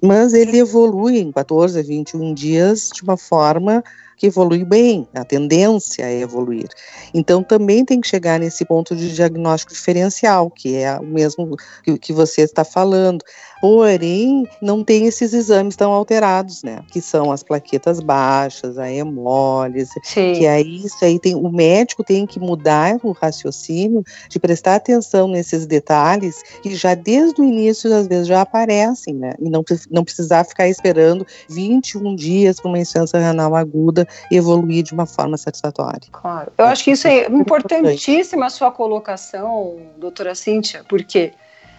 mas 0.01 0.34
ele 0.34 0.59
evolui 0.59 1.19
em 1.19 1.32
14 1.32 1.79
a 1.79 1.82
21 1.82 2.34
dias 2.34 2.89
de 2.93 3.01
uma 3.01 3.15
forma 3.15 3.82
que 4.22 4.28
evolui 4.28 4.63
bem, 4.63 5.07
a 5.15 5.26
tendência 5.26 6.03
é 6.03 6.19
evoluir. 6.19 6.67
Então 7.11 7.41
também 7.41 7.84
tem 7.84 7.99
que 7.99 8.07
chegar 8.07 8.39
nesse 8.39 8.63
ponto 8.63 8.95
de 8.95 9.15
diagnóstico 9.15 9.74
diferencial, 9.74 10.51
que 10.51 10.76
é 10.76 10.99
o 10.99 11.03
mesmo 11.03 11.57
que, 11.84 11.97
que 11.97 12.13
você 12.13 12.41
está 12.43 12.63
falando. 12.63 13.26
Porém, 13.59 14.47
não 14.61 14.84
tem 14.84 15.07
esses 15.07 15.34
exames 15.34 15.76
tão 15.76 15.91
alterados, 15.91 16.61
né? 16.61 16.84
Que 16.91 17.01
são 17.01 17.32
as 17.32 17.41
plaquetas 17.41 17.99
baixas, 17.99 18.78
a 18.78 18.91
hemólise, 18.91 19.99
Sim. 20.03 20.34
que 20.34 20.45
aí 20.45 20.86
isso 20.86 21.03
aí 21.03 21.19
tem 21.19 21.34
o 21.34 21.51
médico 21.51 22.03
tem 22.03 22.28
que 22.28 22.39
mudar 22.39 22.99
o 23.03 23.13
raciocínio 23.13 24.03
de 24.30 24.39
prestar 24.39 24.76
atenção 24.76 25.28
nesses 25.28 25.65
detalhes 25.65 26.43
que 26.61 26.76
já 26.76 26.93
desde 26.93 27.41
o 27.41 27.43
início 27.43 27.91
às 27.91 28.07
vezes 28.07 28.28
já 28.28 28.41
aparecem, 28.41 29.15
né? 29.15 29.34
E 29.39 29.49
não 29.49 29.63
não 29.89 30.03
precisar 30.03 30.43
ficar 30.43 30.67
esperando 30.67 31.26
21 31.49 32.15
dias 32.15 32.59
para 32.59 32.69
uma 32.69 32.78
insuficiência 32.78 33.19
renal 33.19 33.55
aguda 33.55 34.07
evoluir 34.32 34.84
de 34.84 34.93
uma 34.93 35.05
forma 35.05 35.38
satisfatória. 35.38 36.01
Claro. 36.12 36.51
Eu 36.57 36.66
acho 36.66 36.84
que 36.84 36.91
isso 36.91 37.07
é 37.07 37.26
importantíssima 37.26 38.45
a 38.45 38.49
sua 38.49 38.72
colocação, 38.72 39.78
doutora 39.97 40.36
Cíntia, 40.36 40.84
porque 40.88 41.34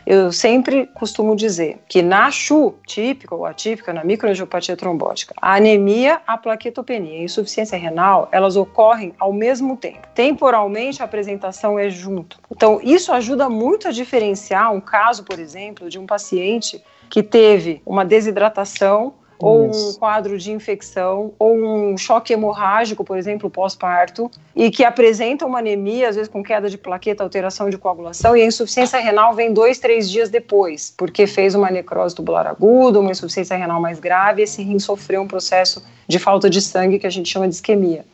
eu 0.04 0.32
sempre 0.32 0.86
costumo 0.86 1.36
dizer 1.36 1.78
que 1.88 2.02
na 2.02 2.30
CHU 2.30 2.74
típica 2.86 3.34
ou 3.34 3.46
atípica, 3.46 3.92
na 3.92 4.02
microangiopatia 4.02 4.76
trombótica, 4.76 5.32
a 5.40 5.54
anemia, 5.54 6.20
a 6.26 6.36
plaquetopenia 6.36 7.18
e 7.18 7.20
a 7.20 7.24
insuficiência 7.24 7.78
renal, 7.78 8.28
elas 8.32 8.56
ocorrem 8.56 9.14
ao 9.18 9.32
mesmo 9.32 9.76
tempo. 9.76 10.08
Temporalmente, 10.14 11.02
a 11.02 11.04
apresentação 11.04 11.78
é 11.78 11.88
junto. 11.88 12.38
Então, 12.50 12.80
isso 12.82 13.12
ajuda 13.12 13.48
muito 13.48 13.88
a 13.88 13.92
diferenciar 13.92 14.72
um 14.72 14.80
caso, 14.80 15.22
por 15.24 15.38
exemplo, 15.38 15.88
de 15.88 15.98
um 15.98 16.06
paciente 16.06 16.82
que 17.08 17.22
teve 17.22 17.80
uma 17.86 18.04
desidratação 18.04 19.14
ou 19.42 19.66
um 19.66 19.92
quadro 19.94 20.38
de 20.38 20.52
infecção, 20.52 21.32
ou 21.38 21.56
um 21.56 21.98
choque 21.98 22.32
hemorrágico, 22.32 23.04
por 23.04 23.16
exemplo, 23.16 23.50
pós-parto, 23.50 24.30
e 24.54 24.70
que 24.70 24.84
apresenta 24.84 25.44
uma 25.44 25.58
anemia, 25.58 26.08
às 26.08 26.16
vezes 26.16 26.30
com 26.30 26.42
queda 26.42 26.70
de 26.70 26.78
plaqueta, 26.78 27.22
alteração 27.22 27.68
de 27.68 27.76
coagulação, 27.76 28.36
e 28.36 28.42
a 28.42 28.46
insuficiência 28.46 28.98
renal 28.98 29.34
vem 29.34 29.52
dois, 29.52 29.78
três 29.78 30.08
dias 30.08 30.30
depois, 30.30 30.94
porque 30.96 31.26
fez 31.26 31.54
uma 31.54 31.70
necrose 31.70 32.14
tubular 32.14 32.46
aguda, 32.46 33.00
uma 33.00 33.10
insuficiência 33.10 33.56
renal 33.56 33.80
mais 33.80 33.98
grave, 33.98 34.42
e 34.42 34.44
esse 34.44 34.62
rim 34.62 34.78
sofreu 34.78 35.22
um 35.22 35.28
processo 35.28 35.84
de 36.06 36.18
falta 36.18 36.48
de 36.48 36.60
sangue 36.60 36.98
que 36.98 37.06
a 37.06 37.10
gente 37.10 37.28
chama 37.28 37.48
de 37.48 37.54
isquemia. 37.54 38.04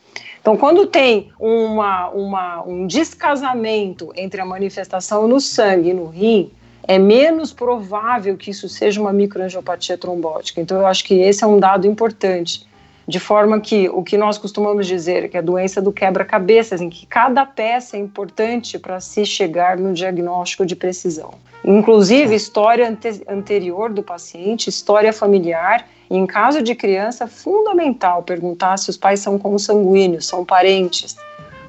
Então, 0.41 0.55
quando 0.55 0.87
tem 0.87 1.31
uma, 1.39 2.09
uma, 2.09 2.63
um 2.63 2.87
descasamento 2.87 4.11
entre 4.15 4.39
a 4.39 4.45
manifestação 4.45 5.27
no 5.27 5.39
sangue 5.39 5.89
e 5.89 5.93
no 5.93 6.07
rim, 6.07 6.51
é 6.89 6.97
menos 6.97 7.53
provável 7.53 8.35
que 8.35 8.49
isso 8.49 8.67
seja 8.67 8.99
uma 8.99 9.13
microangiopatia 9.13 9.95
trombótica. 9.95 10.59
Então, 10.59 10.79
eu 10.79 10.87
acho 10.87 11.03
que 11.03 11.13
esse 11.13 11.43
é 11.43 11.47
um 11.47 11.59
dado 11.59 11.85
importante. 11.85 12.67
De 13.07 13.19
forma 13.19 13.59
que 13.59 13.87
o 13.89 14.01
que 14.01 14.17
nós 14.17 14.39
costumamos 14.39 14.87
dizer 14.87 15.29
que 15.29 15.37
é 15.37 15.39
a 15.39 15.43
doença 15.43 15.79
do 15.79 15.91
quebra-cabeças, 15.91 16.81
em 16.81 16.89
que 16.89 17.05
cada 17.05 17.45
peça 17.45 17.95
é 17.95 17.99
importante 17.99 18.79
para 18.79 18.99
se 18.99 19.23
chegar 19.23 19.77
no 19.77 19.93
diagnóstico 19.93 20.65
de 20.65 20.75
precisão. 20.75 21.35
Inclusive, 21.63 22.33
história 22.33 22.89
ante 22.89 23.21
anterior 23.27 23.91
do 23.93 24.01
paciente, 24.01 24.67
história 24.67 25.13
familiar 25.13 25.87
e 26.09 26.17
em 26.17 26.25
caso 26.25 26.63
de 26.63 26.73
criança, 26.73 27.27
fundamental 27.27 28.23
perguntar 28.23 28.77
se 28.77 28.89
os 28.89 28.97
pais 28.97 29.19
são 29.19 29.37
consanguíneos, 29.37 30.25
são 30.25 30.43
parentes. 30.43 31.15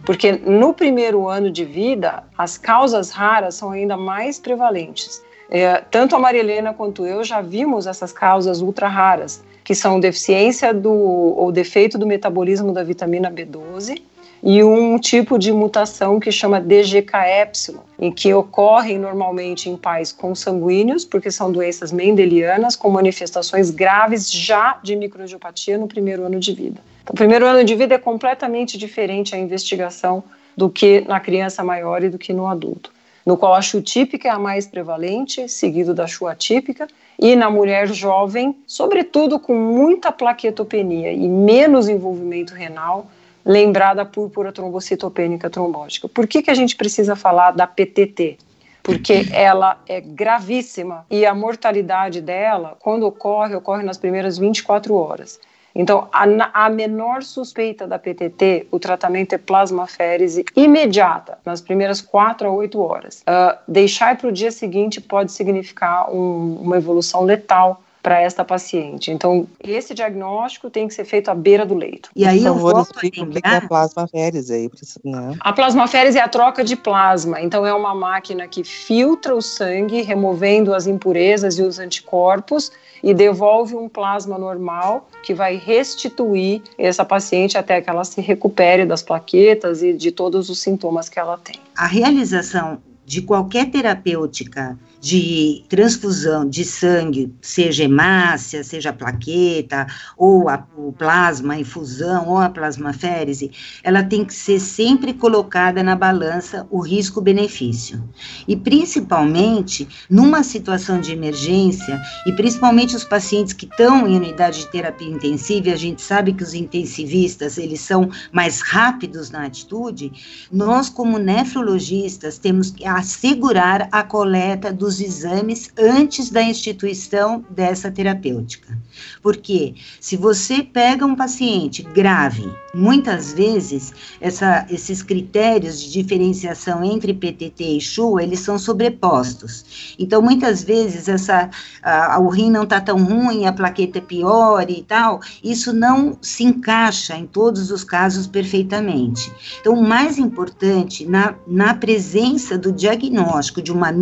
Porque 0.05 0.33
no 0.33 0.73
primeiro 0.73 1.29
ano 1.29 1.51
de 1.51 1.65
vida, 1.65 2.25
as 2.37 2.57
causas 2.57 3.11
raras 3.11 3.55
são 3.55 3.71
ainda 3.71 3.97
mais 3.97 4.39
prevalentes. 4.39 5.23
É, 5.51 5.83
tanto 5.91 6.15
a 6.15 6.19
Maria 6.19 6.41
Helena 6.41 6.73
quanto 6.73 7.05
eu 7.05 7.25
já 7.25 7.41
vimos 7.41 7.87
essas 7.87 8.13
causas 8.13 8.61
ultra 8.61 8.89
raras, 8.89 9.43
que 9.65 9.75
são 9.75 10.01
deficiência 10.01 10.73
do, 10.73 10.93
ou 10.93 11.51
defeito 11.51 11.99
do 11.99 12.07
metabolismo 12.07 12.73
da 12.73 12.83
vitamina 12.85 13.31
B12 13.31 14.01
e 14.43 14.63
um 14.65 14.99
tipo 14.99 15.39
de 15.39 15.53
mutação 15.53 16.19
que 16.19 16.33
chama 16.33 16.61
DGKY, 16.61 17.79
em 17.99 18.11
que 18.11 18.33
ocorrem 18.33 18.99
normalmente 18.99 19.69
em 19.69 19.77
pais 19.77 20.13
consanguíneos, 20.13 21.05
porque 21.05 21.31
são 21.31 21.53
doenças 21.53 21.93
mendelianas 21.93 22.75
com 22.75 22.89
manifestações 22.89 23.71
graves 23.71 24.31
já 24.33 24.79
de 24.83 24.97
microangiopatia 24.97 25.77
no 25.77 25.87
primeiro 25.87 26.25
ano 26.25 26.41
de 26.41 26.55
vida. 26.55 26.81
O 27.11 27.13
primeiro 27.13 27.45
ano 27.45 27.65
de 27.65 27.75
vida 27.75 27.97
é 27.97 27.99
completamente 27.99 28.79
diferente 28.79 29.35
a 29.35 29.39
investigação 29.39 30.23
do 30.57 30.71
que 30.71 31.01
na 31.01 31.19
criança 31.19 31.65
maior 31.65 32.05
e 32.05 32.09
do 32.09 32.17
que 32.17 32.33
no 32.33 32.47
adulto, 32.47 32.93
no 33.27 33.37
qual 33.37 33.53
a 33.53 33.61
CHU 33.61 33.83
típica 33.83 34.29
é 34.29 34.31
a 34.31 34.39
mais 34.39 34.69
prevalente, 34.69 35.49
seguido 35.49 35.93
da 35.93 36.07
CHU 36.07 36.29
atípica, 36.29 36.87
e 37.19 37.35
na 37.35 37.51
mulher 37.51 37.89
jovem, 37.89 38.57
sobretudo 38.65 39.41
com 39.41 39.57
muita 39.57 40.13
plaquetopenia 40.13 41.13
e 41.13 41.29
menos 41.29 41.89
envolvimento 41.89 42.55
renal, 42.55 43.11
lembrar 43.45 43.95
da 43.95 44.05
púrpura 44.05 44.53
trombocitopênica 44.53 45.51
trombótica. 45.51 46.09
Por 46.09 46.29
que, 46.29 46.43
que 46.43 46.51
a 46.51 46.55
gente 46.55 46.77
precisa 46.77 47.17
falar 47.17 47.51
da 47.51 47.67
PTT? 47.67 48.39
Porque 48.85 49.27
ela 49.33 49.81
é 49.89 50.01
gravíssima 50.01 51.05
e 51.11 51.27
a 51.27 51.35
mortalidade 51.35 52.21
dela, 52.21 52.77
quando 52.79 53.05
ocorre, 53.05 53.57
ocorre 53.57 53.83
nas 53.83 53.99
primeiras 53.99 54.39
24 54.39 54.95
horas. 54.95 55.41
Então, 55.75 56.09
a, 56.13 56.67
a, 56.67 56.71
menor 56.71 57.23
suspeita 57.23 57.87
da 57.87 57.99
PTT, 57.99 58.67
o 58.71 58.79
tratamento 58.79 59.35
é 59.35 59.39
plasmaférese 59.39 60.45
imediata, 60.57 61.39
nas 61.45 61.61
primeiras 61.61 62.01
4 62.01 62.49
a 62.49 62.51
8 62.51 62.81
horas. 62.81 63.23
Uh, 63.23 63.57
deixar 63.69 64.17
para 64.17 64.29
o 64.29 64.33
dia 64.33 64.51
seguinte 64.51 65.01
pode 65.01 65.33
significar 65.33 66.11
um, 66.13 66.59
uma 66.61 66.77
evolução 66.77 67.23
letal 67.23 67.83
para 68.03 68.21
esta 68.21 68.45
paciente. 68.45 69.11
Então, 69.11 69.47
esse 69.63 69.93
diagnóstico 69.93 70.71
tem 70.71 70.89
que 70.89 70.95
ser 70.95 71.05
feito 71.05 71.31
à 71.31 71.35
beira 71.35 71.67
do 71.67 71.75
leito. 71.75 72.11
E 72.17 72.25
aí 72.25 72.45
eu 72.45 72.55
volto 72.55 72.97
a 72.97 73.25
lembrar... 73.25 73.57
a 73.57 73.69
plasmaférese 73.69 74.53
aí, 74.53 74.71
né? 75.05 75.37
A 75.41 75.53
plasmaférese 75.53 76.19
é 76.19 76.23
a 76.23 76.29
troca 76.29 76.65
de 76.65 76.77
plasma. 76.77 77.41
Então, 77.41 77.67
é 77.67 77.75
uma 77.75 77.95
máquina 77.95 78.49
que 78.49 78.65
filtra 78.65 79.35
o 79.35 79.43
sangue, 79.43 80.01
removendo 80.03 80.75
as 80.75 80.87
impurezas 80.87 81.59
e 81.59 81.63
os 81.63 81.79
anticorpos, 81.79 82.73
e 83.03 83.15
devolve 83.15 83.75
um 83.75 83.89
plasma 83.89 84.39
normal 84.39 85.09
que 85.23 85.35
vai 85.35 85.57
restituir 85.57 86.63
essa 86.79 87.05
paciente 87.05 87.57
até 87.57 87.81
que 87.81 87.89
ela 87.89 88.05
se 88.05 88.21
recupere 88.21 88.85
das 88.85 89.03
plaquetas 89.03 89.83
e 89.83 89.93
de 89.93 90.11
todos 90.11 90.49
os 90.49 90.59
sintomas 90.59 91.09
que 91.09 91.19
ela 91.19 91.39
tem. 91.39 91.57
A 91.77 91.87
realização 91.87 92.79
de 93.05 93.23
qualquer 93.23 93.71
terapêutica 93.71 94.79
de 95.01 95.65
transfusão 95.69 96.47
de 96.47 96.63
sangue, 96.63 97.33
seja 97.41 97.85
hemácia, 97.85 98.63
seja 98.63 98.93
plaqueta, 98.93 99.87
ou 100.17 100.49
a, 100.49 100.63
o 100.77 100.93
plasma, 100.93 101.57
infusão, 101.57 102.29
ou 102.29 102.39
a 102.39 102.51
plasmaférese, 102.51 103.51
ela 103.83 104.03
tem 104.03 104.25
que 104.25 104.35
ser 104.35 104.61
sempre 104.61 105.15
colocada 105.15 105.83
na 105.83 105.97
balança 105.97 106.67
o 106.71 106.81
risco-benefício. 106.81 108.03
E 108.47 108.55
principalmente 108.55 109.89
numa 110.09 110.43
situação 110.43 111.01
de 111.01 111.13
emergência, 111.13 112.01
e 112.27 112.33
principalmente 112.33 112.95
os 112.95 113.05
pacientes 113.05 113.55
que 113.55 113.65
estão 113.65 114.07
em 114.07 114.17
unidade 114.17 114.61
de 114.61 114.71
terapia 114.71 115.09
intensiva, 115.09 115.71
a 115.71 115.77
gente 115.77 116.03
sabe 116.03 116.35
que 116.35 116.43
os 116.43 116.53
intensivistas, 116.53 117.57
eles 117.57 117.81
são 117.81 118.11
mais 118.31 118.61
rápidos 118.61 119.31
na 119.31 119.47
atitude, 119.47 120.13
nós 120.53 120.91
como 120.91 121.19
nefrologistas 121.19 122.37
temos 122.37 122.71
que 122.71 122.85
assegurar 122.87 123.89
a 123.91 124.03
coleta 124.03 124.71
dos 124.71 124.90
os 124.91 125.01
exames 125.01 125.71
antes 125.79 126.31
da 126.31 126.43
instituição 126.43 127.45
dessa 127.49 127.91
terapêutica. 127.91 128.77
Porque 129.23 129.75
se 130.01 130.17
você 130.17 130.63
pega 130.63 131.07
um 131.07 131.15
paciente 131.15 131.83
grave, 131.83 132.53
muitas 132.75 133.33
vezes 133.33 133.93
essa, 134.21 134.67
esses 134.69 135.03
critérios 135.03 135.81
de 135.81 135.93
diferenciação 135.93 136.83
entre 136.85 137.15
PTT 137.15 137.65
e 137.65 137.81
CHU, 137.81 138.19
eles 138.19 138.41
são 138.41 138.59
sobrepostos. 138.59 139.95
Então, 139.99 140.21
muitas 140.21 140.65
vezes 140.65 141.09
essa, 141.09 141.49
a, 141.83 142.19
o 142.19 142.29
rim 142.29 142.51
não 142.51 142.65
está 142.65 142.81
tão 142.81 143.03
ruim, 143.05 143.47
a 143.47 143.53
plaqueta 143.53 143.99
é 143.99 144.03
pior 144.03 144.69
e 144.69 144.83
tal, 144.83 145.21
isso 145.43 145.73
não 145.73 146.19
se 146.21 146.43
encaixa 146.43 147.17
em 147.17 147.27
todos 147.27 147.71
os 147.71 147.85
casos 147.85 148.27
perfeitamente. 148.27 149.33
Então, 149.61 149.75
o 149.75 149.87
mais 149.87 150.19
importante, 150.19 151.07
na, 151.07 151.35
na 151.47 151.75
presença 151.75 152.59
do 152.59 152.73
diagnóstico 152.73 153.63
de 153.63 153.71
uma 153.71 153.93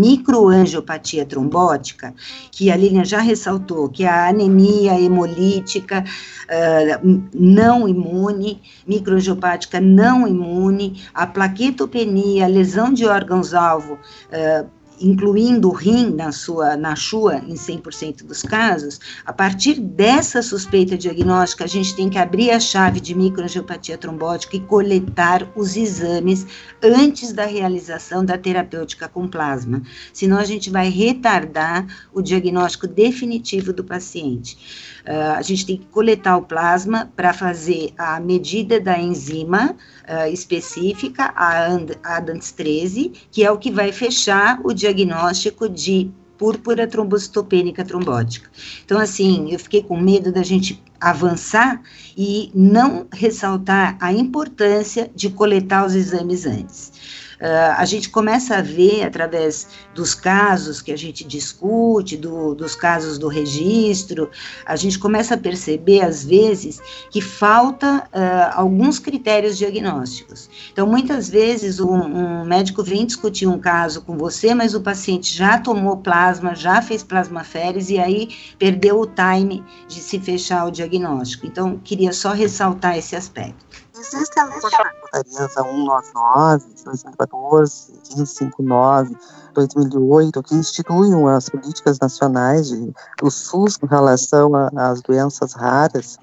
microangiopatia 0.79 1.25
trombótica, 1.27 2.15
que 2.51 2.71
a 2.71 2.77
Lilian 2.77 3.05
já 3.05 3.21
ressaltou, 3.21 3.89
que 3.89 4.05
é 4.05 4.09
a 4.09 4.29
anemia 4.29 5.01
hemolítica 5.01 6.05
uh, 6.05 7.23
não 7.35 7.89
imune, 7.89 8.61
microangiopática 8.87 9.81
não 9.81 10.27
imune, 10.27 11.03
a 11.13 11.27
plaquetopenia, 11.27 12.47
lesão 12.47 12.93
de 12.93 13.05
órgãos-alvo 13.07 13.95
uh, 13.95 14.78
incluindo 15.01 15.69
o 15.69 15.73
rim 15.73 16.11
na 16.11 16.33
sua 16.33 16.77
na 16.77 16.95
CHUA 16.95 17.43
em 17.47 17.55
100% 17.55 18.25
dos 18.25 18.43
casos, 18.43 19.01
a 19.25 19.33
partir 19.33 19.81
dessa 19.81 20.43
suspeita 20.43 20.97
diagnóstica, 20.97 21.65
a 21.65 21.69
gente 21.69 21.95
tem 21.95 22.09
que 22.09 22.19
abrir 22.19 22.51
a 22.51 22.61
chave 22.61 23.01
de 23.01 23.15
microangiopatia 23.15 23.99
trombótica 23.99 24.57
e 24.57 24.61
coletar 24.61 25.51
os 25.57 25.77
exames 25.77 26.47
antes 26.83 27.33
da 27.33 27.45
realização 27.45 28.25
da 28.25 28.39
terapêutica 28.39 29.09
com 29.09 29.29
plasma. 29.29 29.83
Senão 30.13 30.39
a 30.39 30.45
gente 30.45 30.71
vai 30.71 30.89
retardar 30.89 31.87
o 32.13 32.23
diagnóstico 32.23 32.87
definitivo 32.87 33.73
do 33.73 33.85
paciente. 33.85 34.98
Uh, 35.07 35.37
a 35.37 35.43
gente 35.43 35.65
tem 35.67 35.77
que 35.77 35.87
coletar 35.87 36.37
o 36.37 36.43
plasma 36.43 37.11
para 37.17 37.33
fazer 37.33 37.93
a 37.97 38.19
medida 38.21 38.81
da 38.81 38.99
enzima 38.99 39.75
uh, 40.09 40.33
específica, 40.33 41.33
a 41.35 41.69
ADANS 42.03 42.53
13, 42.53 43.13
que 43.31 43.45
é 43.45 43.51
o 43.51 43.59
que 43.59 43.71
vai 43.71 43.93
fechar 43.93 44.61
o 44.65 44.73
diagnóstico 44.73 45.69
de 45.69 46.11
púrpura 46.39 46.87
trombocitopênica 46.87 47.85
trombótica. 47.85 48.49
Então, 48.85 48.99
assim, 48.99 49.53
eu 49.53 49.59
fiquei 49.59 49.83
com 49.83 50.01
medo 50.01 50.31
da 50.31 50.43
gente 50.43 50.81
avançar 51.01 51.83
e 52.17 52.51
não 52.55 53.07
ressaltar 53.13 53.97
a 54.01 54.13
importância 54.13 55.11
de 55.15 55.31
coletar 55.31 55.85
os 55.85 55.95
exames 55.95 56.47
antes. 56.47 56.93
Uh, 57.41 57.75
a 57.77 57.85
gente 57.85 58.11
começa 58.11 58.57
a 58.57 58.63
ver 58.63 59.05
através 59.05 59.69
dos 59.95 60.13
casos 60.13 60.83
que 60.83 60.91
a 60.91 60.97
gente 60.97 61.23
discute, 61.25 62.17
do, 62.17 62.53
dos 62.53 62.75
casos 62.75 63.17
do 63.17 63.29
registro, 63.29 64.29
a 64.67 64.75
gente 64.75 64.99
começa 64.99 65.35
a 65.35 65.39
perceber, 65.39 66.01
às 66.01 66.25
vezes, 66.25 66.81
que 67.11 67.21
falta 67.21 68.09
uh, 68.13 68.59
alguns 68.59 68.99
critérios 68.99 69.57
diagnósticos. 69.57 70.51
Então, 70.73 70.87
muitas 70.87 71.29
vezes, 71.29 71.79
um, 71.79 71.95
um, 71.95 72.45
médico 72.45 72.83
vem 72.83 73.07
discutir 73.07 73.47
um 73.47 73.59
caso 73.59 74.03
com 74.03 74.19
você, 74.19 74.53
mas 74.53 74.75
o 74.75 74.81
paciente 74.81 75.33
já 75.33 75.59
tomou 75.59 75.99
plasma, 75.99 76.57
já 76.57 76.83
fez 76.83 77.05
plasmaférese 77.05 77.95
e 77.95 77.99
aí 78.01 78.29
perdeu 78.59 79.01
o 79.01 79.07
time 79.07 79.65
de 79.87 80.01
se 80.01 80.19
fechar 80.19 80.67
o 80.67 80.73
diagnóstico. 80.73 81.47
Então, 81.47 81.79
queria 81.79 82.13
só 82.13 82.33
ressaltar 82.33 82.99
esse 82.99 83.15
aspecto. 83.15 83.65
Existem 83.99 84.43
as 84.45 84.61
portarias 84.61 85.57
a 85.57 85.65
199 85.65 86.73
de 86.73 86.85
2014, 86.85 87.93
1559, 87.93 89.17
2008, 89.55 90.43
que 90.45 90.55
instituem 90.55 91.29
as 91.29 91.49
políticas 91.49 91.99
nacionais 91.99 92.69
de, 92.69 92.93
do 93.19 93.29
SUS 93.29 93.77
com 93.77 93.87
relação 93.87 94.53
às 94.77 95.03
doenças 95.03 95.53
raras. 95.53 96.17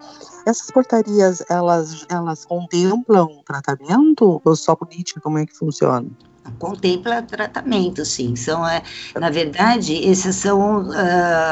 Essas 0.45 0.71
portarias, 0.71 1.43
elas, 1.49 2.05
elas 2.07 2.45
contemplam 2.45 3.41
tratamento 3.45 4.41
ou 4.45 4.55
só 4.55 4.73
política? 4.76 5.19
Como 5.19 5.38
é 5.38 5.45
que 5.45 5.53
funciona? 5.53 6.07
Contempla 6.59 7.21
tratamento, 7.21 8.05
sim. 8.05 8.35
São, 8.35 8.67
é, 8.67 8.81
na 9.19 9.29
verdade, 9.29 9.93
esses 9.93 10.35
são 10.35 10.89
uh, 10.89 10.93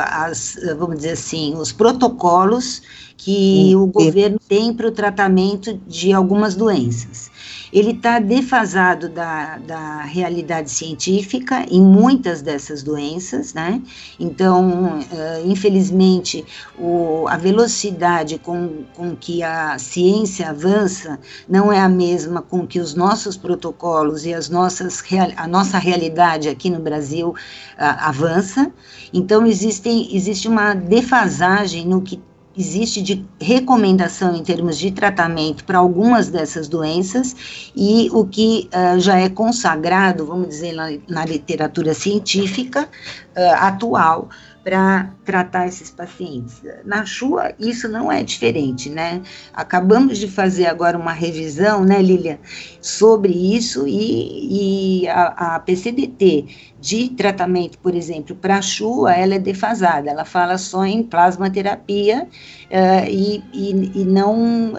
as, 0.08 0.58
vamos 0.78 0.98
dizer 0.98 1.12
assim, 1.12 1.56
os 1.56 1.72
protocolos 1.72 2.82
que 3.18 3.74
o 3.76 3.88
governo 3.88 4.40
tem 4.48 4.74
para 4.74 4.88
o 4.88 4.92
tratamento 4.92 5.80
de 5.88 6.12
algumas 6.12 6.56
doenças 6.56 7.32
ele 7.74 7.90
está 7.90 8.20
defasado 8.20 9.10
da, 9.10 9.58
da 9.58 10.04
realidade 10.04 10.70
científica 10.70 11.66
em 11.72 11.82
muitas 11.82 12.44
dessas 12.44 12.84
doenças, 12.84 13.52
né? 13.56 13.82
Então, 14.20 15.00
uh, 15.00 15.04
infelizmente, 15.44 16.46
o, 16.78 17.26
a 17.28 17.36
velocidade 17.36 18.38
com, 18.38 18.84
com 18.94 19.16
que 19.16 19.42
a 19.42 19.80
ciência 19.80 20.52
avança 20.52 21.20
não 21.50 21.74
é 21.74 21.80
a 21.80 21.90
mesma 21.90 22.44
com 22.44 22.68
que 22.68 22.80
os 22.80 22.94
nossos 22.94 23.36
protocolos 23.36 24.24
e 24.24 24.36
as 24.36 24.50
nossas, 24.50 25.04
a 25.36 25.48
nossa 25.48 25.80
realidade 25.80 26.48
aqui 26.48 26.70
no 26.70 26.80
Brasil 26.80 27.30
uh, 27.30 27.36
avança. 27.78 28.72
Então, 29.12 29.48
existem, 29.48 30.16
existe 30.16 30.48
uma 30.48 30.76
defasagem 30.76 31.88
no 31.88 32.04
que 32.04 32.22
existe 32.58 33.02
de 33.02 33.26
recomendação 33.42 34.36
em 34.36 34.44
termos 34.44 34.78
de 34.78 34.92
tratamento 34.92 35.64
para 35.66 35.80
algumas 35.80 36.30
dessas 36.30 36.68
doenças 36.68 37.36
e 37.76 38.10
o 38.12 38.26
que 38.26 38.70
uh, 38.74 39.00
já 39.00 39.20
é 39.20 39.30
consagrado, 39.30 40.26
vamos 40.26 40.50
dizer, 40.50 40.74
na, 40.74 40.90
na 41.08 41.26
literatura 41.26 41.94
científica 41.94 42.88
uh, 43.36 43.56
atual 43.58 44.30
para 44.64 45.12
tratar 45.26 45.68
esses 45.68 45.92
pacientes. 45.92 46.62
Na 46.86 47.06
Chua, 47.06 47.54
isso 47.60 47.90
não 47.90 48.10
é 48.10 48.24
diferente, 48.24 48.90
né? 48.90 49.22
Acabamos 49.54 50.18
de 50.18 50.28
fazer 50.28 50.68
agora 50.68 50.98
uma 50.98 51.12
revisão, 51.12 51.84
né, 51.84 52.02
Lilian, 52.02 52.38
sobre 52.82 53.34
isso 53.34 53.86
e, 53.86 55.02
e 55.02 55.08
a, 55.10 55.56
a, 55.56 55.60
PCDT 55.60 56.74
de 56.80 57.10
tratamento, 57.10 57.78
por 57.80 57.94
exemplo, 57.94 58.36
para 58.36 58.58
a 58.58 58.62
Chua, 58.62 59.14
ela 59.14 59.36
é 59.36 59.40
defasada, 59.40 60.10
ela 60.10 60.26
fala 60.26 60.58
só 60.58 60.86
em 60.86 61.04
plasmaterapia 61.04 62.24
uh, 62.24 63.10
e, 63.10 63.44
e, 63.54 64.02
e, 64.02 64.06
não 64.06 64.74
uh, 64.74 64.78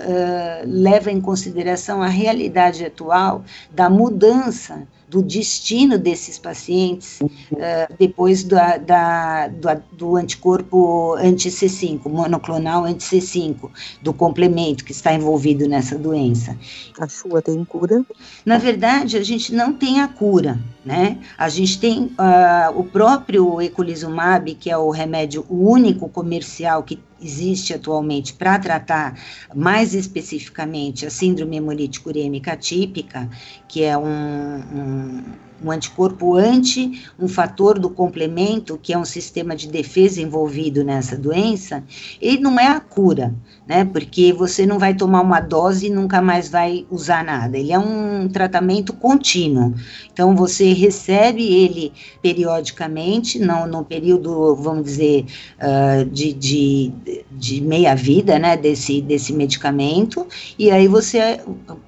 leva 0.66 1.10
em 1.10 1.20
consideração 1.20 2.02
a 2.02 2.08
realidade 2.08 2.84
atual 2.84 3.44
da 3.70 3.88
mudança 3.88 4.86
do 5.14 5.22
destino 5.22 5.96
desses 5.96 6.40
pacientes 6.40 7.20
uh, 7.20 7.94
depois 7.96 8.42
da, 8.42 8.76
da, 8.76 9.46
do, 9.46 9.68
do 9.92 10.16
anticorpo 10.16 11.14
anti-C5, 11.14 12.08
monoclonal 12.10 12.84
anti-C5, 12.84 13.70
do 14.02 14.12
complemento 14.12 14.84
que 14.84 14.90
está 14.90 15.14
envolvido 15.14 15.68
nessa 15.68 15.96
doença. 15.96 16.58
A 16.98 17.08
sua 17.08 17.40
tem 17.40 17.64
cura? 17.64 18.04
Na 18.44 18.58
verdade, 18.58 19.16
a 19.16 19.22
gente 19.22 19.54
não 19.54 19.72
tem 19.72 20.00
a 20.00 20.08
cura, 20.08 20.58
né? 20.84 21.18
A 21.38 21.48
gente 21.48 21.78
tem 21.78 22.06
uh, 22.06 22.76
o 22.76 22.82
próprio 22.82 23.62
eculizumab, 23.62 24.52
que 24.56 24.68
é 24.68 24.76
o 24.76 24.90
remédio 24.90 25.46
único 25.48 26.08
comercial 26.08 26.82
que 26.82 26.98
existe 27.24 27.72
atualmente 27.72 28.34
para 28.34 28.58
tratar 28.58 29.18
mais 29.54 29.94
especificamente 29.94 31.06
a 31.06 31.10
síndrome 31.10 31.56
hemolítica 31.56 32.08
urêmica 32.08 32.56
típica, 32.56 33.28
que 33.66 33.82
é 33.82 33.96
um, 33.96 34.56
um 34.58 35.22
um 35.62 35.70
anticorpo 35.70 36.36
anti 36.36 37.04
um 37.18 37.28
fator 37.28 37.78
do 37.78 37.88
complemento, 37.88 38.78
que 38.82 38.92
é 38.92 38.98
um 38.98 39.04
sistema 39.04 39.54
de 39.54 39.68
defesa 39.68 40.20
envolvido 40.20 40.84
nessa 40.84 41.16
doença, 41.16 41.82
ele 42.20 42.38
não 42.38 42.58
é 42.58 42.66
a 42.66 42.80
cura, 42.80 43.34
né? 43.66 43.84
Porque 43.84 44.32
você 44.32 44.66
não 44.66 44.78
vai 44.78 44.94
tomar 44.94 45.20
uma 45.20 45.40
dose 45.40 45.86
e 45.86 45.90
nunca 45.90 46.20
mais 46.20 46.48
vai 46.48 46.86
usar 46.90 47.24
nada. 47.24 47.56
Ele 47.56 47.72
é 47.72 47.78
um 47.78 48.28
tratamento 48.28 48.92
contínuo. 48.92 49.74
Então 50.12 50.34
você 50.34 50.72
recebe 50.72 51.42
ele 51.42 51.92
periodicamente, 52.22 53.38
não 53.38 53.66
no 53.66 53.84
período, 53.84 54.54
vamos 54.56 54.84
dizer, 54.84 55.26
uh, 55.58 56.04
de, 56.06 56.32
de, 56.32 56.92
de 57.32 57.60
meia 57.60 57.94
vida, 57.94 58.38
né? 58.38 58.56
Desse, 58.56 59.00
desse 59.00 59.32
medicamento, 59.32 60.26
e 60.58 60.70
aí 60.70 60.88
você 60.88 61.40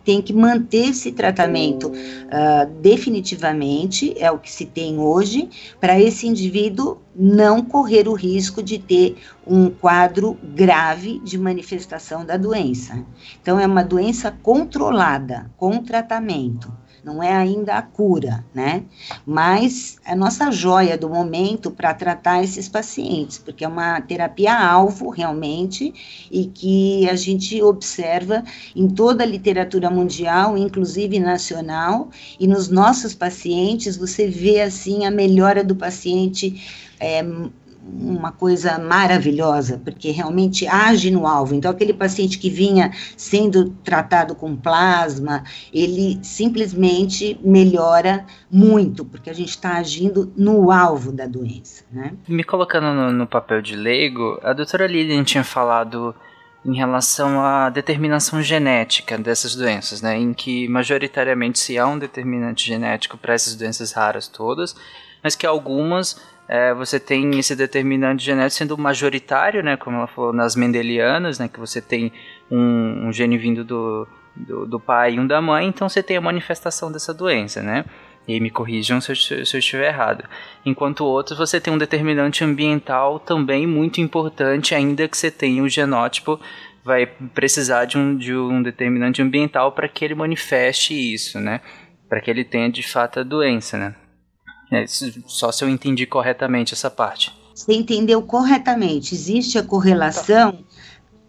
tem 0.05 0.21
que 0.21 0.33
manter 0.33 0.91
esse 0.91 1.12
tratamento 1.12 1.89
uh, 1.89 2.71
definitivamente 2.81 3.56
é 4.19 4.31
o 4.31 4.39
que 4.39 4.51
se 4.51 4.67
tem 4.67 4.99
hoje, 4.99 5.49
para 5.81 6.01
esse 6.01 6.27
indivíduo 6.27 6.99
não 7.15 7.63
correr 7.63 8.09
o 8.09 8.15
risco 8.15 8.63
de 8.63 8.79
ter 8.79 9.17
um 9.47 9.71
quadro 9.71 10.37
grave 10.55 11.21
de 11.21 11.39
manifestação 11.39 12.25
da 12.25 12.37
doença. 12.37 13.05
Então, 13.41 13.59
é 13.59 13.67
uma 13.67 13.83
doença 13.83 14.31
controlada, 14.43 15.51
com 15.57 15.83
tratamento 15.83 16.73
não 17.07 17.23
é 17.23 17.33
ainda 17.33 17.75
a 17.75 17.83
cura, 17.83 18.45
né? 18.53 18.83
Mas 19.25 19.97
a 20.05 20.17
nossa 20.17 20.51
joia 20.51 20.99
do 20.99 21.09
momento 21.09 21.71
para 21.71 21.95
tratar 21.95 22.43
esses 22.43 22.69
pacientes, 22.69 23.39
porque 23.39 23.65
é 23.65 23.69
uma 23.69 24.01
terapia-alvo 24.01 25.09
realmente 25.11 25.95
e 26.33 26.47
que 26.47 27.09
a 27.09 27.15
gente 27.15 27.63
observa 27.63 28.43
em 28.75 28.89
toda 28.89 29.23
a 29.23 29.27
literatura 29.27 29.89
mundial, 29.89 30.59
inclusive 30.59 31.21
nacional, 31.21 32.11
e 32.41 32.49
nos 32.49 32.69
nossos 32.69 33.15
pacientes 33.15 33.97
você 33.97 34.27
vê 34.27 34.61
assim 34.61 35.07
a 35.07 35.11
melhora 35.11 35.63
do 35.63 35.77
paciente. 35.77 36.61
É, 36.99 37.25
uma 37.99 38.32
coisa 38.32 38.78
maravilhosa, 38.78 39.80
porque 39.82 40.11
realmente 40.11 40.66
age 40.66 41.11
no 41.11 41.26
alvo. 41.26 41.55
Então, 41.55 41.70
aquele 41.70 41.93
paciente 41.93 42.39
que 42.39 42.51
vinha 42.51 42.93
sendo 43.16 43.70
tratado 43.84 44.34
com 44.34 44.57
plasma, 44.57 45.45
ele 45.72 46.18
simplesmente 46.22 47.39
melhora 47.43 48.24
muito, 48.51 49.05
porque 49.05 49.30
a 49.30 49.34
gente 49.34 49.51
está 49.51 49.76
agindo 49.76 50.32
no 50.37 50.70
alvo 50.70 51.12
da 51.12 51.26
doença. 51.26 51.84
Né? 51.91 52.12
Me 52.28 52.45
colocando 52.45 52.93
no, 52.93 53.12
no 53.12 53.26
papel 53.26 53.62
de 53.62 53.76
leigo, 53.76 54.39
a 54.43 54.53
doutora 54.53 54.87
Lilian 54.87 55.24
tinha 55.24 55.45
falado 55.45 56.14
em 56.66 56.74
relação 56.74 57.41
à 57.41 57.70
determinação 57.70 58.43
genética 58.43 59.16
dessas 59.16 59.55
doenças, 59.55 60.03
né, 60.03 60.18
em 60.18 60.34
que 60.34 60.66
majoritariamente 60.66 61.61
se 61.61 61.78
há 61.78 61.87
um 61.87 61.97
determinante 61.97 62.66
genético 62.66 63.16
para 63.16 63.34
essas 63.34 63.55
doenças 63.55 63.93
raras 63.93 64.26
todas, 64.26 64.74
mas 65.22 65.37
que 65.37 65.47
algumas 65.47 66.20
é, 66.49 66.73
você 66.73 67.01
tem 67.01 67.39
esse 67.39 67.57
determinante 67.57 68.25
genético 68.25 68.59
sendo 68.59 68.79
majoritário, 68.79 69.63
né, 69.63 69.77
como 69.77 69.97
ela 69.97 70.07
falou, 70.07 70.33
nas 70.33 70.55
mendelianas, 70.55 71.39
né, 71.39 71.49
que 71.49 71.59
você 71.59 71.81
tem 71.81 72.13
um, 72.51 73.09
um 73.09 73.13
gene 73.13 73.37
vindo 73.37 73.65
do, 73.65 74.07
do, 74.35 74.67
do, 74.67 74.79
pai 74.81 75.15
e 75.15 75.21
um 75.21 75.27
da 75.27 75.41
mãe, 75.41 75.67
então 75.67 75.89
você 75.89 76.03
tem 76.03 76.17
a 76.17 76.21
manifestação 76.21 76.91
dessa 76.93 77.13
doença, 77.13 77.63
né? 77.63 77.85
E 78.29 78.41
me 78.41 78.51
corrijam 78.51 79.01
se 79.01 79.13
eu, 79.13 79.17
se 79.17 79.57
eu 79.57 79.59
estiver 79.61 79.87
errado. 79.87 80.25
Enquanto 80.65 81.05
outros, 81.05 81.39
você 81.39 81.61
tem 81.61 81.73
um 81.73 81.79
determinante 81.79 82.43
ambiental 82.43 83.21
também 83.21 83.69
muito 83.69 84.01
importante, 84.01 84.75
ainda 84.75 85.07
que 85.07 85.17
você 85.17 85.31
tenha 85.31 85.63
o 85.63 85.69
genótipo, 85.69 86.41
vai 86.85 87.07
precisar 87.07 87.85
de 87.85 87.97
um, 87.97 88.17
de 88.17 88.35
um 88.35 88.63
determinante 88.63 89.23
ambiental 89.23 89.73
para 89.73 89.89
que 89.89 90.05
ele 90.05 90.15
manifeste 90.15 90.95
isso, 90.95 91.39
né? 91.39 91.61
Para 92.09 92.21
que 92.21 92.29
ele 92.29 92.45
tenha 92.45 92.69
de 92.69 92.83
fato 92.83 93.21
a 93.21 93.23
doença, 93.23 93.79
né? 93.79 93.95
É, 94.71 94.85
só 94.87 95.53
se 95.53 95.64
eu 95.64 95.69
entendi 95.69 96.07
corretamente 96.07 96.75
essa 96.75 96.91
parte. 96.91 97.33
Você 97.55 97.73
entendeu 97.73 98.21
corretamente. 98.23 99.14
Existe 99.14 99.59
a 99.59 99.62
correlação 99.62 100.59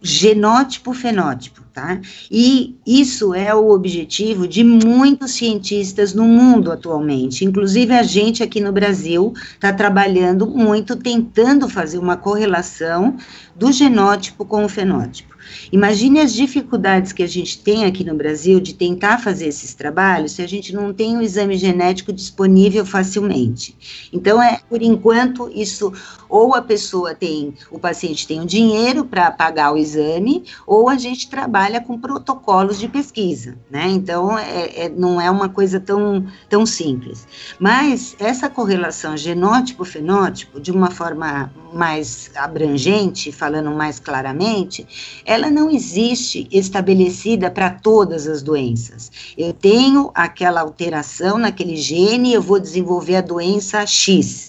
genótipo-fenótipo, 0.02 1.64
tá? 1.78 2.02
E 2.32 2.76
isso 2.88 3.36
é 3.36 3.54
o 3.54 3.70
objetivo 3.70 4.48
de 4.48 4.64
muitos 4.64 5.34
cientistas 5.34 6.12
no 6.12 6.24
mundo 6.24 6.72
atualmente. 6.72 7.46
Inclusive 7.46 7.94
a 7.94 8.02
gente 8.02 8.42
aqui 8.42 8.60
no 8.60 8.72
Brasil 8.72 9.32
está 9.54 9.72
trabalhando 9.72 10.48
muito 10.48 10.96
tentando 10.96 11.70
fazer 11.70 12.00
uma 12.00 12.18
correlação 12.18 13.16
do 13.56 13.72
genótipo 13.72 14.44
com 14.44 14.66
o 14.66 14.70
fenótipo. 14.70 15.38
Imagine 15.72 16.20
as 16.20 16.34
dificuldades 16.34 17.12
que 17.12 17.24
a 17.24 17.28
gente 17.28 17.60
tem 17.60 17.86
aqui 17.86 18.04
no 18.04 18.16
Brasil 18.16 18.60
de 18.60 18.74
tentar 18.74 19.20
fazer 19.20 19.48
esses 19.48 19.74
trabalhos 19.74 20.34
se 20.34 20.42
a 20.42 20.48
gente 20.48 20.74
não 20.74 20.94
tem 20.94 21.18
o 21.18 21.22
exame 21.22 21.58
genético 21.58 22.12
disponível 22.12 22.86
facilmente. 22.86 23.76
Então, 24.12 24.42
é 24.42 24.60
por 24.70 24.82
enquanto, 24.82 25.50
isso 25.54 25.92
ou 26.30 26.54
a 26.54 26.62
pessoa 26.62 27.16
tem, 27.16 27.54
o 27.72 27.80
paciente 27.80 28.28
tem 28.28 28.42
o 28.42 28.46
dinheiro 28.46 29.06
para 29.06 29.32
pagar 29.32 29.74
o 29.74 29.78
exame, 29.78 30.44
ou 30.66 30.90
a 30.90 30.98
gente 30.98 31.30
trabalha 31.30 31.67
com 31.82 32.00
protocolos 32.00 32.80
de 32.80 32.88
pesquisa, 32.88 33.58
né? 33.70 33.88
Então, 33.90 34.38
é, 34.38 34.86
é, 34.86 34.90
não 34.90 35.20
é 35.20 35.30
uma 35.30 35.50
coisa 35.50 35.80
tão, 35.80 36.26
tão 36.50 36.66
simples. 36.66 37.28
Mas 37.60 38.16
essa 38.20 38.50
correlação 38.50 39.18
genótipo-fenótipo, 39.18 40.60
de 40.60 40.72
uma 40.72 40.90
forma 40.90 41.52
mais 41.74 42.32
abrangente, 42.36 43.32
falando 43.32 43.72
mais 43.72 44.00
claramente, 44.00 45.22
ela 45.26 45.50
não 45.50 45.70
existe 45.70 46.48
estabelecida 46.52 47.52
para 47.52 47.70
todas 47.70 48.28
as 48.28 48.42
doenças. 48.42 49.12
Eu 49.38 49.54
tenho 49.54 50.10
aquela 50.14 50.62
alteração 50.62 51.38
naquele 51.38 51.76
gene, 51.76 52.34
eu 52.34 52.42
vou 52.42 52.60
desenvolver 52.60 53.18
a 53.18 53.22
doença 53.22 53.86
X. 53.86 54.47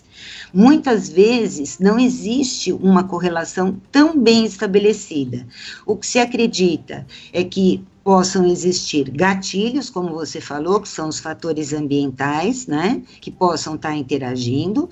Muitas 0.53 1.09
vezes 1.09 1.79
não 1.79 1.99
existe 1.99 2.73
uma 2.73 3.05
correlação 3.05 3.81
tão 3.93 4.19
bem 4.19 4.45
estabelecida. 4.45 5.47
O 5.85 5.97
que 5.97 6.07
se 6.07 6.19
acredita 6.19 7.07
é 7.33 7.45
que 7.45 7.85
possam 8.09 8.47
existir 8.47 9.11
gatilhos, 9.11 9.91
como 9.91 10.15
você 10.15 10.41
falou, 10.41 10.81
que 10.81 10.89
são 10.89 11.11
os 11.11 11.19
fatores 11.19 11.75
ambientais, 11.75 12.67
né, 12.67 13.03
que 13.21 13.31
possam 13.31 13.75
estar 13.75 13.95
interagindo, 13.95 14.89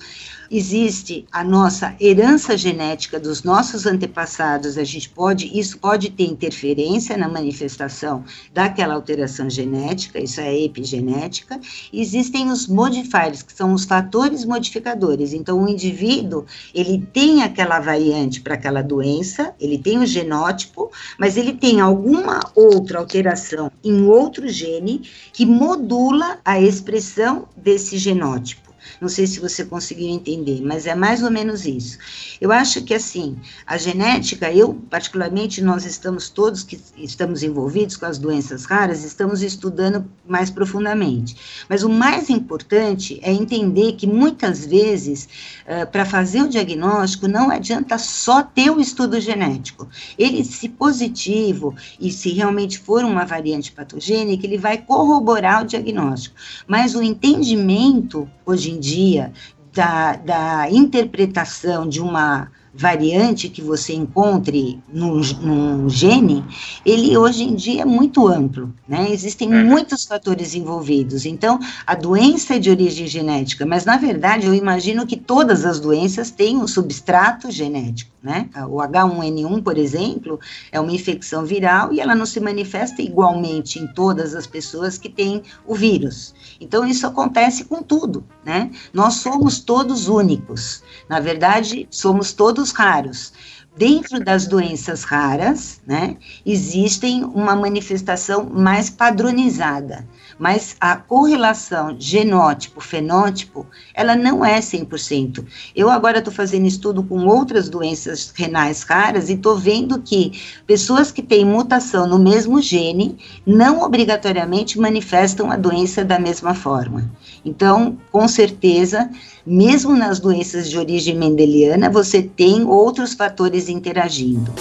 existe 0.51 1.25
a 1.31 1.43
nossa 1.43 1.95
herança 1.99 2.55
genética 2.55 3.19
dos 3.19 3.43
nossos 3.43 3.87
antepassados, 3.87 4.77
a 4.77 4.83
gente 4.83 5.09
pode, 5.09 5.57
isso 5.57 5.79
pode 5.79 6.11
ter 6.11 6.25
interferência 6.25 7.17
na 7.17 7.27
manifestação 7.27 8.23
daquela 8.53 8.93
alteração 8.93 9.49
genética, 9.49 10.19
isso 10.19 10.39
é 10.39 10.55
epigenética. 10.61 11.59
Existem 11.91 12.49
os 12.51 12.67
modifiers, 12.67 13.41
que 13.41 13.53
são 13.53 13.73
os 13.73 13.85
fatores 13.85 14.45
modificadores. 14.45 15.33
Então, 15.33 15.63
o 15.63 15.67
indivíduo, 15.67 16.45
ele 16.73 17.05
tem 17.11 17.43
aquela 17.43 17.79
variante 17.79 18.41
para 18.41 18.53
aquela 18.53 18.81
doença, 18.81 19.53
ele 19.59 19.77
tem 19.77 19.99
o 19.99 20.05
genótipo, 20.05 20.91
mas 21.17 21.35
ele 21.35 21.53
tem 21.53 21.81
alguma 21.81 22.39
outra 22.55 22.99
alteração 23.07 23.71
em 23.81 24.03
outro 24.03 24.49
gene 24.49 25.09
que 25.31 25.45
modula 25.45 26.39
a 26.43 26.59
expressão 26.59 27.47
desse 27.55 27.97
genótipo. 27.97 28.66
Não 28.99 29.09
sei 29.09 29.27
se 29.27 29.39
você 29.39 29.63
conseguiu 29.65 30.07
entender, 30.09 30.61
mas 30.61 30.85
é 30.85 30.95
mais 30.95 31.23
ou 31.23 31.31
menos 31.31 31.65
isso. 31.65 31.97
Eu 32.41 32.51
acho 32.51 32.83
que 32.83 32.93
assim, 32.93 33.37
a 33.65 33.77
genética, 33.77 34.51
eu 34.51 34.73
particularmente, 34.89 35.61
nós 35.61 35.85
estamos 35.85 36.29
todos 36.29 36.63
que 36.63 36.79
estamos 36.97 37.43
envolvidos 37.43 37.97
com 37.97 38.05
as 38.05 38.17
doenças 38.17 38.65
raras, 38.65 39.03
estamos 39.03 39.41
estudando 39.41 40.05
mais 40.27 40.49
profundamente. 40.49 41.35
Mas 41.69 41.83
o 41.83 41.89
mais 41.89 42.29
importante 42.29 43.19
é 43.21 43.31
entender 43.31 43.93
que 43.93 44.07
muitas 44.07 44.65
vezes, 44.65 45.27
uh, 45.65 45.89
para 45.91 46.05
fazer 46.05 46.41
o 46.41 46.49
diagnóstico, 46.49 47.27
não 47.27 47.49
adianta 47.49 47.97
só 47.97 48.43
ter 48.43 48.69
o 48.69 48.79
estudo 48.79 49.19
genético. 49.19 49.87
Ele, 50.17 50.43
se 50.43 50.69
positivo 50.69 51.75
e 51.99 52.11
se 52.11 52.29
realmente 52.31 52.79
for 52.79 53.03
uma 53.03 53.25
variante 53.25 53.71
patogênica, 53.71 54.45
ele 54.45 54.57
vai 54.57 54.77
corroborar 54.77 55.63
o 55.63 55.67
diagnóstico. 55.67 56.35
Mas 56.67 56.95
o 56.95 57.01
entendimento, 57.01 58.29
hoje 58.47 58.71
em 58.71 58.79
dia, 58.79 59.33
da, 59.73 60.13
da 60.15 60.71
interpretação 60.71 61.87
de 61.87 62.01
uma 62.01 62.49
variante 62.77 63.49
que 63.49 63.61
você 63.61 63.93
encontre 63.93 64.79
num, 64.87 65.19
num, 65.41 65.89
gene, 65.89 66.45
ele 66.85 67.17
hoje 67.17 67.43
em 67.43 67.55
dia 67.55 67.81
é 67.81 67.85
muito 67.85 68.27
amplo, 68.27 68.71
né? 68.87 69.11
Existem 69.11 69.51
uhum. 69.51 69.65
muitos 69.65 70.05
fatores 70.05 70.53
envolvidos. 70.53 71.25
Então, 71.25 71.59
a 71.85 71.95
doença 71.95 72.55
é 72.55 72.59
de 72.59 72.69
origem 72.69 73.07
genética, 73.07 73.65
mas 73.65 73.83
na 73.83 73.97
verdade 73.97 74.45
eu 74.45 74.53
imagino 74.53 75.07
que 75.07 75.17
todas 75.17 75.65
as 75.65 75.79
doenças 75.79 76.29
têm 76.29 76.57
um 76.57 76.67
substrato 76.67 77.49
genético, 77.49 78.11
né? 78.21 78.49
O 78.69 78.77
H1N1, 78.77 79.63
por 79.63 79.77
exemplo, 79.77 80.39
é 80.71 80.79
uma 80.79 80.91
infecção 80.91 81.45
viral 81.45 81.91
e 81.91 81.99
ela 81.99 82.13
não 82.13 82.25
se 82.25 82.39
manifesta 82.39 83.01
igualmente 83.01 83.79
em 83.79 83.87
todas 83.87 84.35
as 84.35 84.45
pessoas 84.45 84.97
que 84.99 85.09
têm 85.09 85.41
o 85.65 85.73
vírus. 85.73 86.35
Então, 86.61 86.85
isso 86.85 87.07
acontece 87.07 87.65
com 87.65 87.81
tudo, 87.81 88.23
né? 88.45 88.69
Nós 88.93 89.15
somos 89.15 89.59
todos 89.59 90.07
únicos. 90.07 90.83
Na 91.09 91.19
verdade, 91.19 91.87
somos 91.89 92.33
todos 92.33 92.66
raros. 92.71 93.33
Dentro 93.75 94.19
das 94.19 94.47
doenças 94.47 95.03
raras, 95.03 95.79
né, 95.85 96.17
existem 96.45 97.23
uma 97.23 97.55
manifestação 97.55 98.43
mais 98.43 98.89
padronizada 98.89 100.07
mas 100.37 100.75
a 100.79 100.95
correlação 100.95 101.95
genótipo-fenótipo, 101.99 103.65
ela 103.93 104.15
não 104.15 104.43
é 104.43 104.59
100%. 104.59 105.43
Eu 105.75 105.89
agora 105.89 106.19
estou 106.19 106.33
fazendo 106.33 106.67
estudo 106.67 107.03
com 107.03 107.25
outras 107.25 107.69
doenças 107.69 108.31
renais 108.35 108.83
raras 108.83 109.29
e 109.29 109.33
estou 109.33 109.57
vendo 109.57 109.99
que 110.01 110.39
pessoas 110.65 111.11
que 111.11 111.21
têm 111.21 111.45
mutação 111.45 112.07
no 112.07 112.19
mesmo 112.19 112.61
gene 112.61 113.17
não 113.45 113.81
obrigatoriamente 113.81 114.79
manifestam 114.79 115.51
a 115.51 115.55
doença 115.55 116.05
da 116.05 116.19
mesma 116.19 116.53
forma. 116.53 117.09
Então, 117.43 117.97
com 118.11 118.27
certeza, 118.27 119.09
mesmo 119.45 119.95
nas 119.95 120.19
doenças 120.19 120.69
de 120.69 120.77
origem 120.77 121.15
mendeliana, 121.15 121.89
você 121.89 122.21
tem 122.21 122.63
outros 122.65 123.13
fatores 123.13 123.69
interagindo. 123.69 124.51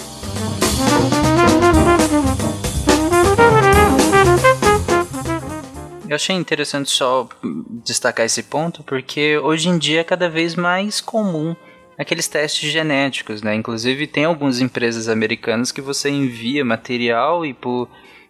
Eu 6.08 6.16
achei 6.16 6.36
interessante 6.36 6.90
só 6.90 7.28
destacar 7.84 8.26
esse 8.26 8.42
ponto, 8.42 8.82
porque 8.82 9.38
hoje 9.38 9.68
em 9.68 9.78
dia 9.78 10.00
é 10.00 10.04
cada 10.04 10.28
vez 10.28 10.54
mais 10.54 11.00
comum 11.00 11.54
aqueles 11.98 12.28
testes 12.28 12.70
genéticos, 12.70 13.42
né? 13.42 13.54
Inclusive 13.54 14.06
tem 14.06 14.24
algumas 14.24 14.60
empresas 14.60 15.08
americanas 15.08 15.72
que 15.72 15.80
você 15.80 16.10
envia 16.10 16.64
material 16.64 17.44
e 17.44 17.54
por 17.54 17.88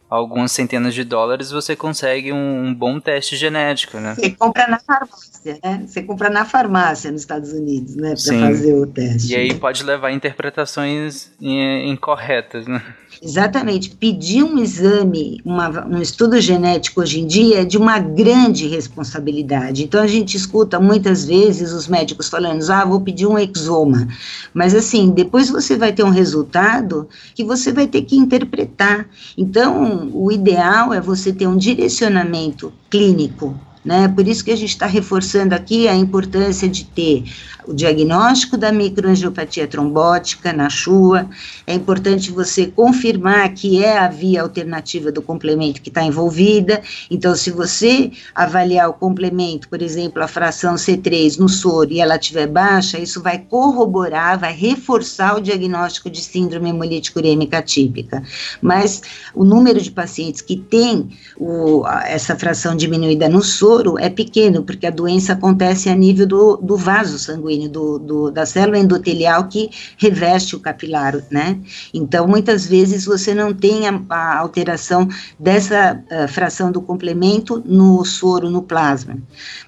algumas 0.09 0.53
centenas 0.53 0.95
de 0.95 1.05
dólares 1.05 1.51
você 1.51 1.75
consegue 1.75 2.33
um, 2.33 2.67
um, 2.67 2.75
bom 2.75 3.01
teste 3.01 3.37
genético, 3.37 3.99
né? 3.99 4.15
Você 4.15 4.31
compra 4.31 4.67
na 4.69 4.79
farmácia, 4.79 5.36
né? 5.47 5.85
Você 5.87 6.03
compra 6.03 6.29
na 6.29 6.45
farmácia 6.45 7.11
nos 7.11 7.23
Estados 7.23 7.53
Unidos, 7.53 7.97
né? 7.97 8.15
Para 8.15 8.41
fazer 8.41 8.75
o 8.75 8.87
teste. 8.87 9.33
E 9.33 9.37
aí 9.37 9.55
pode 9.55 9.83
levar 9.83 10.09
a 10.09 10.13
interpretações 10.13 11.31
incorretas, 11.41 12.67
né? 12.67 12.83
Exatamente. 13.23 13.91
Pedir 13.91 14.43
um 14.43 14.59
exame, 14.59 15.41
uma, 15.45 15.87
um 15.87 16.01
estudo 16.01 16.41
genético 16.41 17.01
hoje 17.01 17.21
em 17.21 17.27
dia 17.27 17.63
é 17.63 17.65
de 17.65 17.79
uma 17.79 17.99
grande 17.99 18.67
responsabilidade. 18.67 19.85
Então 19.85 20.03
a 20.03 20.07
gente 20.07 20.37
escuta 20.37 20.79
muitas 20.79 21.25
vezes 21.25 21.73
os 21.73 21.89
médicos 21.89 22.29
falando: 22.29 22.63
ah, 22.71 22.85
vou 22.85 23.01
pedir 23.01 23.27
um 23.27 23.39
exoma. 23.39 24.09
Mas 24.53 24.75
assim, 24.75 25.11
depois 25.11 25.49
você 25.49 25.77
vai 25.77 25.93
ter 25.93 26.03
um 26.03 26.11
resultado 26.11 27.09
que 27.35 27.45
você 27.45 27.73
vai 27.73 27.87
ter 27.87 28.03
que 28.03 28.17
interpretar. 28.17 29.09
Então, 29.37 30.11
o 30.13 30.31
ideal 30.31 30.93
é 30.93 31.01
você 31.01 31.33
ter 31.33 31.47
um 31.47 31.57
direcionamento 31.57 32.73
clínico 32.91 33.59
né? 33.87 34.09
Por 34.09 34.27
isso 34.27 34.45
que 34.45 34.51
a 34.51 34.57
gente 34.57 34.71
está 34.71 34.85
reforçando 34.85 35.55
aqui 35.55 35.87
a 35.87 35.95
importância 35.95 36.69
de 36.69 36.85
ter 36.85 37.23
o 37.67 37.73
diagnóstico 37.73 38.57
da 38.57 38.73
microangiopatia 38.73 39.67
trombótica 39.67 40.53
na 40.53 40.69
CHUA. 40.69 41.29
É 41.67 41.75
importante 41.75 42.31
você 42.31 42.67
confirmar 42.67 43.53
que 43.55 43.83
é 43.83 43.99
a 43.99 44.09
via 44.09 44.43
alternativa 44.43 45.11
do 45.11 45.21
complemento 45.23 45.81
que 45.81 45.89
está 45.89 46.03
envolvida. 46.03 46.83
Então, 47.11 47.35
se 47.35 47.51
você 47.51 48.11
avaliar 48.35 48.89
o 48.89 48.93
complemento, 48.93 49.69
por 49.69 49.83
exemplo, 49.83 50.23
a 50.23 50.29
fração 50.29 50.75
C3 50.75 51.39
no 51.39 51.49
soro 51.49 51.93
e 51.93 52.01
ela 52.01 52.17
estiver 52.17 52.47
baixa, 52.47 52.99
isso 52.99 53.23
vai 53.23 53.39
corroborar, 53.39 54.39
vai 54.39 54.53
reforçar 54.53 55.37
o 55.37 55.41
diagnóstico 55.41 56.11
de 56.11 56.21
síndrome 56.21 56.71
hemolítico 56.71 57.19
urêmica 57.19 57.63
típica. 57.63 58.23
Mas 58.61 59.03
o 59.35 59.45
número 59.45 59.81
de 59.81 59.91
pacientes 59.91 60.41
que 60.41 60.57
tem 60.57 61.11
o, 61.37 61.85
essa 62.05 62.37
fração 62.37 62.77
diminuída 62.77 63.29
no 63.29 63.43
soro 63.43 63.76
é 63.99 64.09
pequeno, 64.09 64.63
porque 64.63 64.87
a 64.87 64.91
doença 64.91 65.33
acontece 65.33 65.89
a 65.89 65.95
nível 65.95 66.27
do, 66.27 66.57
do 66.57 66.77
vaso 66.77 67.19
sanguíneo 67.19 67.69
do, 67.69 67.99
do, 67.99 68.31
da 68.31 68.45
célula 68.47 68.79
endotelial 68.79 69.49
que 69.49 69.71
reveste 69.97 70.57
o 70.57 70.61
capilar, 70.61 71.17
né? 71.31 71.59
Então, 71.93 72.27
muitas 72.27 72.67
vezes 72.67 73.05
você 73.05 73.35
não 73.35 73.53
tem 73.53 73.89
a, 73.89 74.03
a 74.09 74.39
alteração 74.39 75.09
dessa 75.39 76.03
uh, 76.11 76.29
fração 76.29 76.71
do 76.73 76.81
complemento 76.81 77.63
no 77.65 78.05
soro, 78.05 78.51
no 78.51 78.63
plasma. 78.63 79.17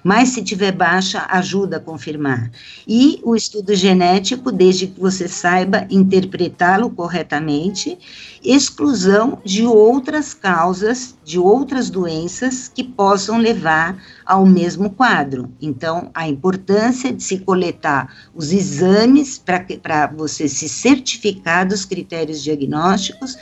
Mas 0.03 0.29
se 0.29 0.43
tiver 0.43 0.71
baixa, 0.71 1.25
ajuda 1.29 1.77
a 1.77 1.79
confirmar. 1.79 2.51
E 2.87 3.19
o 3.23 3.35
estudo 3.35 3.75
genético, 3.75 4.51
desde 4.51 4.87
que 4.87 4.99
você 4.99 5.27
saiba 5.27 5.85
interpretá-lo 5.89 6.89
corretamente, 6.89 7.97
exclusão 8.43 9.39
de 9.43 9.65
outras 9.65 10.33
causas, 10.33 11.15
de 11.23 11.37
outras 11.37 11.89
doenças 11.89 12.67
que 12.67 12.83
possam 12.83 13.37
levar 13.37 14.01
ao 14.25 14.45
mesmo 14.45 14.89
quadro. 14.89 15.51
Então, 15.61 16.09
a 16.13 16.27
importância 16.27 17.11
de 17.11 17.23
se 17.23 17.39
coletar 17.39 18.13
os 18.33 18.51
exames 18.51 19.37
para 19.37 20.07
você 20.07 20.47
se 20.47 20.69
certificar 20.69 21.67
dos 21.67 21.85
critérios 21.85 22.41
diagnósticos, 22.41 23.37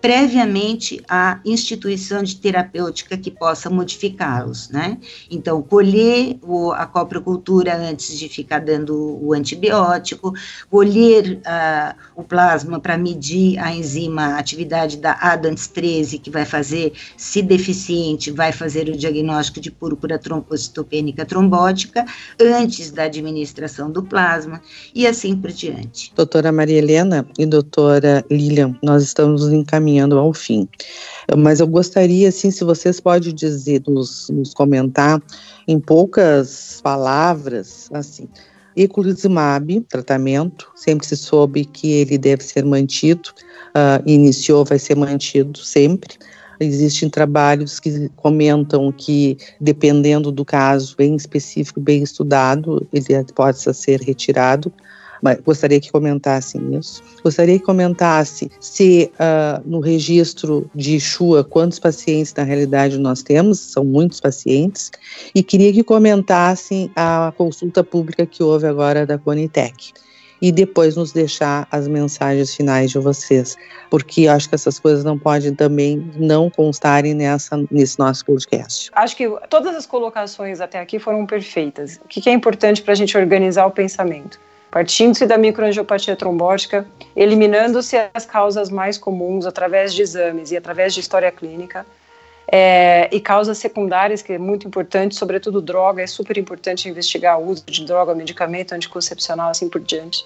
previamente 0.00 1.02
à 1.08 1.40
instituição 1.44 2.22
de 2.22 2.36
terapêutica 2.36 3.16
que 3.16 3.30
possa 3.30 3.68
modificá-los, 3.68 4.68
né? 4.70 4.98
Então, 5.30 5.60
colher 5.60 6.38
o, 6.42 6.72
a 6.72 6.86
coprocultura 6.86 7.76
antes 7.76 8.16
de 8.16 8.28
ficar 8.28 8.60
dando 8.60 9.18
o 9.20 9.32
antibiótico, 9.32 10.32
colher 10.70 11.38
uh, 11.38 11.96
o 12.14 12.22
plasma 12.22 12.78
para 12.78 12.96
medir 12.96 13.58
a 13.58 13.72
enzima, 13.72 14.22
a 14.22 14.38
atividade 14.38 14.98
da 14.98 15.12
ADANTS 15.20 15.66
13, 15.68 16.18
que 16.18 16.30
vai 16.30 16.44
fazer, 16.44 16.92
se 17.16 17.42
deficiente, 17.42 18.30
vai 18.30 18.52
fazer 18.52 18.88
o 18.88 18.96
diagnóstico 18.96 19.60
de 19.60 19.70
púrpura 19.70 20.18
trombocitopênica 20.18 21.26
trombótica 21.26 22.04
antes 22.40 22.90
da 22.90 23.04
administração 23.04 23.90
do 23.90 24.02
plasma 24.02 24.60
e 24.94 25.06
assim 25.06 25.36
por 25.36 25.50
diante. 25.50 26.12
Doutora 26.14 26.52
Maria 26.52 26.78
Helena 26.78 27.26
e 27.36 27.44
doutora 27.44 28.24
Lilian, 28.30 28.76
nós 28.82 29.02
estamos 29.02 29.48
encaminhando 29.48 29.87
ao 30.18 30.34
fim. 30.34 30.68
Mas 31.36 31.60
eu 31.60 31.66
gostaria, 31.66 32.28
assim, 32.28 32.50
se 32.50 32.64
vocês 32.64 33.00
podem 33.00 33.34
dizer, 33.34 33.82
nos, 33.86 34.28
nos 34.28 34.52
comentar 34.52 35.22
em 35.66 35.78
poucas 35.78 36.80
palavras, 36.82 37.88
assim, 37.92 38.28
eculizumab, 38.76 39.80
tratamento, 39.88 40.70
sempre 40.74 41.06
se 41.06 41.16
soube 41.16 41.64
que 41.64 41.92
ele 41.92 42.18
deve 42.18 42.44
ser 42.44 42.64
mantido, 42.64 43.30
uh, 43.68 44.02
iniciou, 44.06 44.64
vai 44.64 44.78
ser 44.78 44.96
mantido 44.96 45.58
sempre. 45.58 46.16
Existem 46.60 47.08
trabalhos 47.08 47.78
que 47.78 48.08
comentam 48.16 48.90
que, 48.90 49.36
dependendo 49.60 50.32
do 50.32 50.44
caso 50.44 50.96
bem 50.96 51.14
específico, 51.14 51.80
bem 51.80 52.02
estudado, 52.02 52.86
ele 52.92 53.24
pode 53.34 53.58
ser 53.58 54.00
retirado. 54.00 54.72
Mas 55.22 55.40
gostaria 55.40 55.80
que 55.80 55.90
comentassem 55.90 56.76
isso. 56.76 57.02
Gostaria 57.22 57.58
que 57.58 57.64
comentasse 57.64 58.50
se 58.60 59.10
uh, 59.14 59.62
no 59.68 59.80
registro 59.80 60.70
de 60.74 60.98
Chua 61.00 61.44
quantos 61.44 61.78
pacientes 61.78 62.32
na 62.34 62.42
realidade 62.42 62.98
nós 62.98 63.22
temos, 63.22 63.58
são 63.58 63.84
muitos 63.84 64.20
pacientes, 64.20 64.90
e 65.34 65.42
queria 65.42 65.72
que 65.72 65.82
comentassem 65.82 66.90
a 66.94 67.32
consulta 67.36 67.82
pública 67.82 68.26
que 68.26 68.42
houve 68.42 68.66
agora 68.66 69.06
da 69.06 69.18
Conitec 69.18 69.92
e 70.40 70.52
depois 70.52 70.96
nos 70.96 71.12
deixar 71.12 71.66
as 71.70 71.88
mensagens 71.88 72.54
finais 72.54 72.90
de 72.90 72.98
vocês, 72.98 73.56
porque 73.90 74.28
acho 74.28 74.48
que 74.48 74.54
essas 74.54 74.78
coisas 74.78 75.04
não 75.04 75.18
podem 75.18 75.54
também 75.54 76.10
não 76.16 76.48
constarem 76.48 77.14
nessa, 77.14 77.56
nesse 77.70 77.98
nosso 77.98 78.24
podcast. 78.24 78.90
Acho 78.94 79.16
que 79.16 79.28
todas 79.48 79.74
as 79.74 79.86
colocações 79.86 80.60
até 80.60 80.80
aqui 80.80 80.98
foram 80.98 81.26
perfeitas. 81.26 82.00
O 82.04 82.08
que 82.08 82.28
é 82.28 82.32
importante 82.32 82.82
para 82.82 82.92
a 82.92 82.96
gente 82.96 83.16
organizar 83.16 83.66
o 83.66 83.70
pensamento? 83.70 84.38
Partindo-se 84.70 85.26
da 85.26 85.38
microangiopatia 85.38 86.14
trombótica, 86.14 86.86
eliminando-se 87.16 87.96
as 88.12 88.26
causas 88.26 88.68
mais 88.68 88.98
comuns 88.98 89.46
através 89.46 89.94
de 89.94 90.02
exames 90.02 90.50
e 90.50 90.56
através 90.56 90.92
de 90.92 91.00
história 91.00 91.32
clínica, 91.32 91.86
é, 92.50 93.08
e 93.12 93.20
causas 93.20 93.58
secundárias, 93.58 94.22
que 94.22 94.32
é 94.32 94.38
muito 94.38 94.66
importante, 94.66 95.14
sobretudo 95.14 95.60
droga, 95.60 96.02
é 96.02 96.06
super 96.06 96.38
importante 96.38 96.88
investigar 96.88 97.38
o 97.38 97.46
uso 97.46 97.64
de 97.66 97.84
droga, 97.84 98.14
medicamento 98.14 98.72
anticoncepcional, 98.72 99.50
assim 99.50 99.68
por 99.68 99.80
diante. 99.80 100.24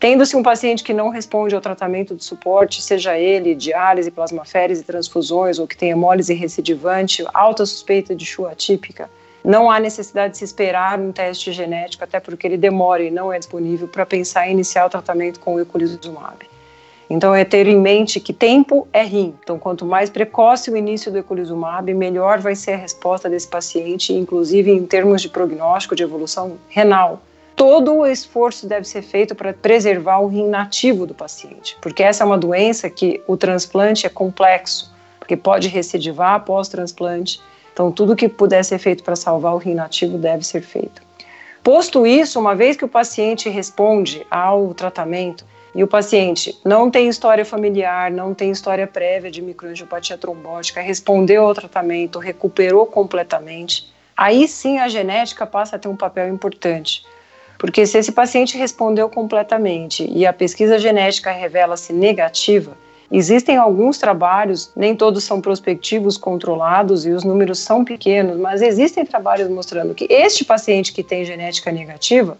Tendo-se 0.00 0.34
um 0.34 0.42
paciente 0.42 0.82
que 0.82 0.92
não 0.92 1.10
responde 1.10 1.54
ao 1.54 1.60
tratamento 1.60 2.16
de 2.16 2.24
suporte, 2.24 2.82
seja 2.82 3.18
ele 3.18 3.54
diálise, 3.54 4.10
plasmaférese, 4.10 4.82
transfusões, 4.82 5.58
ou 5.58 5.66
que 5.66 5.76
tem 5.76 5.90
hemólise 5.90 6.34
recidivante, 6.34 7.24
alta 7.32 7.64
suspeita 7.64 8.14
de 8.14 8.24
chuva 8.26 8.50
atípica, 8.50 9.08
não 9.44 9.70
há 9.70 9.80
necessidade 9.80 10.32
de 10.32 10.38
se 10.38 10.44
esperar 10.44 10.98
um 10.98 11.12
teste 11.12 11.52
genético, 11.52 12.04
até 12.04 12.20
porque 12.20 12.46
ele 12.46 12.56
demora 12.56 13.02
e 13.02 13.10
não 13.10 13.32
é 13.32 13.38
disponível 13.38 13.88
para 13.88 14.06
pensar 14.06 14.48
em 14.48 14.52
iniciar 14.52 14.86
o 14.86 14.90
tratamento 14.90 15.40
com 15.40 15.54
o 15.54 15.60
eculizumab. 15.60 16.46
Então, 17.10 17.34
é 17.34 17.44
ter 17.44 17.66
em 17.66 17.76
mente 17.76 18.18
que 18.20 18.32
tempo 18.32 18.88
é 18.92 19.02
rim. 19.02 19.34
Então, 19.42 19.58
quanto 19.58 19.84
mais 19.84 20.08
precoce 20.08 20.70
o 20.70 20.76
início 20.76 21.12
do 21.12 21.18
eculizumab, 21.18 21.92
melhor 21.92 22.38
vai 22.38 22.54
ser 22.54 22.72
a 22.72 22.76
resposta 22.76 23.28
desse 23.28 23.48
paciente, 23.48 24.14
inclusive 24.14 24.70
em 24.70 24.86
termos 24.86 25.20
de 25.20 25.28
prognóstico 25.28 25.94
de 25.94 26.02
evolução 26.02 26.56
renal. 26.68 27.20
Todo 27.54 27.96
o 27.96 28.06
esforço 28.06 28.66
deve 28.66 28.86
ser 28.86 29.02
feito 29.02 29.34
para 29.34 29.52
preservar 29.52 30.20
o 30.20 30.26
rim 30.26 30.48
nativo 30.48 31.04
do 31.04 31.14
paciente, 31.14 31.76
porque 31.82 32.02
essa 32.02 32.24
é 32.24 32.26
uma 32.26 32.38
doença 32.38 32.88
que 32.88 33.22
o 33.26 33.36
transplante 33.36 34.06
é 34.06 34.08
complexo, 34.08 34.90
porque 35.18 35.36
pode 35.36 35.68
recidivar 35.68 36.34
após 36.34 36.68
transplante 36.68 37.40
então, 37.72 37.90
tudo 37.90 38.16
que 38.16 38.28
puder 38.28 38.64
ser 38.64 38.78
feito 38.78 39.02
para 39.02 39.16
salvar 39.16 39.54
o 39.54 39.58
rim 39.58 39.74
nativo 39.74 40.18
deve 40.18 40.44
ser 40.44 40.60
feito. 40.60 41.02
Posto 41.62 42.06
isso, 42.06 42.38
uma 42.40 42.54
vez 42.54 42.76
que 42.76 42.84
o 42.84 42.88
paciente 42.88 43.48
responde 43.48 44.26
ao 44.30 44.74
tratamento 44.74 45.44
e 45.74 45.82
o 45.82 45.86
paciente 45.86 46.58
não 46.64 46.90
tem 46.90 47.08
história 47.08 47.44
familiar, 47.44 48.10
não 48.10 48.34
tem 48.34 48.50
história 48.50 48.86
prévia 48.86 49.30
de 49.30 49.40
microangiopatia 49.40 50.18
trombótica, 50.18 50.80
respondeu 50.80 51.44
ao 51.44 51.54
tratamento, 51.54 52.18
recuperou 52.18 52.84
completamente, 52.84 53.90
aí 54.16 54.46
sim 54.48 54.78
a 54.78 54.88
genética 54.88 55.46
passa 55.46 55.76
a 55.76 55.78
ter 55.78 55.88
um 55.88 55.96
papel 55.96 56.28
importante. 56.28 57.04
Porque 57.58 57.86
se 57.86 57.96
esse 57.96 58.10
paciente 58.10 58.58
respondeu 58.58 59.08
completamente 59.08 60.04
e 60.12 60.26
a 60.26 60.32
pesquisa 60.32 60.80
genética 60.80 61.30
revela-se 61.30 61.92
negativa, 61.92 62.76
Existem 63.14 63.58
alguns 63.58 63.98
trabalhos, 63.98 64.72
nem 64.74 64.96
todos 64.96 65.22
são 65.22 65.38
prospectivos 65.38 66.16
controlados 66.16 67.04
e 67.04 67.10
os 67.10 67.24
números 67.24 67.58
são 67.58 67.84
pequenos, 67.84 68.40
mas 68.40 68.62
existem 68.62 69.04
trabalhos 69.04 69.50
mostrando 69.50 69.94
que 69.94 70.06
este 70.08 70.46
paciente 70.46 70.94
que 70.94 71.02
tem 71.02 71.22
genética 71.22 71.70
negativa, 71.70 72.38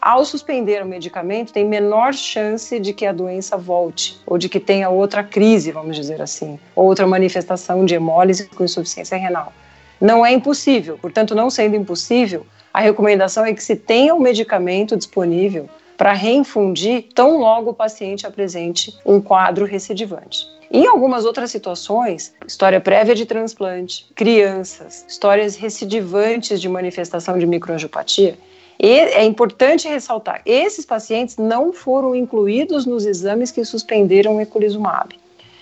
ao 0.00 0.24
suspender 0.24 0.80
o 0.80 0.86
medicamento, 0.86 1.52
tem 1.52 1.64
menor 1.64 2.14
chance 2.14 2.78
de 2.78 2.92
que 2.92 3.04
a 3.04 3.10
doença 3.10 3.56
volte, 3.56 4.20
ou 4.24 4.38
de 4.38 4.48
que 4.48 4.60
tenha 4.60 4.88
outra 4.88 5.24
crise, 5.24 5.72
vamos 5.72 5.96
dizer 5.96 6.22
assim, 6.22 6.56
outra 6.76 7.04
manifestação 7.04 7.84
de 7.84 7.96
hemólise 7.96 8.46
com 8.46 8.62
insuficiência 8.62 9.18
renal. 9.18 9.52
Não 10.00 10.24
é 10.24 10.30
impossível, 10.30 10.96
portanto, 11.02 11.34
não 11.34 11.50
sendo 11.50 11.74
impossível, 11.74 12.46
a 12.72 12.80
recomendação 12.80 13.44
é 13.44 13.52
que 13.52 13.64
se 13.64 13.74
tenha 13.74 14.14
o 14.14 14.18
um 14.18 14.20
medicamento 14.20 14.96
disponível 14.96 15.68
para 15.96 16.12
reinfundir 16.12 17.06
tão 17.14 17.38
logo 17.38 17.70
o 17.70 17.74
paciente 17.74 18.26
apresente 18.26 18.96
um 19.04 19.20
quadro 19.20 19.64
recidivante. 19.64 20.46
Em 20.70 20.86
algumas 20.86 21.24
outras 21.24 21.50
situações, 21.50 22.34
história 22.46 22.80
prévia 22.80 23.14
de 23.14 23.24
transplante, 23.24 24.06
crianças, 24.14 25.04
histórias 25.08 25.54
recidivantes 25.56 26.60
de 26.60 26.68
manifestação 26.68 27.38
de 27.38 27.46
microangiopatia, 27.46 28.36
é 28.78 29.24
importante 29.24 29.88
ressaltar, 29.88 30.42
esses 30.44 30.84
pacientes 30.84 31.38
não 31.38 31.72
foram 31.72 32.14
incluídos 32.14 32.84
nos 32.84 33.06
exames 33.06 33.50
que 33.50 33.64
suspenderam 33.64 34.36
o 34.36 34.40
eculizumab. 34.40 35.18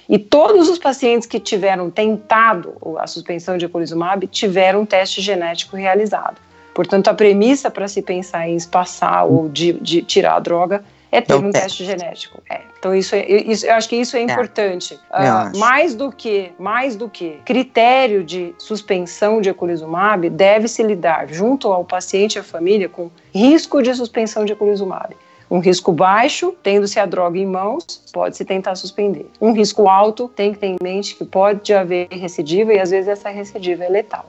E 0.09 0.19
todos 0.19 0.69
os 0.69 0.79
pacientes 0.79 1.27
que 1.27 1.39
tiveram 1.39 1.91
tentado 1.91 2.75
a 2.99 3.07
suspensão 3.07 3.57
de 3.57 3.67
eculizumab 3.67 4.27
tiveram 4.27 4.81
um 4.81 4.87
teste 4.87 5.21
genético 5.21 5.77
realizado. 5.77 6.41
Portanto, 6.75 7.09
a 7.09 7.15
premissa 7.15 7.71
para 7.71 7.87
se 7.87 8.03
pensar 8.03 8.49
em 8.49 8.57
espaçar 8.57 9.27
ou 9.27 9.49
de, 9.49 9.75
de 9.75 10.03
tirar 10.03 10.37
a 10.37 10.41
droga 10.41 10.85
é 11.15 11.21
ter 11.21 11.35
um 11.35 11.51
teste, 11.53 11.85
genético. 11.85 12.43
É. 12.51 12.61
Então 12.77 12.93
isso, 12.93 13.15
é, 13.15 13.25
isso, 13.25 13.65
eu 13.65 13.75
acho 13.75 13.89
que 13.89 13.95
isso 13.95 14.17
é, 14.17 14.21
é. 14.21 14.23
importante. 14.25 14.95
Uh, 14.95 15.57
mais 15.57 15.95
do 15.95 16.11
que 16.11 16.53
mais 16.59 16.97
do 16.97 17.09
que 17.09 17.39
critério 17.45 18.25
de 18.25 18.53
suspensão 18.59 19.41
de 19.41 19.49
eculizumab 19.49 20.29
deve 20.29 20.67
se 20.67 20.83
lidar 20.83 21.29
junto 21.29 21.73
ao 21.73 21.85
paciente 21.85 22.35
e 22.35 22.39
à 22.41 22.43
família 22.43 22.89
com 22.89 23.11
risco 23.33 23.81
de 23.81 23.95
suspensão 23.95 24.45
de 24.45 24.53
eculizumab. 24.53 25.17
Um 25.49 25.61
risco 25.61 25.93
baixo, 25.93 26.53
tendo-se 26.63 26.99
a 26.99 27.07
droga 27.07 27.39
em 27.39 27.47
mãos, 27.47 28.03
pode-se 28.13 28.45
tentar 28.45 28.75
suspender. 28.75 29.31
Um 29.41 29.53
risco 29.53 29.89
alto, 29.89 30.29
tem 30.35 30.53
que 30.53 30.59
ter 30.59 30.67
em 30.67 30.77
mente 30.83 31.15
que 31.15 31.25
pode 31.25 31.73
haver 31.73 32.09
recidiva 32.11 32.73
e 32.73 32.81
às 32.81 32.91
vezes 32.91 33.07
essa 33.07 33.29
recidiva 33.29 33.85
é 33.85 33.89
letal. 33.89 34.27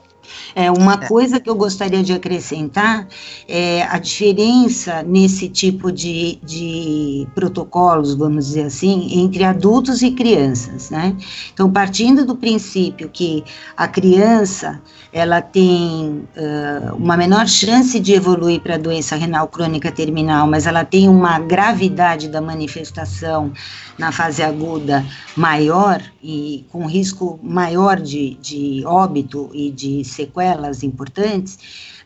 É, 0.54 0.70
uma 0.70 0.94
é. 0.94 1.08
coisa 1.08 1.40
que 1.40 1.48
eu 1.48 1.54
gostaria 1.54 2.02
de 2.02 2.12
acrescentar 2.12 3.08
é 3.48 3.82
a 3.82 3.98
diferença 3.98 5.02
nesse 5.02 5.48
tipo 5.48 5.92
de, 5.92 6.38
de 6.42 7.26
protocolos, 7.34 8.14
vamos 8.14 8.46
dizer 8.46 8.64
assim, 8.64 9.20
entre 9.20 9.44
adultos 9.44 10.02
e 10.02 10.10
crianças, 10.10 10.90
né? 10.90 11.16
Então, 11.52 11.70
partindo 11.70 12.24
do 12.24 12.36
princípio 12.36 13.08
que 13.08 13.44
a 13.76 13.86
criança 13.86 14.80
ela 15.16 15.40
tem 15.40 16.28
uh, 16.36 16.94
uma 16.94 17.16
menor 17.16 17.48
chance 17.48 17.98
de 17.98 18.12
evoluir 18.12 18.60
para 18.60 18.76
doença 18.76 19.16
renal 19.16 19.48
crônica 19.48 19.90
terminal, 19.90 20.46
mas 20.46 20.66
ela 20.66 20.84
tem 20.84 21.08
uma 21.08 21.38
gravidade 21.38 22.28
da 22.28 22.38
manifestação 22.38 23.50
na 23.96 24.12
fase 24.12 24.42
aguda 24.42 25.02
maior 25.34 26.02
e 26.22 26.66
com 26.70 26.84
risco 26.84 27.40
maior 27.42 27.98
de, 27.98 28.34
de 28.42 28.84
óbito 28.84 29.48
e 29.54 29.70
de 29.70 30.04
sequelas 30.04 30.82
importantes, 30.82 31.54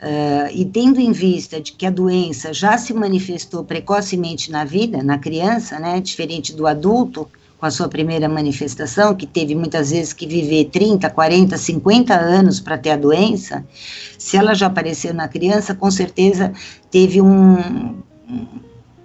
uh, 0.01 0.49
e 0.55 0.65
tendo 0.65 1.01
em 1.01 1.11
vista 1.11 1.61
de 1.61 1.73
que 1.73 1.87
a 1.87 1.91
doença 1.91 2.55
já 2.55 2.79
se 2.79 2.95
manifestou 2.95 3.65
precocemente 3.65 4.53
na 4.53 4.65
vida, 4.65 5.03
na 5.03 5.19
criança, 5.19 5.81
né, 5.81 6.01
diferente 6.01 6.55
do 6.55 6.65
adulto, 6.65 7.29
com 7.61 7.67
a 7.67 7.71
sua 7.71 7.89
primeira 7.89 8.27
manifestação, 8.27 9.15
que 9.15 9.27
teve 9.27 9.55
muitas 9.55 9.91
vezes 9.91 10.15
que 10.15 10.27
viver 10.27 10.71
30, 10.71 11.11
40, 11.11 11.59
50 11.59 12.15
anos 12.15 12.59
para 12.59 12.79
ter 12.79 12.91
a 12.91 12.97
doença, 12.97 13.63
se 14.19 14.39
ela 14.39 14.55
já 14.55 14.67
apareceu 14.67 15.13
na 15.13 15.29
criança, 15.29 15.75
com 15.75 15.91
certeza 15.91 16.53
teve 16.91 17.21
um, 17.21 18.01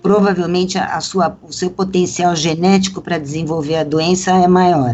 provavelmente 0.01 0.77
a, 0.77 1.01
sua, 1.01 1.37
o 1.43 1.51
seu 1.51 1.69
potencial 1.69 2.33
genético 2.33 3.01
para 3.01 3.17
desenvolver 3.17 3.75
a 3.75 3.83
doença 3.83 4.31
é 4.31 4.47
maior. 4.47 4.93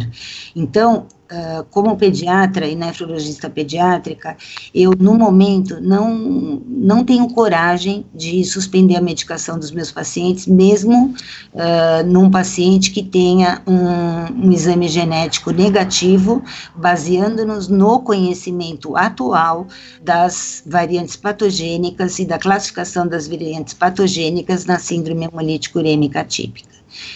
Então, 0.55 1.05
Uh, 1.31 1.63
como 1.71 1.95
pediatra 1.95 2.67
e 2.67 2.75
nefrologista 2.75 3.49
pediátrica, 3.49 4.35
eu, 4.75 4.91
no 4.99 5.13
momento, 5.13 5.79
não, 5.79 6.61
não 6.67 7.05
tenho 7.05 7.29
coragem 7.29 8.05
de 8.13 8.43
suspender 8.43 8.97
a 8.97 9.01
medicação 9.01 9.57
dos 9.57 9.71
meus 9.71 9.93
pacientes, 9.93 10.45
mesmo 10.45 11.15
uh, 11.53 12.05
num 12.05 12.29
paciente 12.29 12.91
que 12.91 13.01
tenha 13.01 13.61
um, 13.65 14.47
um 14.47 14.51
exame 14.51 14.89
genético 14.89 15.51
negativo, 15.51 16.43
baseando-nos 16.75 17.69
no 17.69 18.01
conhecimento 18.01 18.97
atual 18.97 19.67
das 20.03 20.61
variantes 20.65 21.15
patogênicas 21.15 22.19
e 22.19 22.25
da 22.25 22.37
classificação 22.37 23.07
das 23.07 23.25
variantes 23.27 23.73
patogênicas 23.73 24.65
na 24.65 24.77
síndrome 24.79 25.25
hemolítico 25.25 25.79
urêmica 25.79 26.25
típica. 26.25 26.71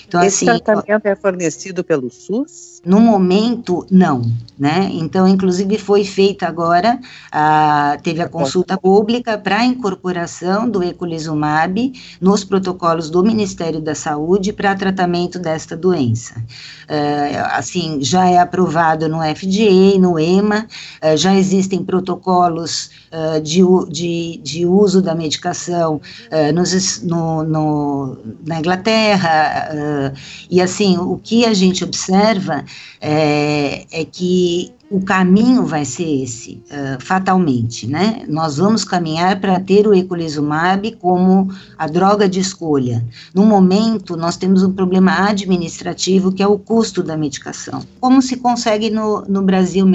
Então, 0.07 0.23
Esse 0.23 0.49
assim, 0.49 0.63
tratamento 0.63 1.05
é 1.05 1.15
fornecido 1.15 1.83
pelo 1.83 2.09
SUS? 2.09 2.74
No 2.85 2.99
momento, 2.99 3.85
não, 3.89 4.21
né? 4.57 4.89
Então, 4.93 5.27
inclusive, 5.27 5.77
foi 5.77 6.05
feita 6.05 6.47
agora, 6.47 6.99
a, 7.31 7.97
teve 8.01 8.21
a 8.21 8.29
consulta 8.29 8.77
pública 8.77 9.37
para 9.37 9.57
a 9.57 9.65
incorporação 9.65 10.69
do 10.69 10.81
eculizumab 10.81 11.91
nos 12.21 12.43
protocolos 12.43 13.09
do 13.09 13.21
Ministério 13.23 13.81
da 13.81 13.93
Saúde 13.93 14.53
para 14.53 14.75
tratamento 14.75 15.37
desta 15.37 15.75
doença. 15.75 16.35
É, 16.87 17.39
assim, 17.51 17.97
já 18.01 18.29
é 18.29 18.37
aprovado 18.37 19.09
no 19.09 19.17
FDA, 19.17 19.99
no 19.99 20.17
EMA, 20.17 20.67
é, 21.01 21.17
já 21.17 21.35
existem 21.35 21.83
protocolos 21.83 22.91
é, 23.11 23.39
de, 23.39 23.61
de, 23.89 24.39
de, 24.43 24.65
uso 24.65 25.01
da 25.01 25.15
medicação 25.15 25.99
é, 26.29 26.51
nos, 26.51 27.01
no, 27.01 27.43
no, 27.43 28.17
na 28.45 28.59
Inglaterra, 28.59 29.69
é, 29.69 30.13
e 30.49 30.61
assim, 30.61 30.97
o 30.97 31.19
que 31.21 31.45
a 31.45 31.53
gente 31.53 31.83
observa 31.83 32.63
é, 33.01 33.85
é 33.91 34.05
que 34.05 34.74
o 34.89 35.01
caminho 35.01 35.65
vai 35.65 35.83
ser 35.83 36.23
esse, 36.23 36.61
uh, 36.69 37.03
fatalmente, 37.03 37.87
né? 37.87 38.23
Nós 38.27 38.57
vamos 38.57 38.83
caminhar 38.83 39.39
para 39.39 39.59
ter 39.59 39.87
o 39.87 39.95
eculizumab 39.95 40.91
como 40.97 41.49
a 41.77 41.87
droga 41.87 42.29
de 42.29 42.39
escolha. 42.39 43.03
No 43.33 43.45
momento, 43.45 44.15
nós 44.15 44.37
temos 44.37 44.61
um 44.61 44.71
problema 44.71 45.27
administrativo 45.27 46.31
que 46.31 46.43
é 46.43 46.47
o 46.47 46.59
custo 46.59 47.01
da 47.01 47.17
medicação. 47.17 47.81
Como 47.99 48.21
se 48.21 48.37
consegue 48.37 48.91
no, 48.91 49.21
no 49.27 49.41
Brasil 49.41 49.85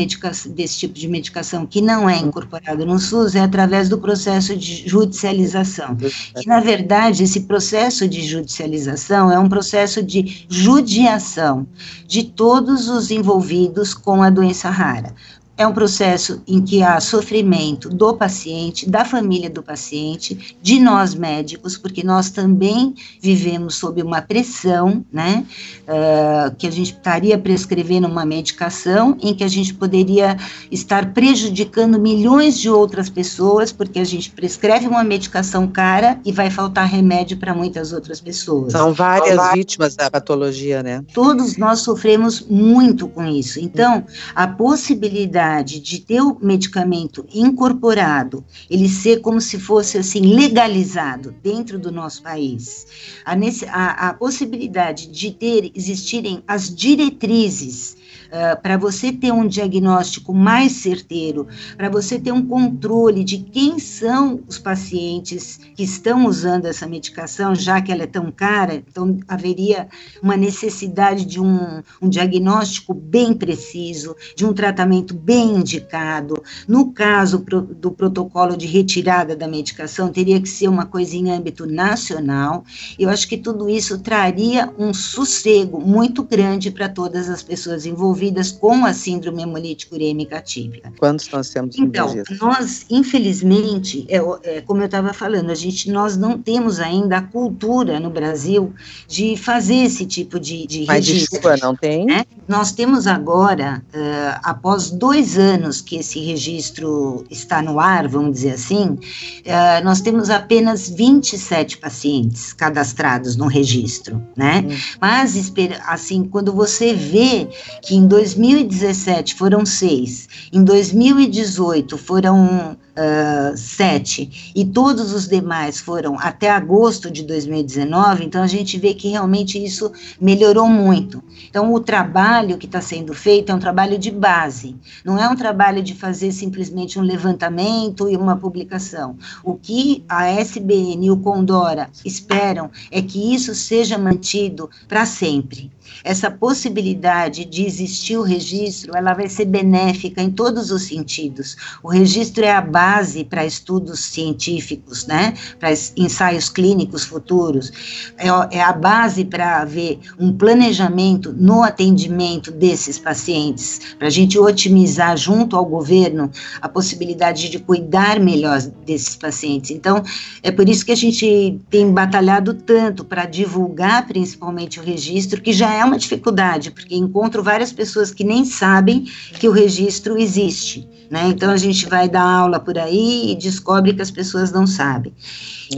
desse 0.55 0.79
tipo 0.79 0.95
de 0.95 1.07
medicação 1.07 1.67
que 1.67 1.81
não 1.81 2.09
é 2.09 2.19
incorporado 2.19 2.85
no 2.85 2.99
SUS 2.99 3.35
é 3.35 3.41
através 3.41 3.89
do 3.89 3.99
processo 3.99 4.57
de 4.57 4.89
judicialização. 4.89 5.97
E, 6.37 6.49
na 6.49 6.59
verdade, 6.61 7.23
esse 7.23 7.43
processo 7.43 8.09
de 8.09 8.23
judicialização 8.23 9.31
é 9.31 9.39
um 9.39 9.49
processo 9.49 10.03
de 10.03 10.47
judiação 10.49 11.67
de 12.07 12.25
todos 12.25 12.89
os 12.89 13.11
envolvidos 13.13 13.95
com 13.95 14.21
a 14.23 14.31
doença 14.31 14.69
rara. 14.81 15.15
É 15.61 15.67
um 15.67 15.75
processo 15.75 16.41
em 16.49 16.63
que 16.63 16.83
há 16.83 16.99
sofrimento 17.01 17.91
do 17.91 18.15
paciente, 18.15 18.89
da 18.89 19.05
família 19.05 19.51
do 19.51 19.63
paciente, 19.63 20.57
de 20.63 20.81
nós 20.81 21.15
médicos, 21.15 21.77
porque 21.77 22.03
nós 22.03 22.31
também 22.31 22.95
vivemos 23.21 23.75
sob 23.75 24.03
uma 24.03 24.23
pressão, 24.23 25.05
né? 25.13 25.45
Uh, 25.83 26.57
que 26.57 26.67
a 26.67 26.71
gente 26.71 26.95
estaria 26.95 27.37
prescrevendo 27.37 28.09
uma 28.09 28.25
medicação 28.25 29.19
em 29.21 29.35
que 29.35 29.45
a 29.45 29.49
gente 29.49 29.75
poderia 29.75 30.35
estar 30.71 31.13
prejudicando 31.13 32.01
milhões 32.01 32.59
de 32.59 32.71
outras 32.71 33.11
pessoas, 33.11 33.71
porque 33.71 33.99
a 33.99 34.05
gente 34.05 34.31
prescreve 34.31 34.87
uma 34.87 35.05
medicação 35.05 35.67
cara 35.67 36.19
e 36.25 36.33
vai 36.33 36.49
faltar 36.49 36.89
remédio 36.89 37.37
para 37.37 37.53
muitas 37.55 37.93
outras 37.93 38.19
pessoas. 38.19 38.73
São 38.73 38.95
várias 38.95 39.37
São 39.37 39.53
vítimas 39.53 39.95
da 39.95 40.11
patologia, 40.11 40.83
né? 40.83 41.05
Todos 41.13 41.59
nós 41.59 41.81
sofremos 41.81 42.41
muito 42.49 43.07
com 43.09 43.27
isso. 43.27 43.61
Então, 43.61 44.07
a 44.35 44.49
possibilidade 44.49 45.50
possibilidade 45.51 45.81
de 45.81 46.01
ter 46.01 46.21
o 46.21 46.39
medicamento 46.41 47.27
incorporado, 47.35 48.45
ele 48.69 48.89
ser 48.89 49.21
como 49.21 49.41
se 49.41 49.59
fosse 49.59 49.99
assim 49.99 50.21
legalizado 50.21 51.35
dentro 51.43 51.79
do 51.79 51.91
nosso 51.91 52.23
país, 52.23 52.87
a, 53.25 53.35
a, 53.69 54.09
a 54.09 54.15
possibilidade 54.15 55.09
de 55.09 55.33
ter 55.33 55.73
existirem 55.75 56.43
as 56.47 56.75
diretrizes 56.75 57.97
uh, 58.31 58.61
para 58.61 58.77
você 58.77 59.13
ter 59.13 59.33
um 59.33 59.47
diagnóstico 59.47 60.33
mais 60.33 60.73
certeiro, 60.73 61.47
para 61.77 61.89
você 61.89 62.19
ter 62.19 62.33
um 62.33 62.47
controle 62.47 63.25
de 63.25 63.39
quem 63.39 63.79
são 63.79 64.41
os 64.47 64.59
pacientes 64.59 65.59
que 65.75 65.83
estão 65.83 66.27
usando 66.27 66.67
essa 66.67 66.87
medicação, 66.87 67.55
já 67.55 67.81
que 67.81 67.93
ela 67.93 68.05
é 68.05 68.07
tão 68.07 68.31
cara, 68.31 68.75
então 68.75 69.19
haveria 69.27 69.89
uma 70.23 70.37
necessidade 70.37 71.25
de 71.25 71.41
um, 71.41 71.83
um 72.01 72.09
diagnóstico 72.09 72.95
bem 72.95 73.35
preciso, 73.35 74.17
de 74.37 74.47
um 74.47 74.53
tratamento 74.53 75.15
bem 75.15 75.57
indicado. 75.57 76.43
No 76.67 76.93
caso 76.93 77.41
pro, 77.41 77.63
do 77.63 77.91
protocolo 77.91 78.57
de 78.57 78.67
retirada 78.67 79.35
da 79.35 79.49
medicação, 79.49 80.09
teria 80.09 80.41
que 80.41 80.49
ser 80.49 80.69
uma 80.69 80.87
coisa 80.87 81.17
em 81.17 81.31
âmbito 81.31 81.67
nacional. 81.67 82.65
Eu 82.99 83.09
acho 83.09 83.29
que 83.29 83.37
tudo 83.37 83.69
isso 83.69 83.99
traria 83.99 84.73
um 84.79 84.95
sossego 84.95 85.81
muito 85.81 86.23
grande 86.23 86.71
para 86.71 86.89
todas 86.89 87.29
as 87.29 87.43
pessoas 87.43 87.87
envolvidas 87.87 88.20
envolvidas 88.21 88.53
com 88.53 88.85
a 88.85 88.93
síndrome 88.93 89.43
hemolítica 89.43 89.95
urêmica 89.95 90.41
típica. 90.41 90.93
Quantos 90.99 91.29
nós 91.31 91.49
temos 91.49 91.79
Então, 91.79 92.15
nós, 92.41 92.85
infelizmente, 92.91 94.07
é, 94.09 94.21
é 94.45 94.61
como 94.61 94.83
eu 94.83 94.87
estava 94.87 95.13
falando, 95.13 95.51
a 95.51 95.55
gente, 95.55 95.91
nós 95.91 96.17
não 96.17 96.39
temos 96.39 96.79
ainda 96.79 97.19
a 97.19 97.23
cultura 97.23 97.99
no 97.99 98.11
Brasil 98.11 98.73
de 99.09 99.37
fazer 99.37 99.77
esse 99.77 100.05
tipo 100.05 100.39
de, 100.39 100.67
de 100.67 100.85
Mas 100.87 101.07
registro. 101.07 101.37
chuva 101.37 101.57
não 101.57 101.75
tem? 101.75 102.05
Né? 102.05 102.25
Nós 102.47 102.73
temos 102.73 103.07
agora, 103.07 103.83
uh, 103.95 104.41
após 104.43 104.91
dois 104.91 105.39
anos 105.39 105.81
que 105.81 105.97
esse 105.97 106.21
registro 106.21 107.25
está 107.31 107.63
no 107.63 107.81
ar, 107.81 108.07
vamos 108.07 108.33
dizer 108.33 108.53
assim, 108.53 108.85
uh, 108.85 109.85
nós 109.85 110.01
temos 110.01 110.29
apenas 110.29 110.89
27 110.89 111.79
pacientes 111.79 112.53
cadastrados 112.53 113.37
no 113.37 113.47
registro, 113.47 114.23
né? 114.37 114.65
Hum. 114.67 114.77
Mas, 115.01 115.53
assim, 115.87 116.25
quando 116.25 116.53
você 116.53 116.93
vê 116.93 117.49
que 117.83 117.95
em 117.95 118.07
2017 118.11 119.37
foram 119.37 119.65
seis, 119.65 120.29
em 120.53 120.65
2018 120.65 121.97
foram 121.97 122.73
uh, 122.75 123.57
sete, 123.57 124.53
e 124.53 124.65
todos 124.65 125.13
os 125.13 125.29
demais 125.29 125.79
foram 125.79 126.19
até 126.19 126.51
agosto 126.51 127.09
de 127.09 127.23
2019, 127.23 128.25
então 128.25 128.43
a 128.43 128.49
gente 128.49 128.77
vê 128.81 128.95
que 128.95 129.09
realmente 129.09 129.65
isso 129.65 129.93
melhorou 130.21 130.67
muito. 130.67 131.23
Então, 131.49 131.73
o 131.73 131.79
trabalho 131.79 132.59
que 132.59 132.67
está 132.67 132.81
sendo 132.81 133.15
feito 133.15 133.53
é 133.53 133.55
um 133.55 133.61
trabalho 133.61 133.97
de 133.97 134.11
base, 134.11 134.75
não 135.05 135.17
é 135.17 135.29
um 135.29 135.37
trabalho 135.37 135.81
de 135.81 135.95
fazer 135.95 136.33
simplesmente 136.33 136.99
um 136.99 137.03
levantamento 137.03 138.11
e 138.11 138.17
uma 138.17 138.37
publicação. 138.37 139.17
O 139.45 139.55
que 139.55 140.05
a 140.09 140.27
SBN 140.27 141.07
e 141.07 141.11
o 141.13 141.17
Condora 141.17 141.89
esperam 142.05 142.73
é 142.91 143.01
que 143.01 143.33
isso 143.33 143.55
seja 143.55 143.97
mantido 143.97 144.69
para 144.89 145.07
sempre 145.07 145.71
essa 146.03 146.31
possibilidade 146.31 147.45
de 147.45 147.65
existir 147.65 148.17
o 148.17 148.23
registro, 148.23 148.97
ela 148.97 149.15
vai 149.15 149.29
ser 149.29 149.45
benéfica 149.45 150.23
em 150.23 150.31
todos 150.31 150.71
os 150.71 150.83
sentidos. 150.83 151.57
O 151.83 151.89
registro 151.89 152.45
é 152.45 152.53
a 152.53 152.61
base 152.61 153.25
para 153.25 153.45
estudos 153.45 154.01
científicos, 154.01 155.07
né? 155.07 155.35
Para 155.59 155.71
ensaios 155.97 156.49
clínicos 156.49 157.05
futuros. 157.05 157.73
É, 158.17 158.29
é 158.57 158.63
a 158.63 158.73
base 158.73 159.25
para 159.25 159.61
haver 159.61 159.99
um 160.19 160.33
planejamento 160.33 161.33
no 161.37 161.63
atendimento 161.63 162.51
desses 162.51 162.99
pacientes, 162.99 163.81
para 163.99 164.09
a 164.09 164.11
gente 164.11 164.39
otimizar 164.39 165.17
junto 165.17 165.57
ao 165.57 165.65
governo 165.65 166.31
a 166.61 166.69
possibilidade 166.69 167.49
de 167.49 167.59
cuidar 167.59 168.19
melhor 168.21 168.61
desses 168.87 169.17
pacientes. 169.17 169.71
Então, 169.71 170.03
é 170.43 170.51
por 170.51 170.69
isso 170.69 170.85
que 170.85 170.93
a 170.93 170.97
gente 170.97 171.61
tem 171.69 171.91
batalhado 171.93 172.55
tanto 172.55 173.05
para 173.05 173.27
divulgar 173.27 174.07
principalmente 174.07 174.81
o 174.81 174.83
registro, 174.83 175.41
que 175.41 175.53
já 175.53 175.73
é 175.73 175.80
uma 175.85 175.99
dificuldade, 175.99 176.71
porque 176.71 176.97
encontro 176.97 177.43
várias 177.43 177.73
pessoas 177.73 178.13
que 178.13 178.25
nem 178.25 178.45
sabem 178.45 179.07
que 179.39 179.49
o 179.49 179.53
registro 179.53 180.19
existe, 180.19 180.89
né? 181.11 181.29
Então 181.29 181.51
a 181.51 181.57
gente 181.57 181.87
vai 181.87 182.09
dar 182.09 182.23
aula 182.23 182.61
por 182.61 182.79
aí 182.79 183.33
e 183.33 183.35
descobre 183.37 183.93
que 183.93 184.03
as 184.03 184.11
pessoas 184.11 184.53
não 184.53 184.67
sabem. 184.67 185.13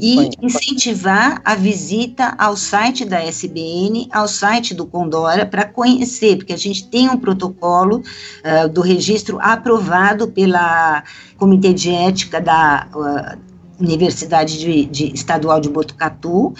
E 0.00 0.30
incentivar 0.40 1.40
a 1.44 1.54
visita 1.54 2.34
ao 2.38 2.56
site 2.56 3.04
da 3.04 3.22
SBN, 3.22 4.08
ao 4.10 4.26
site 4.26 4.74
do 4.74 4.86
Condora, 4.86 5.44
para 5.44 5.66
conhecer, 5.66 6.36
porque 6.36 6.52
a 6.52 6.58
gente 6.58 6.88
tem 6.88 7.10
um 7.10 7.18
protocolo 7.18 7.98
uh, 7.98 8.68
do 8.68 8.80
registro 8.80 9.38
aprovado 9.40 10.28
pela 10.28 11.04
Comitê 11.36 11.74
de 11.74 11.90
Ética 11.90 12.40
da 12.40 12.88
uh, 12.94 13.51
Universidade 13.82 14.58
de, 14.58 14.84
de 14.86 15.12
Estadual 15.12 15.60
de 15.60 15.68
Botucatu. 15.68 16.54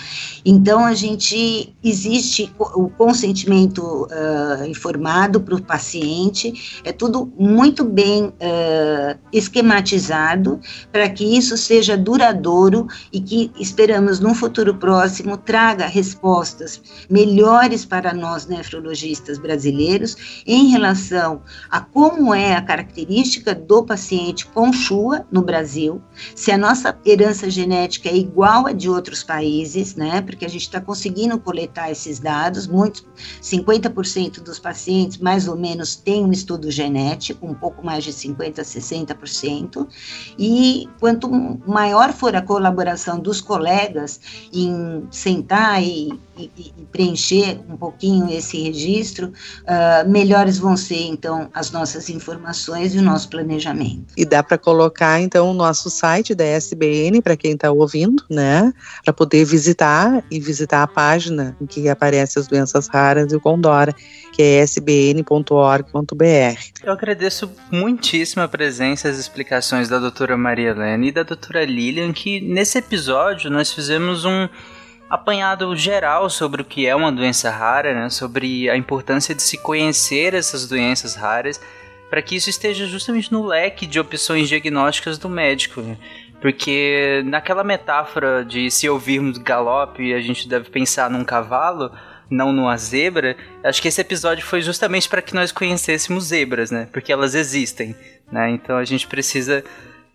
Então, 0.44 0.84
a 0.84 0.94
gente 0.94 1.74
existe 1.82 2.52
o 2.58 2.88
consentimento 2.88 3.82
uh, 3.82 4.66
informado 4.66 5.40
para 5.40 5.54
o 5.54 5.62
paciente, 5.62 6.80
é 6.84 6.92
tudo 6.92 7.32
muito 7.38 7.84
bem 7.84 8.24
uh, 8.24 9.18
esquematizado 9.32 10.60
para 10.90 11.08
que 11.08 11.24
isso 11.24 11.56
seja 11.56 11.96
duradouro 11.96 12.86
e 13.12 13.20
que 13.20 13.52
esperamos 13.58 14.18
no 14.20 14.34
futuro 14.34 14.74
próximo 14.74 15.36
traga 15.36 15.86
respostas 15.86 16.82
melhores 17.08 17.84
para 17.84 18.12
nós 18.12 18.46
nefrologistas 18.46 19.38
brasileiros 19.38 20.42
em 20.46 20.68
relação 20.68 21.42
a 21.70 21.80
como 21.80 22.34
é 22.34 22.54
a 22.54 22.62
característica 22.62 23.54
do 23.54 23.82
paciente 23.84 24.46
com 24.46 24.72
Chua 24.72 25.26
no 25.30 25.42
Brasil, 25.42 26.00
se 26.34 26.50
a 26.50 26.58
nossa 26.58 26.92
herança 27.12 27.48
genética 27.50 28.08
é 28.08 28.16
igual 28.16 28.66
a 28.66 28.72
de 28.72 28.88
outros 28.88 29.22
países, 29.22 29.94
né? 29.94 30.20
Porque 30.20 30.44
a 30.44 30.48
gente 30.48 30.62
está 30.62 30.80
conseguindo 30.80 31.38
coletar 31.38 31.90
esses 31.90 32.18
dados, 32.18 32.66
muitos, 32.66 33.04
50% 33.42 34.40
dos 34.40 34.58
pacientes 34.58 35.18
mais 35.18 35.46
ou 35.46 35.56
menos 35.56 35.94
têm 35.94 36.24
um 36.24 36.32
estudo 36.32 36.70
genético, 36.70 37.46
um 37.46 37.54
pouco 37.54 37.84
mais 37.84 38.04
de 38.04 38.12
50 38.12 38.62
a 38.62 38.64
60%, 38.64 39.86
e 40.38 40.88
quanto 40.98 41.28
maior 41.66 42.12
for 42.12 42.34
a 42.34 42.42
colaboração 42.42 43.18
dos 43.18 43.40
colegas 43.40 44.20
em 44.52 45.06
sentar 45.10 45.82
e, 45.82 46.18
e, 46.36 46.50
e 46.56 46.84
preencher 46.90 47.60
um 47.68 47.76
pouquinho 47.76 48.30
esse 48.30 48.60
registro, 48.60 49.28
uh, 49.28 50.08
melhores 50.08 50.58
vão 50.58 50.76
ser 50.76 51.02
então 51.02 51.50
as 51.52 51.70
nossas 51.70 52.08
informações 52.08 52.94
e 52.94 52.98
o 52.98 53.02
nosso 53.02 53.28
planejamento. 53.28 54.14
E 54.16 54.24
dá 54.24 54.42
para 54.42 54.56
colocar 54.56 55.20
então 55.20 55.50
o 55.50 55.54
nosso 55.54 55.90
site 55.90 56.34
da 56.34 56.44
SBN 56.44 57.20
para 57.20 57.36
quem 57.36 57.52
está 57.52 57.70
ouvindo, 57.70 58.24
né, 58.30 58.72
para 59.04 59.12
poder 59.12 59.44
visitar 59.44 60.24
e 60.30 60.40
visitar 60.40 60.82
a 60.82 60.86
página 60.86 61.56
em 61.60 61.66
que 61.66 61.88
aparecem 61.88 62.40
as 62.40 62.48
doenças 62.48 62.88
raras 62.88 63.32
e 63.32 63.36
o 63.36 63.40
Condora, 63.40 63.94
que 64.32 64.42
é 64.42 64.62
sbn.org.br. 64.62 65.92
Eu 66.82 66.92
agradeço 66.92 67.52
muitíssimo 67.70 68.42
a 68.42 68.48
presença 68.48 69.08
e 69.08 69.10
as 69.10 69.18
explicações 69.18 69.88
da 69.88 69.98
doutora 69.98 70.36
Maria 70.36 70.70
Helena 70.70 71.06
e 71.06 71.12
da 71.12 71.22
doutora 71.22 71.64
Lilian, 71.64 72.12
que 72.12 72.40
nesse 72.40 72.78
episódio 72.78 73.50
nós 73.50 73.72
fizemos 73.72 74.24
um 74.24 74.48
apanhado 75.12 75.76
geral 75.76 76.30
sobre 76.30 76.62
o 76.62 76.64
que 76.64 76.86
é 76.86 76.96
uma 76.96 77.12
doença 77.12 77.50
rara, 77.50 77.92
né, 77.92 78.08
sobre 78.08 78.70
a 78.70 78.76
importância 78.78 79.34
de 79.34 79.42
se 79.42 79.58
conhecer 79.58 80.32
essas 80.32 80.66
doenças 80.66 81.14
raras, 81.14 81.60
para 82.08 82.22
que 82.22 82.34
isso 82.34 82.48
esteja 82.48 82.86
justamente 82.86 83.30
no 83.30 83.44
leque 83.44 83.86
de 83.86 84.00
opções 84.00 84.48
diagnósticas 84.48 85.18
do 85.18 85.28
médico. 85.28 85.82
Né? 85.82 85.98
Porque 86.40 87.22
naquela 87.26 87.62
metáfora 87.62 88.42
de 88.42 88.70
se 88.70 88.88
ouvirmos 88.88 89.36
galope, 89.36 90.14
a 90.14 90.20
gente 90.22 90.48
deve 90.48 90.70
pensar 90.70 91.10
num 91.10 91.24
cavalo, 91.24 91.92
não 92.30 92.50
numa 92.50 92.74
zebra, 92.78 93.36
acho 93.62 93.82
que 93.82 93.88
esse 93.88 94.00
episódio 94.00 94.42
foi 94.42 94.62
justamente 94.62 95.10
para 95.10 95.20
que 95.20 95.34
nós 95.34 95.52
conhecêssemos 95.52 96.24
zebras, 96.24 96.70
né? 96.70 96.88
Porque 96.90 97.12
elas 97.12 97.34
existem, 97.34 97.94
né? 98.30 98.50
Então 98.50 98.78
a 98.78 98.84
gente 98.86 99.06
precisa 99.06 99.62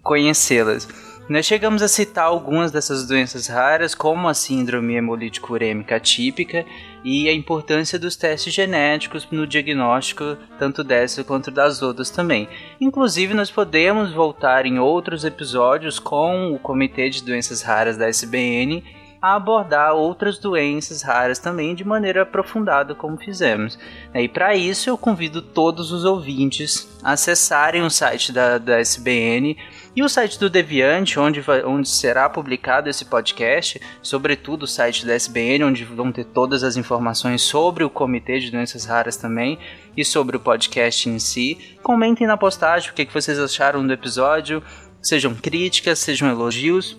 conhecê-las. 0.02 0.88
Nós 1.30 1.46
chegamos 1.46 1.82
a 1.82 1.90
citar 1.90 2.24
algumas 2.24 2.72
dessas 2.72 3.06
doenças 3.06 3.48
raras, 3.48 3.94
como 3.94 4.30
a 4.30 4.34
síndrome 4.34 4.96
hemolítico 4.96 5.52
urêmica 5.52 5.98
atípica 5.98 6.66
e 7.04 7.28
a 7.28 7.34
importância 7.34 8.00
dos 8.00 8.16
testes 8.16 8.54
genéticos 8.54 9.28
no 9.30 9.46
diagnóstico 9.46 10.38
tanto 10.58 10.86
dessa 10.86 11.26
quanto 11.26 11.52
das 11.52 11.82
outras 11.82 12.10
também. 12.10 12.48
Inclusive, 12.80 13.34
nós 13.34 13.52
podemos 13.52 14.14
voltar 14.14 14.66
em 14.66 14.80
outros 14.80 15.26
episódios 15.26 16.00
com 16.00 16.54
o 16.54 16.60
Comitê 16.60 17.10
de 17.10 17.22
Doenças 17.22 17.62
Raras 17.62 17.98
da 17.98 18.08
SBN 18.08 18.82
a 19.22 19.36
abordar 19.36 19.96
outras 19.96 20.38
doenças 20.38 21.02
raras 21.02 21.40
também 21.40 21.76
de 21.76 21.84
maneira 21.84 22.22
aprofundada, 22.22 22.96
como 22.96 23.18
fizemos. 23.18 23.78
E 24.14 24.28
para 24.30 24.56
isso 24.56 24.90
eu 24.90 24.98
convido 24.98 25.42
todos 25.42 25.92
os 25.92 26.06
ouvintes 26.06 26.88
a 27.04 27.14
acessarem 27.14 27.82
o 27.82 27.90
site 27.90 28.32
da, 28.32 28.58
da 28.58 28.80
SBN 28.80 29.58
e 29.98 30.04
o 30.04 30.08
site 30.08 30.40
do 30.40 30.48
Deviante, 30.48 31.20
onde, 31.20 31.42
vai, 31.42 31.66
onde 31.66 31.90
será 31.90 32.30
publicado 32.30 32.88
esse 32.88 33.04
podcast, 33.04 33.82
sobretudo 34.00 34.62
o 34.62 34.68
site 34.68 35.04
da 35.04 35.16
SBN, 35.16 35.64
onde 35.64 35.84
vão 35.84 36.12
ter 36.12 36.24
todas 36.24 36.64
as 36.64 36.78
informações 36.78 37.42
sobre 37.42 37.84
o 37.84 37.90
Comitê 37.90 38.38
de 38.38 38.52
Doenças 38.52 38.86
Raras 38.86 39.18
também 39.18 39.58
e 39.98 40.06
sobre 40.06 40.38
o 40.38 40.40
podcast 40.40 41.10
em 41.10 41.18
si. 41.18 41.58
Comentem 41.82 42.28
na 42.28 42.38
postagem 42.38 42.92
o 42.92 42.94
que, 42.94 43.08
que 43.08 43.14
vocês 43.14 43.40
acharam 43.40 43.88
do 43.88 43.92
episódio, 43.92 44.62
sejam 45.02 45.34
críticas, 45.34 45.98
sejam 45.98 46.30
elogios 46.30 46.96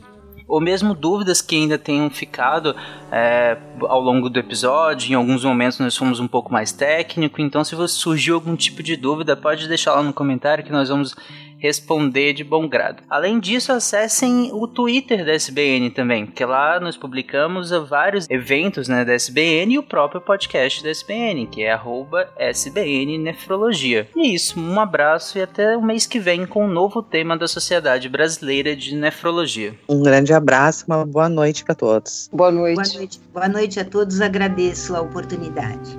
ou 0.48 0.60
mesmo 0.60 0.94
dúvidas 0.94 1.42
que 1.42 1.54
ainda 1.54 1.78
tenham 1.78 2.08
ficado 2.08 2.74
é, 3.12 3.56
ao 3.82 4.00
longo 4.00 4.30
do 4.30 4.40
episódio. 4.40 5.12
Em 5.12 5.14
alguns 5.14 5.44
momentos 5.44 5.78
nós 5.78 5.96
fomos 5.96 6.18
um 6.18 6.26
pouco 6.26 6.52
mais 6.52 6.72
técnico, 6.72 7.40
então 7.40 7.62
se 7.62 7.76
surgiu 7.88 8.34
algum 8.34 8.56
tipo 8.56 8.82
de 8.82 8.96
dúvida, 8.96 9.36
pode 9.36 9.68
deixar 9.68 9.94
lá 9.94 10.02
no 10.02 10.12
comentário 10.12 10.64
que 10.64 10.72
nós 10.72 10.88
vamos 10.88 11.14
responder 11.58 12.32
de 12.32 12.44
bom 12.44 12.68
grado. 12.68 13.02
Além 13.08 13.38
disso, 13.38 13.72
acessem 13.72 14.50
o 14.52 14.66
Twitter 14.66 15.24
da 15.24 15.32
SBN 15.32 15.90
também, 15.90 16.26
porque 16.26 16.44
lá 16.44 16.80
nós 16.80 16.96
publicamos 16.96 17.70
vários 17.70 18.28
eventos 18.30 18.88
né, 18.88 19.04
da 19.04 19.14
SBN 19.14 19.74
e 19.74 19.78
o 19.78 19.82
próprio 19.82 20.20
podcast 20.20 20.82
da 20.82 20.90
SBN, 20.90 21.46
que 21.46 21.62
é 21.62 21.72
SBN 22.38 23.18
Nefrologia. 23.18 24.08
E 24.16 24.20
é 24.20 24.34
isso, 24.34 24.58
um 24.58 24.80
abraço 24.80 25.38
e 25.38 25.42
até 25.42 25.76
o 25.76 25.82
mês 25.82 26.06
que 26.06 26.18
vem 26.18 26.46
com 26.46 26.64
um 26.64 26.68
novo 26.68 27.02
tema 27.02 27.36
da 27.36 27.48
Sociedade 27.48 28.08
Brasileira 28.08 28.74
de 28.74 28.94
Nefrologia. 28.94 29.74
Um 29.88 30.02
grande 30.02 30.32
abraço, 30.32 30.84
uma 30.86 31.04
boa 31.04 31.28
noite 31.28 31.64
para 31.64 31.74
todos. 31.74 32.28
Boa 32.32 32.50
noite. 32.50 32.76
Boa 32.76 32.98
noite. 32.98 33.20
Boa 33.32 33.48
noite 33.48 33.80
a 33.80 33.84
todos, 33.84 34.20
agradeço 34.20 34.94
a 34.94 35.00
oportunidade. 35.00 35.98